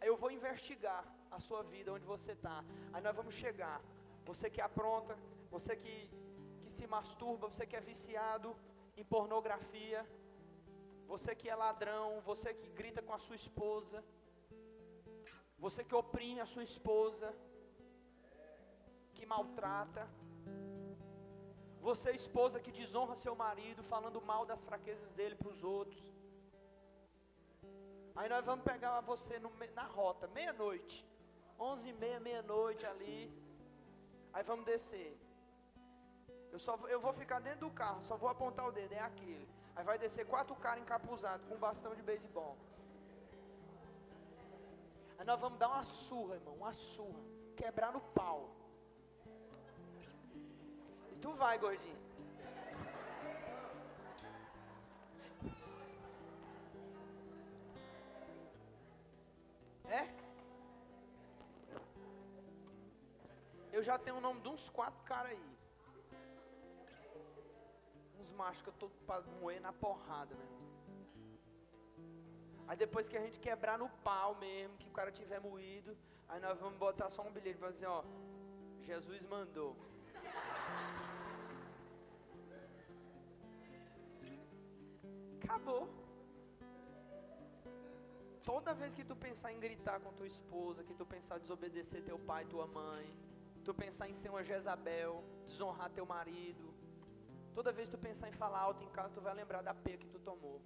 Aí 0.00 0.08
eu 0.12 0.16
vou 0.22 0.30
investigar 0.38 1.02
a 1.36 1.38
sua 1.46 1.62
vida, 1.72 1.92
onde 1.92 2.06
você 2.14 2.32
está. 2.32 2.56
Aí 2.92 3.02
nós 3.06 3.16
vamos 3.20 3.34
chegar. 3.34 3.80
Você 4.30 4.46
que 4.54 4.62
apronta, 4.68 5.14
você 5.54 5.72
que, 5.82 5.94
que 6.62 6.70
se 6.76 6.86
masturba, 6.94 7.50
você 7.52 7.64
que 7.70 7.76
é 7.80 7.88
viciado 7.92 8.50
em 9.00 9.04
pornografia, 9.14 10.00
você 11.12 11.32
que 11.40 11.48
é 11.52 11.56
ladrão, 11.64 12.08
você 12.30 12.48
que 12.60 12.68
grita 12.80 13.00
com 13.06 13.14
a 13.18 13.22
sua 13.26 13.36
esposa, 13.42 13.98
você 15.64 15.82
que 15.88 15.96
oprime 16.02 16.40
a 16.44 16.50
sua 16.52 16.64
esposa, 16.70 17.28
que 19.16 19.24
maltrata, 19.34 20.04
você 21.88 22.10
esposa 22.22 22.62
que 22.64 22.72
desonra 22.80 23.14
seu 23.24 23.34
marido, 23.44 23.82
falando 23.92 24.20
mal 24.30 24.44
das 24.50 24.62
fraquezas 24.68 25.12
dele 25.18 25.36
para 25.40 25.52
os 25.54 25.62
outros. 25.76 26.04
Aí 28.18 28.28
nós 28.34 28.44
vamos 28.48 28.64
pegar 28.70 28.94
você 29.12 29.34
no, 29.44 29.50
na 29.80 29.86
rota, 29.98 30.26
meia-noite, 30.38 30.96
onze 31.68 31.88
e 31.90 31.98
meia, 32.04 32.18
meia-noite 32.28 32.84
ali. 32.92 33.20
Aí 34.36 34.42
vamos 34.48 34.66
descer. 34.66 35.10
Eu, 36.52 36.58
só, 36.64 36.72
eu 36.94 36.98
vou 37.04 37.12
ficar 37.20 37.38
dentro 37.46 37.60
do 37.66 37.70
carro, 37.80 38.00
só 38.08 38.16
vou 38.22 38.28
apontar 38.28 38.64
o 38.68 38.72
dedo, 38.78 38.92
é 38.92 39.00
aquele. 39.00 39.48
Aí 39.74 39.82
vai 39.90 39.96
descer 40.02 40.24
quatro 40.32 40.54
caras 40.64 40.82
encapuzados 40.82 41.46
com 41.46 41.54
um 41.54 41.62
bastão 41.66 41.94
de 41.94 42.02
beisebol. 42.02 42.54
Aí 45.18 45.24
nós 45.30 45.40
vamos 45.40 45.58
dar 45.58 45.68
uma 45.68 45.84
surra, 45.84 46.34
irmão, 46.34 46.54
uma 46.56 46.74
surra. 46.74 47.22
Quebrar 47.56 47.90
no 47.94 48.02
pau. 48.18 48.50
E 51.12 51.16
tu 51.16 51.32
vai, 51.42 51.56
gordinho. 51.58 51.98
É? 60.00 60.25
Eu 63.76 63.82
já 63.88 63.96
tenho 64.04 64.16
o 64.18 64.24
nome 64.26 64.40
de 64.44 64.48
uns 64.52 64.64
quatro 64.76 65.00
caras 65.10 65.32
aí. 65.32 65.48
Uns 68.20 68.30
machos 68.40 68.62
que 68.62 68.70
eu 68.72 68.76
tô 68.82 68.88
pra 69.08 69.16
moer 69.40 69.60
na 69.66 69.72
porrada, 69.84 70.34
né? 70.42 70.46
Aí 72.68 72.76
depois 72.84 73.08
que 73.10 73.18
a 73.18 73.24
gente 73.24 73.38
quebrar 73.46 73.76
no 73.82 73.88
pau 74.08 74.30
mesmo, 74.46 74.78
que 74.78 74.88
o 74.92 74.96
cara 74.98 75.12
tiver 75.20 75.40
moído, 75.40 75.90
aí 76.28 76.40
nós 76.46 76.58
vamos 76.64 76.78
botar 76.86 77.10
só 77.10 77.22
um 77.28 77.34
bilhete, 77.36 77.58
vai 77.66 77.72
dizer, 77.76 77.90
ó, 77.98 78.02
Jesus 78.88 79.24
mandou. 79.34 79.76
Acabou. 85.44 85.84
toda 88.50 88.72
vez 88.80 88.94
que 88.96 89.04
tu 89.04 89.14
pensar 89.28 89.52
em 89.52 89.60
gritar 89.64 89.96
com 90.02 90.12
tua 90.18 90.26
esposa, 90.34 90.84
que 90.88 90.94
tu 90.94 91.04
pensar 91.14 91.36
em 91.36 91.44
desobedecer 91.46 92.02
teu 92.08 92.18
pai, 92.30 92.42
tua 92.46 92.66
mãe, 92.66 93.06
tu 93.66 93.74
pensar 93.74 94.06
em 94.08 94.16
ser 94.20 94.28
uma 94.32 94.42
Jezabel, 94.48 95.12
desonrar 95.44 95.90
teu 95.90 96.06
marido, 96.14 96.66
toda 97.56 97.72
vez 97.76 97.88
que 97.88 97.96
tu 97.96 98.00
pensar 98.08 98.28
em 98.28 98.36
falar 98.42 98.60
alto 98.60 98.82
em 98.84 98.90
casa, 98.96 99.14
tu 99.16 99.20
vai 99.28 99.34
lembrar 99.34 99.60
da 99.68 99.74
peia 99.74 99.98
que 100.02 100.10
tu 100.14 100.20
tomou. 100.20 100.58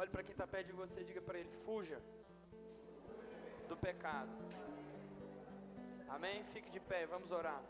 Olhe 0.00 0.10
para 0.10 0.22
quem 0.22 0.32
está 0.32 0.46
perto 0.46 0.68
de 0.68 0.72
você 0.72 1.00
e 1.02 1.04
diga 1.10 1.22
para 1.28 1.38
ele: 1.38 1.50
fuja 1.64 2.00
do 3.68 3.76
pecado. 3.76 4.36
Amém? 6.16 6.44
Fique 6.54 6.70
de 6.70 6.80
pé, 6.80 7.00
vamos 7.06 7.30
orar. 7.30 7.62